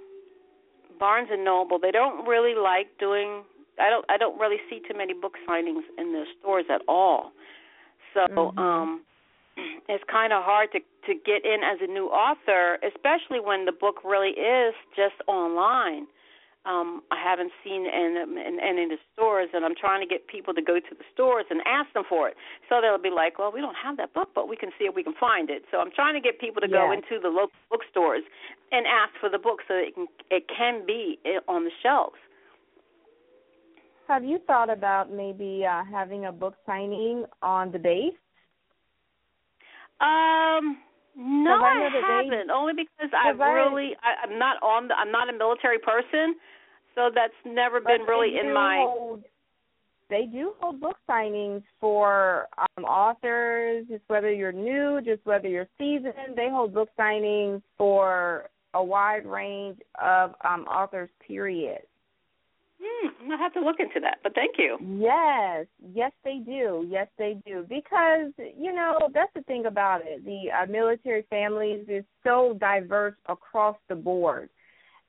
Barnes 0.99 1.29
and 1.31 1.43
Noble, 1.43 1.79
they 1.79 1.91
don't 1.91 2.27
really 2.27 2.55
like 2.55 2.87
doing. 2.99 3.43
I 3.79 3.89
don't. 3.89 4.05
I 4.09 4.17
don't 4.17 4.39
really 4.39 4.57
see 4.69 4.79
too 4.87 4.97
many 4.97 5.13
book 5.13 5.33
signings 5.47 5.83
in 5.97 6.13
their 6.13 6.25
stores 6.39 6.65
at 6.69 6.81
all. 6.87 7.31
So 8.13 8.25
Mhm. 8.29 8.57
um, 8.57 9.01
it's 9.89 10.03
kind 10.05 10.33
of 10.33 10.43
hard 10.43 10.71
to 10.71 10.79
to 10.79 11.13
get 11.13 11.45
in 11.45 11.63
as 11.63 11.79
a 11.81 11.87
new 11.87 12.07
author, 12.07 12.79
especially 12.81 13.39
when 13.39 13.65
the 13.65 13.71
book 13.71 14.01
really 14.03 14.31
is 14.31 14.73
just 14.95 15.15
online. 15.27 16.07
Um, 16.65 17.03
I 17.11 17.21
haven't 17.21 17.51
seen 17.63 17.85
in, 17.85 18.17
in 18.41 18.57
any 18.59 18.83
of 18.83 18.89
the 18.89 18.97
stores, 19.13 19.49
and 19.53 19.63
I'm 19.63 19.75
trying 19.75 20.01
to 20.01 20.09
get 20.09 20.27
people 20.27 20.53
to 20.53 20.61
go 20.61 20.79
to 20.79 20.93
the 20.97 21.05
stores 21.13 21.45
and 21.49 21.61
ask 21.65 21.93
them 21.93 22.03
for 22.09 22.27
it. 22.27 22.35
So 22.69 22.81
they'll 22.81 22.97
be 22.97 23.13
like, 23.13 23.37
"Well, 23.37 23.51
we 23.51 23.61
don't 23.61 23.77
have 23.77 23.97
that 23.97 24.13
book, 24.13 24.29
but 24.33 24.49
we 24.49 24.57
can 24.57 24.71
see 24.79 24.85
if 24.85 24.95
we 24.95 25.03
can 25.03 25.13
find 25.19 25.49
it." 25.49 25.63
So 25.69 25.77
I'm 25.77 25.91
trying 25.91 26.15
to 26.15 26.21
get 26.21 26.39
people 26.39 26.61
to 26.61 26.67
go 26.67 26.91
into 26.91 27.21
the 27.21 27.29
local 27.29 27.55
bookstores 27.69 28.23
and 28.71 28.87
ask 28.87 29.13
for 29.19 29.29
the 29.29 29.37
book 29.37 29.61
so 29.67 29.75
it 29.75 29.93
can 29.93 30.07
it 30.31 30.49
can 30.49 30.85
be 30.85 31.19
on 31.47 31.65
the 31.65 31.71
shelves. 31.83 32.17
Have 34.07 34.23
you 34.23 34.39
thought 34.45 34.69
about 34.69 35.11
maybe 35.11 35.65
uh, 35.65 35.83
having 35.83 36.25
a 36.25 36.31
book 36.31 36.55
signing 36.65 37.25
on 37.41 37.71
the 37.71 37.79
base? 37.79 38.13
Um, 39.99 40.77
no, 41.17 41.51
I 41.51 41.71
I, 41.71 41.89
that 41.89 42.01
they- 42.07 42.29
haven't. 42.29 42.51
Only 42.51 42.73
because 42.73 43.11
I've 43.13 43.39
I- 43.41 43.51
really 43.51 43.95
I, 44.03 44.27
I'm 44.27 44.37
not 44.39 44.61
on 44.61 44.87
the 44.87 44.93
I'm 44.95 45.11
not 45.11 45.29
a 45.29 45.33
military 45.33 45.79
person, 45.79 46.35
so 46.93 47.09
that's 47.13 47.33
never 47.45 47.79
been 47.79 48.01
really 48.01 48.37
in 48.39 48.53
my. 48.53 48.85
Hold, 48.87 49.23
they 50.09 50.25
do 50.31 50.53
hold 50.59 50.79
book 50.81 50.97
signings 51.09 51.63
for 51.81 52.47
um, 52.57 52.83
authors, 52.85 53.85
just 53.89 54.03
whether 54.07 54.31
you're 54.31 54.51
new, 54.51 55.01
just 55.03 55.25
whether 55.25 55.47
you're 55.47 55.67
seasoned. 55.79 56.35
They 56.35 56.47
hold 56.49 56.73
book 56.73 56.89
signings 56.97 57.61
for 57.77 58.49
a 58.75 58.83
wide 58.83 59.25
range 59.25 59.79
of 60.01 60.35
um, 60.43 60.65
authors. 60.65 61.09
Period. 61.27 61.81
Hmm, 62.81 63.31
I'll 63.31 63.37
have 63.37 63.53
to 63.53 63.61
look 63.61 63.79
into 63.79 63.99
that. 64.01 64.19
But 64.21 64.35
thank 64.35 64.55
you. 64.57 64.77
Yes, 64.81 65.65
yes, 65.93 66.11
they 66.23 66.39
do. 66.45 66.85
Yes, 66.89 67.07
they 67.17 67.37
do. 67.45 67.65
Because 67.67 68.31
you 68.57 68.73
know 68.73 69.09
that's 69.13 69.31
the 69.33 69.41
thing 69.43 69.65
about 69.65 70.01
it. 70.03 70.25
The 70.25 70.51
uh, 70.51 70.65
military 70.69 71.25
families 71.29 71.85
is 71.87 72.03
so 72.23 72.57
diverse 72.59 73.15
across 73.27 73.77
the 73.87 73.95
board, 73.95 74.49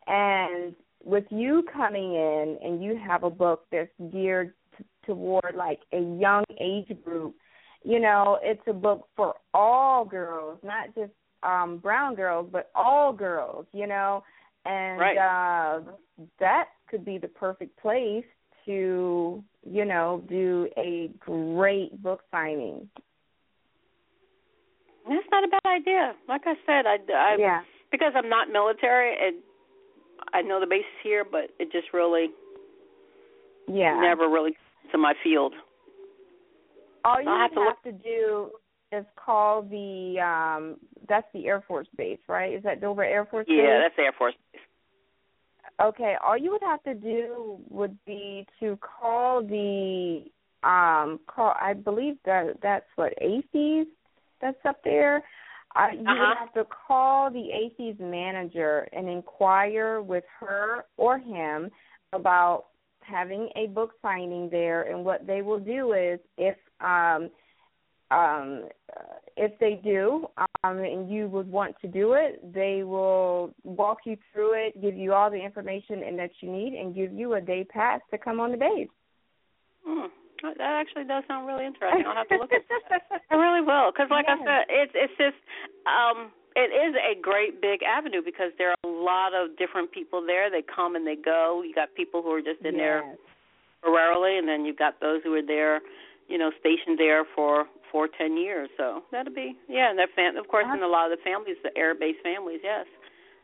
and 0.07 0.75
with 1.05 1.25
you 1.31 1.65
coming 1.73 2.15
in 2.15 2.59
and 2.63 2.83
you 2.83 2.97
have 2.97 3.23
a 3.25 3.31
book 3.31 3.65
that's 3.71 3.91
geared 4.13 4.53
t- 4.77 4.85
toward 5.05 5.55
like 5.57 5.81
a 5.93 6.01
young 6.01 6.45
age 6.61 6.91
group, 7.05 7.35
you 7.85 8.01
know, 8.01 8.39
it's 8.43 8.63
a 8.67 8.73
book 8.73 9.09
for 9.17 9.35
all 9.55 10.05
girls, 10.05 10.59
not 10.63 10.95
just 10.95 11.13
um 11.43 11.79
brown 11.79 12.15
girls, 12.15 12.49
but 12.51 12.71
all 12.75 13.13
girls. 13.13 13.67
You 13.73 13.87
know, 13.87 14.23
and 14.65 15.01
Right. 15.01 15.17
uh 15.19 15.81
that 16.39 16.69
could 16.89 17.05
be 17.05 17.19
the 17.19 17.29
perfect 17.29 17.77
place 17.81 18.25
to 18.65 19.43
you 19.69 19.85
know 19.85 20.23
do 20.29 20.69
a 20.77 21.11
great 21.21 22.03
book 22.03 22.23
signing 22.31 22.89
That's 25.09 25.27
not 25.31 25.45
a 25.45 25.49
bad 25.49 25.67
idea. 25.67 26.15
Like 26.29 26.43
I 26.47 26.55
said, 26.67 26.87
I, 26.87 26.97
I 27.13 27.37
yeah 27.39 27.61
because 27.93 28.13
I'm 28.17 28.29
not 28.29 28.49
military, 28.51 29.15
and 29.25 29.37
I 30.35 30.43
know 30.43 30.59
the 30.59 30.67
bases 30.67 30.87
here, 31.05 31.25
but 31.25 31.51
it 31.61 31.71
just 31.71 31.93
really 31.93 32.29
yeah 33.69 33.99
never 34.01 34.29
really 34.29 34.53
to 34.93 34.99
my 34.99 35.15
field. 35.23 35.53
all 37.05 37.21
you 37.21 37.29
have 37.29 37.51
have, 37.51 37.53
to 37.53 37.61
look- 37.61 37.83
to 37.85 37.93
do 37.93 38.51
is 38.93 39.05
call 39.17 39.63
the 39.63 40.19
um 40.21 40.77
that's 41.09 41.27
the 41.35 41.47
air 41.47 41.63
force 41.67 41.89
base 41.97 42.19
right 42.29 42.53
is 42.55 42.63
that 42.63 42.81
dover 42.81 43.05
air 43.05 43.27
force 43.27 43.47
Yeah, 43.49 43.63
base 43.63 43.83
that's 43.83 43.99
Air 43.99 44.13
Force 44.17 44.35
Base. 44.53 44.63
Okay 45.83 46.15
all 46.25 46.37
you 46.37 46.51
would 46.51 46.63
have 46.63 46.83
to 46.83 46.95
do 46.95 47.59
would 47.69 47.97
be 48.05 48.47
to 48.61 48.79
call 48.79 49.43
the 49.43 50.25
um 50.63 51.21
call 51.27 51.55
i 51.61 51.73
believe 51.73 52.17
that 52.25 52.57
that's 52.63 52.87
what 52.97 53.13
aces 53.21 53.87
that's 54.41 54.59
up 54.65 54.79
there 54.85 55.23
uh, 55.77 55.89
you 55.93 56.01
Uh-huh. 56.09 56.27
would 56.29 56.39
have 56.39 56.55
to 56.55 56.65
call 56.87 57.31
the 57.31 57.51
ACES 57.53 57.99
manager 58.01 58.89
and 58.93 59.09
inquire 59.09 60.01
with 60.01 60.25
her 60.41 60.87
or 60.97 61.19
him 61.19 61.71
about 62.15 62.67
having 63.01 63.51
a 63.57 63.67
book 63.67 63.93
signing 64.01 64.49
there. 64.51 64.83
And 64.85 65.05
what 65.05 65.27
they 65.27 65.43
will 65.43 65.59
do 65.61 65.93
is, 65.93 66.19
if 66.39 66.57
um, 66.81 67.31
um, 68.11 68.69
uh, 68.97 69.03
if 69.37 69.59
they 69.59 69.81
do, 69.83 70.27
um, 70.65 70.79
and 70.79 71.11
you 71.11 71.29
would 71.29 71.51
want 71.51 71.75
to 71.81 71.89
do 71.89 72.15
it, 72.15 72.41
they 72.55 72.83
will 72.83 73.53
walk 73.65 73.99
you 74.07 74.17
through 74.33 74.55
it, 74.55 74.81
give 74.81 74.97
you 74.97 75.13
all 75.13 75.31
the 75.31 75.43
information 75.43 76.03
and 76.03 76.19
that 76.19 76.31
you 76.41 76.51
need, 76.51 76.75
and 76.75 76.95
give 76.95 77.13
you 77.13 77.35
a 77.35 77.41
day 77.41 77.65
pass 77.65 78.01
to 78.11 78.19
come 78.19 78.41
on 78.41 78.53
the 78.53 78.57
base. 78.57 78.89
Hmm. 79.85 80.07
That 80.43 80.61
actually 80.61 81.05
does 81.05 81.25
sound 81.27 81.47
really 81.47 81.65
interesting. 81.65 82.05
I'll 82.07 82.15
have 82.15 82.29
to 82.29 82.37
look 82.37 82.53
at 82.53 82.63
that. 82.91 83.21
I 83.31 83.35
really 83.35 83.63
will, 83.63 83.91
because 83.91 84.09
like 84.11 84.27
I 84.29 84.37
said, 84.45 84.67
it's 84.69 84.93
it's 84.95 85.17
just 85.17 85.37
um 85.87 86.31
it 86.55 86.73
is 86.73 86.95
a 86.95 87.21
great 87.21 87.61
big 87.61 87.83
avenue 87.83 88.23
because 88.25 88.53
there 88.59 88.71
are 88.71 88.77
a 88.85 88.89
lot 88.89 89.35
of 89.35 89.57
different 89.57 89.93
people 89.93 90.25
there. 90.25 90.51
They 90.51 90.63
come 90.63 90.95
and 90.97 91.07
they 91.07 91.17
go. 91.17 91.63
You 91.67 91.75
got 91.75 91.95
people 91.95 92.23
who 92.23 92.33
are 92.33 92.43
just 92.43 92.61
in 92.65 92.77
there 92.77 93.03
Yes. 93.05 93.17
temporarily, 93.83 94.39
and 94.39 94.49
then 94.49 94.65
you've 94.65 94.79
got 94.79 95.01
those 95.01 95.21
who 95.23 95.35
are 95.35 95.47
there, 95.47 95.81
you 96.29 96.39
know, 96.39 96.51
stationed 96.61 96.99
there 96.99 97.25
for 97.35 97.67
for 97.97 98.09
ten 98.19 98.37
years. 98.37 98.69
So 98.77 99.05
that'll 99.11 99.33
be 99.33 99.57
yeah, 99.71 99.89
and 99.89 99.99
their 99.99 100.09
fam- 100.15 100.37
of 100.37 100.47
course, 100.49 100.67
in 100.71 100.83
a 100.83 100.87
lot 100.87 101.11
of 101.11 101.17
the 101.17 101.25
families, 101.25 101.57
the 101.63 101.71
air 101.79 101.95
base 101.95 102.17
families, 102.23 102.61
yes, 102.63 102.85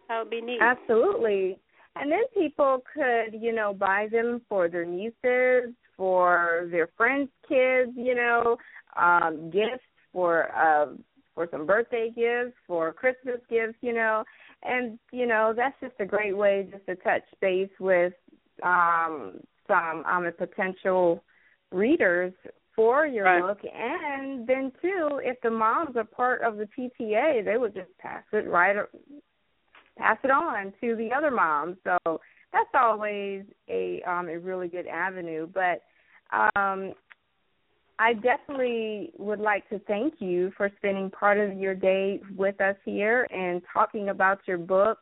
that 0.09 0.18
would 0.18 0.28
be 0.28 0.42
neat. 0.42 0.59
Absolutely. 0.61 1.59
And 1.96 2.12
then 2.12 2.24
people 2.34 2.82
could, 2.92 3.32
you 3.32 3.55
know, 3.55 3.72
buy 3.72 4.09
them 4.12 4.42
for 4.50 4.68
their 4.68 4.84
nieces, 4.84 5.74
for 5.96 6.68
their 6.70 6.90
friends' 6.98 7.30
kids, 7.48 7.92
you 7.96 8.14
know, 8.14 8.59
um, 8.94 9.50
gifts 9.50 9.84
for 10.12 10.55
uh 10.55 10.94
for 11.34 11.48
some 11.50 11.64
birthday 11.64 12.11
gifts, 12.14 12.55
for 12.66 12.92
Christmas 12.92 13.40
gifts, 13.48 13.78
you 13.80 13.94
know. 13.94 14.22
And, 14.62 14.98
you 15.12 15.26
know, 15.26 15.55
that's 15.57 15.76
just 15.80 15.94
a 15.98 16.05
great 16.05 16.36
way 16.36 16.68
just 16.70 16.84
to 16.88 16.96
touch 16.96 17.22
base 17.40 17.70
with 17.80 18.12
um 18.62 19.40
some 19.66 20.05
um 20.05 20.30
potential 20.36 21.24
readers 21.70 22.34
for 22.74 23.06
your 23.06 23.24
Right. 23.24 23.42
book 23.42 23.60
and 23.64 24.46
then 24.46 24.72
too 24.80 25.20
if 25.22 25.40
the 25.42 25.50
moms 25.50 25.96
are 25.96 26.04
part 26.04 26.42
of 26.42 26.56
the 26.56 26.66
PTA 26.66 27.44
they 27.44 27.56
would 27.56 27.74
just 27.74 27.96
pass 27.98 28.24
it 28.32 28.48
right 28.48 28.76
pass 29.98 30.18
it 30.24 30.30
on 30.30 30.72
to 30.80 30.96
the 30.96 31.10
other 31.12 31.30
moms. 31.30 31.76
So 31.84 31.98
that's 32.52 32.70
always 32.74 33.44
a 33.68 34.02
um 34.02 34.28
a 34.28 34.38
really 34.38 34.68
good 34.68 34.86
avenue. 34.86 35.46
But 35.46 35.82
um 36.56 36.94
I 37.98 38.14
definitely 38.14 39.12
would 39.18 39.38
like 39.38 39.68
to 39.68 39.78
thank 39.80 40.14
you 40.18 40.52
for 40.56 40.70
spending 40.78 41.10
part 41.10 41.38
of 41.38 41.56
your 41.58 41.74
day 41.74 42.20
with 42.36 42.60
us 42.60 42.74
here 42.84 43.28
and 43.30 43.62
talking 43.72 44.08
about 44.08 44.40
your 44.46 44.58
book. 44.58 44.98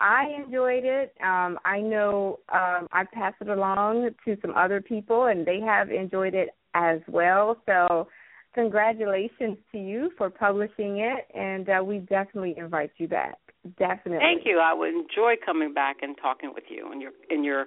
I 0.00 0.26
enjoyed 0.44 0.84
it. 0.84 1.14
Um, 1.20 1.58
I 1.64 1.80
know 1.80 2.38
um, 2.52 2.86
I 2.92 3.04
passed 3.12 3.38
it 3.40 3.48
along 3.48 4.10
to 4.24 4.36
some 4.40 4.54
other 4.54 4.80
people, 4.80 5.26
and 5.26 5.44
they 5.44 5.58
have 5.58 5.90
enjoyed 5.90 6.34
it 6.34 6.50
as 6.74 7.00
well. 7.08 7.56
So, 7.66 8.08
congratulations 8.54 9.58
to 9.72 9.78
you 9.78 10.10
for 10.18 10.30
publishing 10.30 10.98
it, 10.98 11.26
and 11.34 11.68
uh, 11.68 11.84
we 11.84 11.98
definitely 11.98 12.54
invite 12.56 12.90
you 12.96 13.08
back. 13.08 13.38
Definitely. 13.78 14.18
Thank 14.18 14.42
you. 14.46 14.58
I 14.58 14.72
would 14.72 14.94
enjoy 14.94 15.34
coming 15.44 15.74
back 15.74 15.98
and 16.02 16.16
talking 16.20 16.52
with 16.54 16.64
you 16.68 16.90
and 16.90 17.02
your 17.02 17.12
and 17.30 17.44
your 17.44 17.66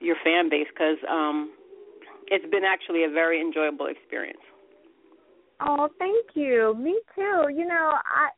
your 0.00 0.16
fan 0.24 0.48
base 0.48 0.66
because 0.72 0.98
um, 1.10 1.52
it's 2.26 2.48
been 2.50 2.64
actually 2.64 3.04
a 3.04 3.08
very 3.08 3.40
enjoyable 3.40 3.86
experience. 3.86 4.38
Oh, 5.60 5.88
thank 5.98 6.26
you. 6.34 6.74
Me 6.78 6.98
too. 7.14 7.48
You 7.52 7.66
know, 7.66 7.92
I 7.94 8.28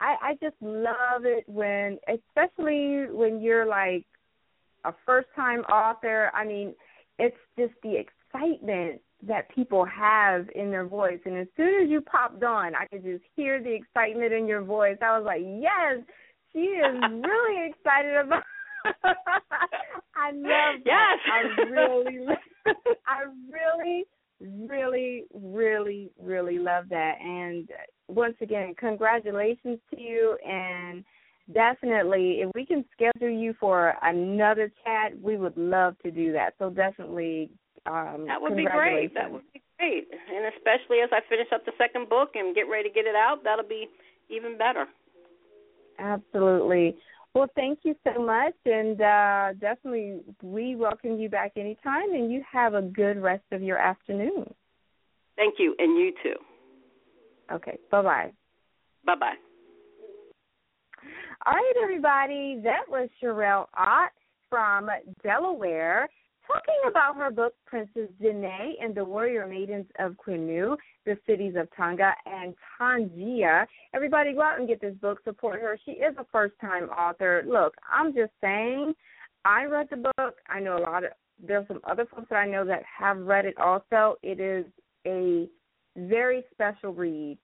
I 0.00 0.16
I 0.22 0.32
just 0.42 0.56
love 0.60 1.24
it 1.24 1.44
when 1.46 1.98
especially 2.08 3.06
when 3.10 3.40
you're 3.40 3.66
like 3.66 4.04
a 4.84 4.92
first 5.06 5.28
time 5.34 5.60
author. 5.60 6.30
I 6.34 6.44
mean, 6.44 6.74
it's 7.18 7.36
just 7.58 7.74
the 7.82 7.96
excitement 7.96 9.00
that 9.26 9.48
people 9.54 9.84
have 9.84 10.48
in 10.54 10.70
their 10.70 10.86
voice 10.86 11.18
and 11.24 11.36
as 11.36 11.48
soon 11.56 11.82
as 11.82 11.90
you 11.90 12.00
popped 12.00 12.42
on, 12.44 12.74
I 12.74 12.86
could 12.86 13.02
just 13.02 13.24
hear 13.34 13.62
the 13.62 13.74
excitement 13.74 14.32
in 14.32 14.46
your 14.46 14.62
voice. 14.62 14.96
I 15.02 15.18
was 15.18 15.26
like, 15.26 15.42
"Yes, 15.42 16.04
she 16.52 16.60
is 16.60 17.00
really 17.02 17.70
excited 17.70 18.16
about 18.16 18.44
I 18.84 20.30
love 20.32 20.42
that. 20.44 20.76
Yes. 20.84 21.18
I 21.32 21.70
really 21.70 22.26
I 23.06 23.24
really 23.50 24.04
really, 24.40 25.24
really, 25.34 26.10
really 26.20 26.58
love 26.58 26.84
that. 26.90 27.14
And 27.20 27.68
once 28.08 28.36
again, 28.40 28.74
congratulations 28.78 29.78
to 29.90 30.00
you. 30.00 30.36
And 30.46 31.04
definitely, 31.52 32.40
if 32.42 32.50
we 32.54 32.64
can 32.66 32.84
schedule 32.92 33.30
you 33.30 33.54
for 33.58 33.94
another 34.02 34.70
chat, 34.84 35.18
we 35.20 35.36
would 35.36 35.56
love 35.56 35.96
to 36.04 36.10
do 36.10 36.32
that. 36.32 36.54
So 36.58 36.70
definitely, 36.70 37.50
um, 37.90 38.26
that 38.26 38.40
would 38.40 38.56
be 38.56 38.64
great. 38.64 39.14
That 39.14 39.30
would 39.30 39.42
be 39.52 39.62
great. 39.78 40.08
And 40.12 40.52
especially 40.56 41.00
as 41.00 41.10
I 41.12 41.20
finish 41.28 41.48
up 41.54 41.64
the 41.64 41.72
second 41.78 42.08
book 42.08 42.30
and 42.34 42.54
get 42.54 42.68
ready 42.70 42.88
to 42.88 42.94
get 42.94 43.06
it 43.06 43.14
out, 43.14 43.44
that'll 43.44 43.68
be 43.68 43.88
even 44.28 44.58
better. 44.58 44.86
Absolutely. 45.98 46.96
Well, 47.34 47.48
thank 47.54 47.80
you 47.82 47.94
so 48.04 48.22
much, 48.24 48.54
and 48.64 49.00
uh, 49.00 49.52
definitely 49.60 50.20
we 50.42 50.76
welcome 50.76 51.18
you 51.18 51.28
back 51.28 51.52
anytime, 51.56 52.12
and 52.12 52.32
you 52.32 52.42
have 52.50 52.74
a 52.74 52.82
good 52.82 53.20
rest 53.20 53.44
of 53.52 53.62
your 53.62 53.78
afternoon. 53.78 54.52
Thank 55.36 55.54
you, 55.58 55.74
and 55.78 55.98
you 55.98 56.12
too. 56.22 56.34
Okay, 57.52 57.78
bye 57.90 58.02
bye. 58.02 58.32
Bye 59.04 59.14
bye. 59.14 59.34
All 61.46 61.52
right, 61.52 61.74
everybody, 61.82 62.60
that 62.64 62.82
was 62.88 63.08
Sherel 63.22 63.66
Ott 63.76 64.10
from 64.50 64.88
Delaware 65.22 66.08
talking 66.48 66.74
about 66.88 67.16
her 67.16 67.30
book, 67.30 67.54
Princess 67.66 68.08
Janai 68.20 68.72
and 68.82 68.94
the 68.94 69.04
Warrior 69.04 69.46
Maidens 69.46 69.86
of 69.98 70.14
Quinu, 70.14 70.76
the 71.04 71.16
cities 71.26 71.54
of 71.56 71.68
Tonga 71.76 72.12
and 72.26 72.54
Tongia. 72.80 73.66
Everybody 73.94 74.32
go 74.32 74.42
out 74.42 74.58
and 74.58 74.66
get 74.66 74.80
this 74.80 74.94
book, 74.96 75.18
support 75.24 75.60
her. 75.60 75.78
She 75.84 75.92
is 75.92 76.14
a 76.18 76.26
first 76.32 76.54
time 76.60 76.84
author. 76.84 77.44
Look, 77.46 77.74
I'm 77.90 78.14
just 78.14 78.32
saying, 78.40 78.94
I 79.44 79.64
read 79.64 79.88
the 79.90 80.10
book. 80.16 80.36
I 80.48 80.60
know 80.60 80.78
a 80.78 80.80
lot 80.80 81.04
of, 81.04 81.10
there's 81.46 81.68
some 81.68 81.80
other 81.84 82.06
folks 82.06 82.28
that 82.30 82.36
I 82.36 82.46
know 82.46 82.64
that 82.64 82.82
have 82.98 83.18
read 83.18 83.44
it 83.44 83.58
also. 83.58 84.16
It 84.22 84.40
is 84.40 84.64
a 85.06 85.48
very 85.96 86.44
special 86.52 86.92
read. 86.92 87.38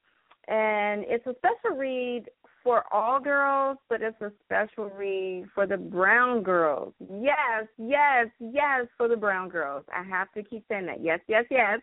And 0.48 1.04
it's 1.06 1.26
a 1.26 1.34
special 1.38 1.78
read 1.78 2.24
for 2.64 2.82
all 2.92 3.20
girls, 3.20 3.76
but 3.88 4.00
it's 4.00 4.20
a 4.22 4.32
special 4.44 4.90
read 4.90 5.44
for 5.54 5.66
the 5.66 5.76
brown 5.76 6.42
girls. 6.42 6.94
Yes, 6.98 7.66
yes, 7.76 8.28
yes, 8.40 8.86
for 8.96 9.06
the 9.06 9.16
brown 9.16 9.50
girls. 9.50 9.84
I 9.94 10.02
have 10.02 10.32
to 10.32 10.42
keep 10.42 10.64
saying 10.68 10.86
that. 10.86 11.04
Yes, 11.04 11.20
yes, 11.28 11.44
yes. 11.50 11.80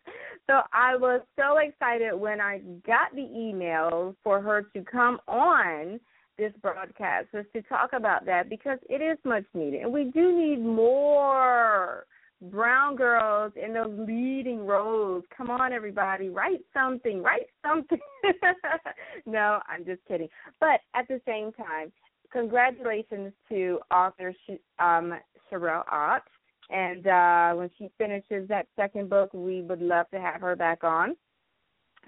So 0.48 0.62
I 0.74 0.98
was 0.98 1.22
so 1.38 1.60
excited 1.60 2.16
when 2.16 2.42
I 2.42 2.60
got 2.86 3.14
the 3.14 3.30
email 3.34 4.16
for 4.24 4.42
her 4.42 4.64
to 4.74 4.84
come 4.84 5.20
on 5.28 6.00
this 6.38 6.52
broadcast 6.62 7.28
just 7.32 7.54
to 7.54 7.62
talk 7.64 7.92
about 7.94 8.26
that 8.26 8.50
because 8.50 8.80
it 8.90 9.02
is 9.02 9.20
much 9.24 9.44
needed. 9.54 9.84
And 9.84 9.94
we 9.94 10.06
do 10.06 10.36
need 10.36 10.66
more 10.66 12.06
brown 12.42 12.96
girls 12.96 13.54
in 13.62 13.74
those 13.74 13.94
leading 14.08 14.66
roles. 14.66 15.24
Come 15.36 15.50
on, 15.50 15.74
everybody, 15.74 16.30
write 16.30 16.62
something, 16.74 17.22
write 17.22 17.48
something. 17.66 18.00
no, 19.26 19.60
I'm 19.68 19.86
just 19.86 20.02
kidding. 20.08 20.30
But 20.60 20.82
at 20.96 21.08
the 21.08 21.22
same 21.26 21.52
time, 21.54 21.92
congratulations 22.32 23.34
to 23.50 23.80
author 23.92 24.34
um, 24.80 25.14
Sherel 25.52 25.84
Ott. 25.92 26.24
And 26.70 27.06
uh, 27.06 27.54
when 27.54 27.70
she 27.78 27.92
finishes 27.98 28.48
that 28.48 28.68
second 28.76 29.10
book, 29.10 29.30
we 29.34 29.62
would 29.62 29.82
love 29.82 30.10
to 30.12 30.20
have 30.20 30.42
her 30.42 30.56
back 30.56 30.84
on. 30.84 31.16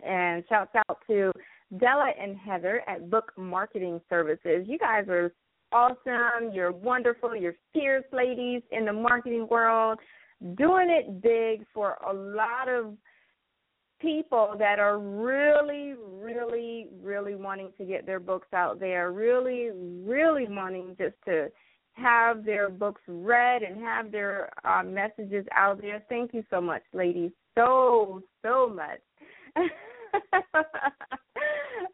And 0.04 0.44
shouts 0.50 0.72
out 0.90 1.00
to 1.08 1.32
Della 1.78 2.12
and 2.20 2.38
Heather 2.38 2.82
at 2.88 3.10
Book 3.10 3.32
Marketing 3.38 4.02
Services. 4.10 4.66
You 4.68 4.80
guys 4.80 5.08
are 5.08 5.32
awesome. 5.72 6.52
You're 6.54 6.72
wonderful. 6.72 7.36
You're 7.36 7.56
fierce 7.74 8.06
ladies 8.12 8.62
in 8.72 8.86
the 8.86 8.94
marketing 8.94 9.48
world 9.50 10.00
doing 10.56 10.90
it 10.90 11.22
big 11.22 11.66
for 11.74 11.98
a 12.08 12.14
lot 12.14 12.68
of 12.68 12.94
people 14.00 14.56
that 14.60 14.80
are 14.80 15.00
really, 15.00 15.96
really, 16.12 16.88
really 17.02 17.36
wanting 17.36 17.72
to 17.78 17.86
get 17.86 18.06
their 18.06 18.20
books 18.20 18.50
out 18.54 18.80
there, 18.80 19.12
really, 19.12 19.70
really 19.74 20.46
wanting 20.50 20.96
just 21.00 21.16
to 21.26 21.50
have 21.94 22.44
their 22.44 22.70
books 22.70 23.02
read 23.08 23.64
and 23.64 23.82
have 23.82 24.12
their 24.12 24.50
uh, 24.66 24.84
messages 24.84 25.46
out 25.56 25.82
there. 25.82 26.04
Thank 26.10 26.34
you 26.34 26.44
so 26.50 26.60
much, 26.60 26.84
ladies, 26.92 27.32
so, 27.56 28.22
so 28.42 28.68
much. 28.68 29.00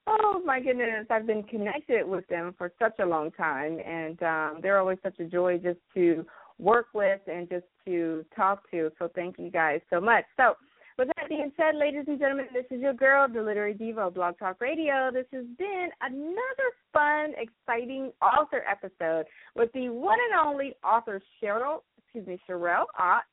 oh 0.07 0.41
my 0.45 0.59
goodness, 0.59 1.05
I've 1.09 1.27
been 1.27 1.43
connected 1.43 2.07
with 2.07 2.25
them 2.27 2.55
for 2.57 2.71
such 2.79 2.97
a 2.99 3.05
long 3.05 3.31
time, 3.31 3.77
and 3.85 4.23
um, 4.23 4.59
they're 4.61 4.79
always 4.79 4.97
such 5.03 5.19
a 5.19 5.25
joy 5.25 5.57
just 5.57 5.79
to 5.93 6.25
work 6.59 6.87
with 6.93 7.21
and 7.27 7.49
just 7.49 7.65
to 7.85 8.25
talk 8.35 8.69
to. 8.71 8.91
So 8.99 9.09
thank 9.15 9.39
you 9.39 9.49
guys 9.49 9.81
so 9.89 9.99
much. 9.99 10.25
So 10.37 10.55
with 10.97 11.07
that 11.15 11.29
being 11.29 11.51
said, 11.55 11.75
ladies 11.75 12.03
and 12.07 12.19
gentlemen, 12.19 12.47
this 12.53 12.65
is 12.69 12.81
your 12.81 12.93
girl, 12.93 13.27
the 13.31 13.41
Literary 13.41 13.73
Diva, 13.73 14.11
Blog 14.11 14.37
Talk 14.37 14.59
Radio. 14.59 15.09
This 15.13 15.25
has 15.31 15.45
been 15.57 15.87
another 16.01 16.69
fun, 16.91 17.33
exciting 17.37 18.11
author 18.21 18.63
episode 18.69 19.25
with 19.55 19.71
the 19.73 19.87
one 19.87 20.17
and 20.29 20.45
only 20.45 20.73
author 20.83 21.21
Cheryl, 21.41 21.79
excuse 21.97 22.27
me, 22.27 22.37
Sherel 22.47 22.83
Ott, 22.99 23.23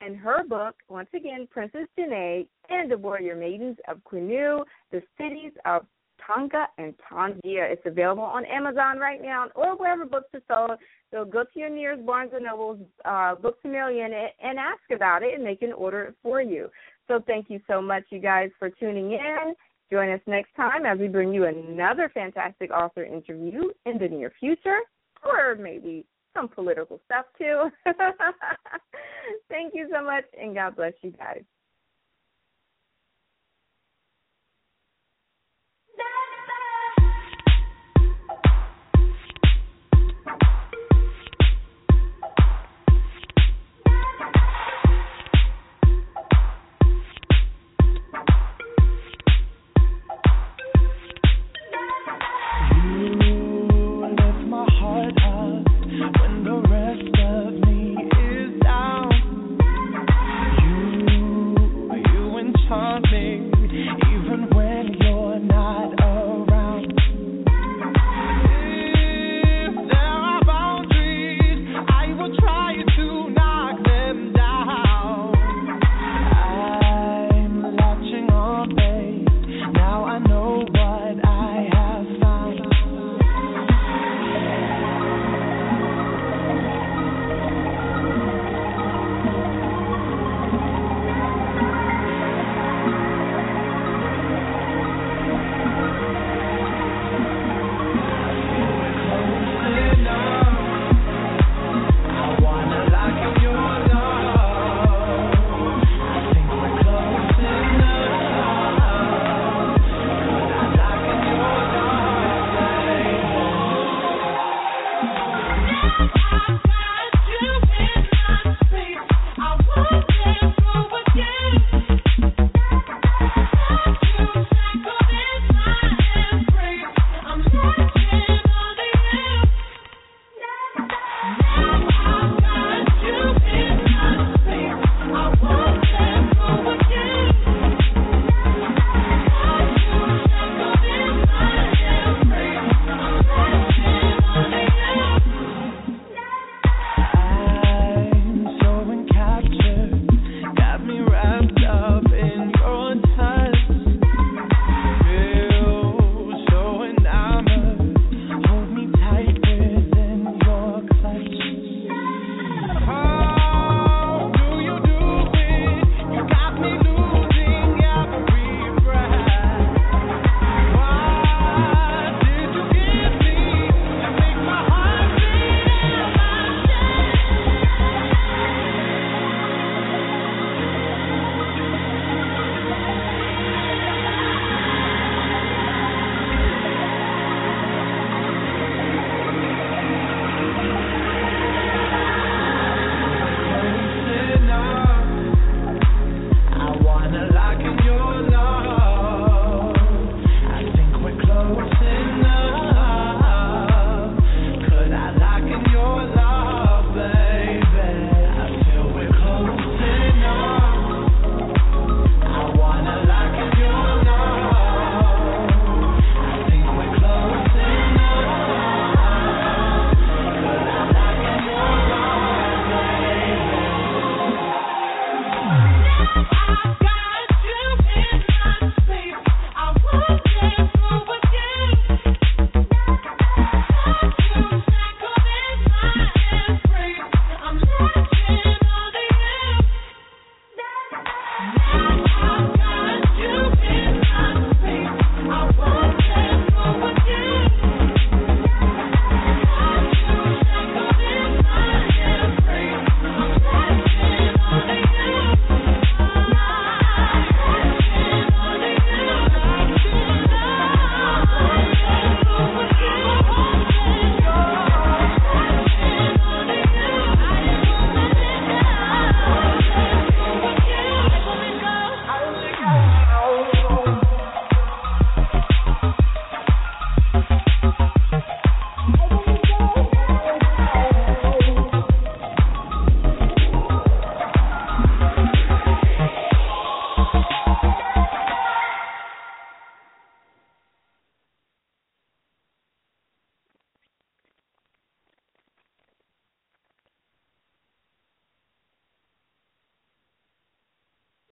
and 0.00 0.16
her 0.16 0.44
book, 0.44 0.76
once 0.88 1.10
again, 1.14 1.46
Princess 1.50 1.86
Janai 1.98 2.46
and 2.70 2.90
the 2.90 2.96
Warrior 2.96 3.36
Maidens 3.36 3.76
of 3.86 3.98
Quinu, 4.10 4.64
the 4.90 5.02
cities 5.18 5.52
of 5.66 5.84
Tonga 6.26 6.66
and 6.78 6.94
Tongia. 7.10 7.70
It's 7.70 7.82
available 7.84 8.22
on 8.22 8.44
Amazon 8.44 8.98
right 8.98 9.20
now 9.20 9.48
or 9.54 9.76
wherever 9.76 10.04
books 10.04 10.28
are 10.34 10.42
sold. 10.48 10.78
So 11.12 11.24
go 11.24 11.44
to 11.44 11.58
your 11.58 11.70
nearest 11.70 12.06
Barnes 12.06 12.32
and 12.34 12.44
Noble, 12.44 12.78
uh, 13.04 13.34
Books 13.34 13.58
a 13.64 13.68
Million, 13.68 14.12
and 14.12 14.58
ask 14.58 14.80
about 14.94 15.22
it, 15.22 15.34
and 15.34 15.44
they 15.44 15.56
can 15.56 15.72
order 15.72 16.04
it 16.04 16.14
for 16.22 16.40
you. 16.40 16.70
So 17.08 17.20
thank 17.26 17.50
you 17.50 17.60
so 17.66 17.82
much, 17.82 18.04
you 18.10 18.20
guys, 18.20 18.50
for 18.58 18.70
tuning 18.70 19.12
in. 19.12 19.54
Join 19.90 20.10
us 20.10 20.20
next 20.26 20.54
time 20.54 20.86
as 20.86 20.98
we 20.98 21.08
bring 21.08 21.34
you 21.34 21.46
another 21.46 22.08
fantastic 22.14 22.70
author 22.70 23.04
interview 23.04 23.70
in 23.86 23.98
the 23.98 24.08
near 24.08 24.32
future, 24.38 24.78
or 25.24 25.56
maybe 25.56 26.06
some 26.32 26.48
political 26.48 27.00
stuff 27.06 27.26
too. 27.36 27.68
thank 29.48 29.74
you 29.74 29.88
so 29.92 30.04
much, 30.04 30.24
and 30.40 30.54
God 30.54 30.76
bless 30.76 30.92
you 31.02 31.10
guys. 31.10 31.42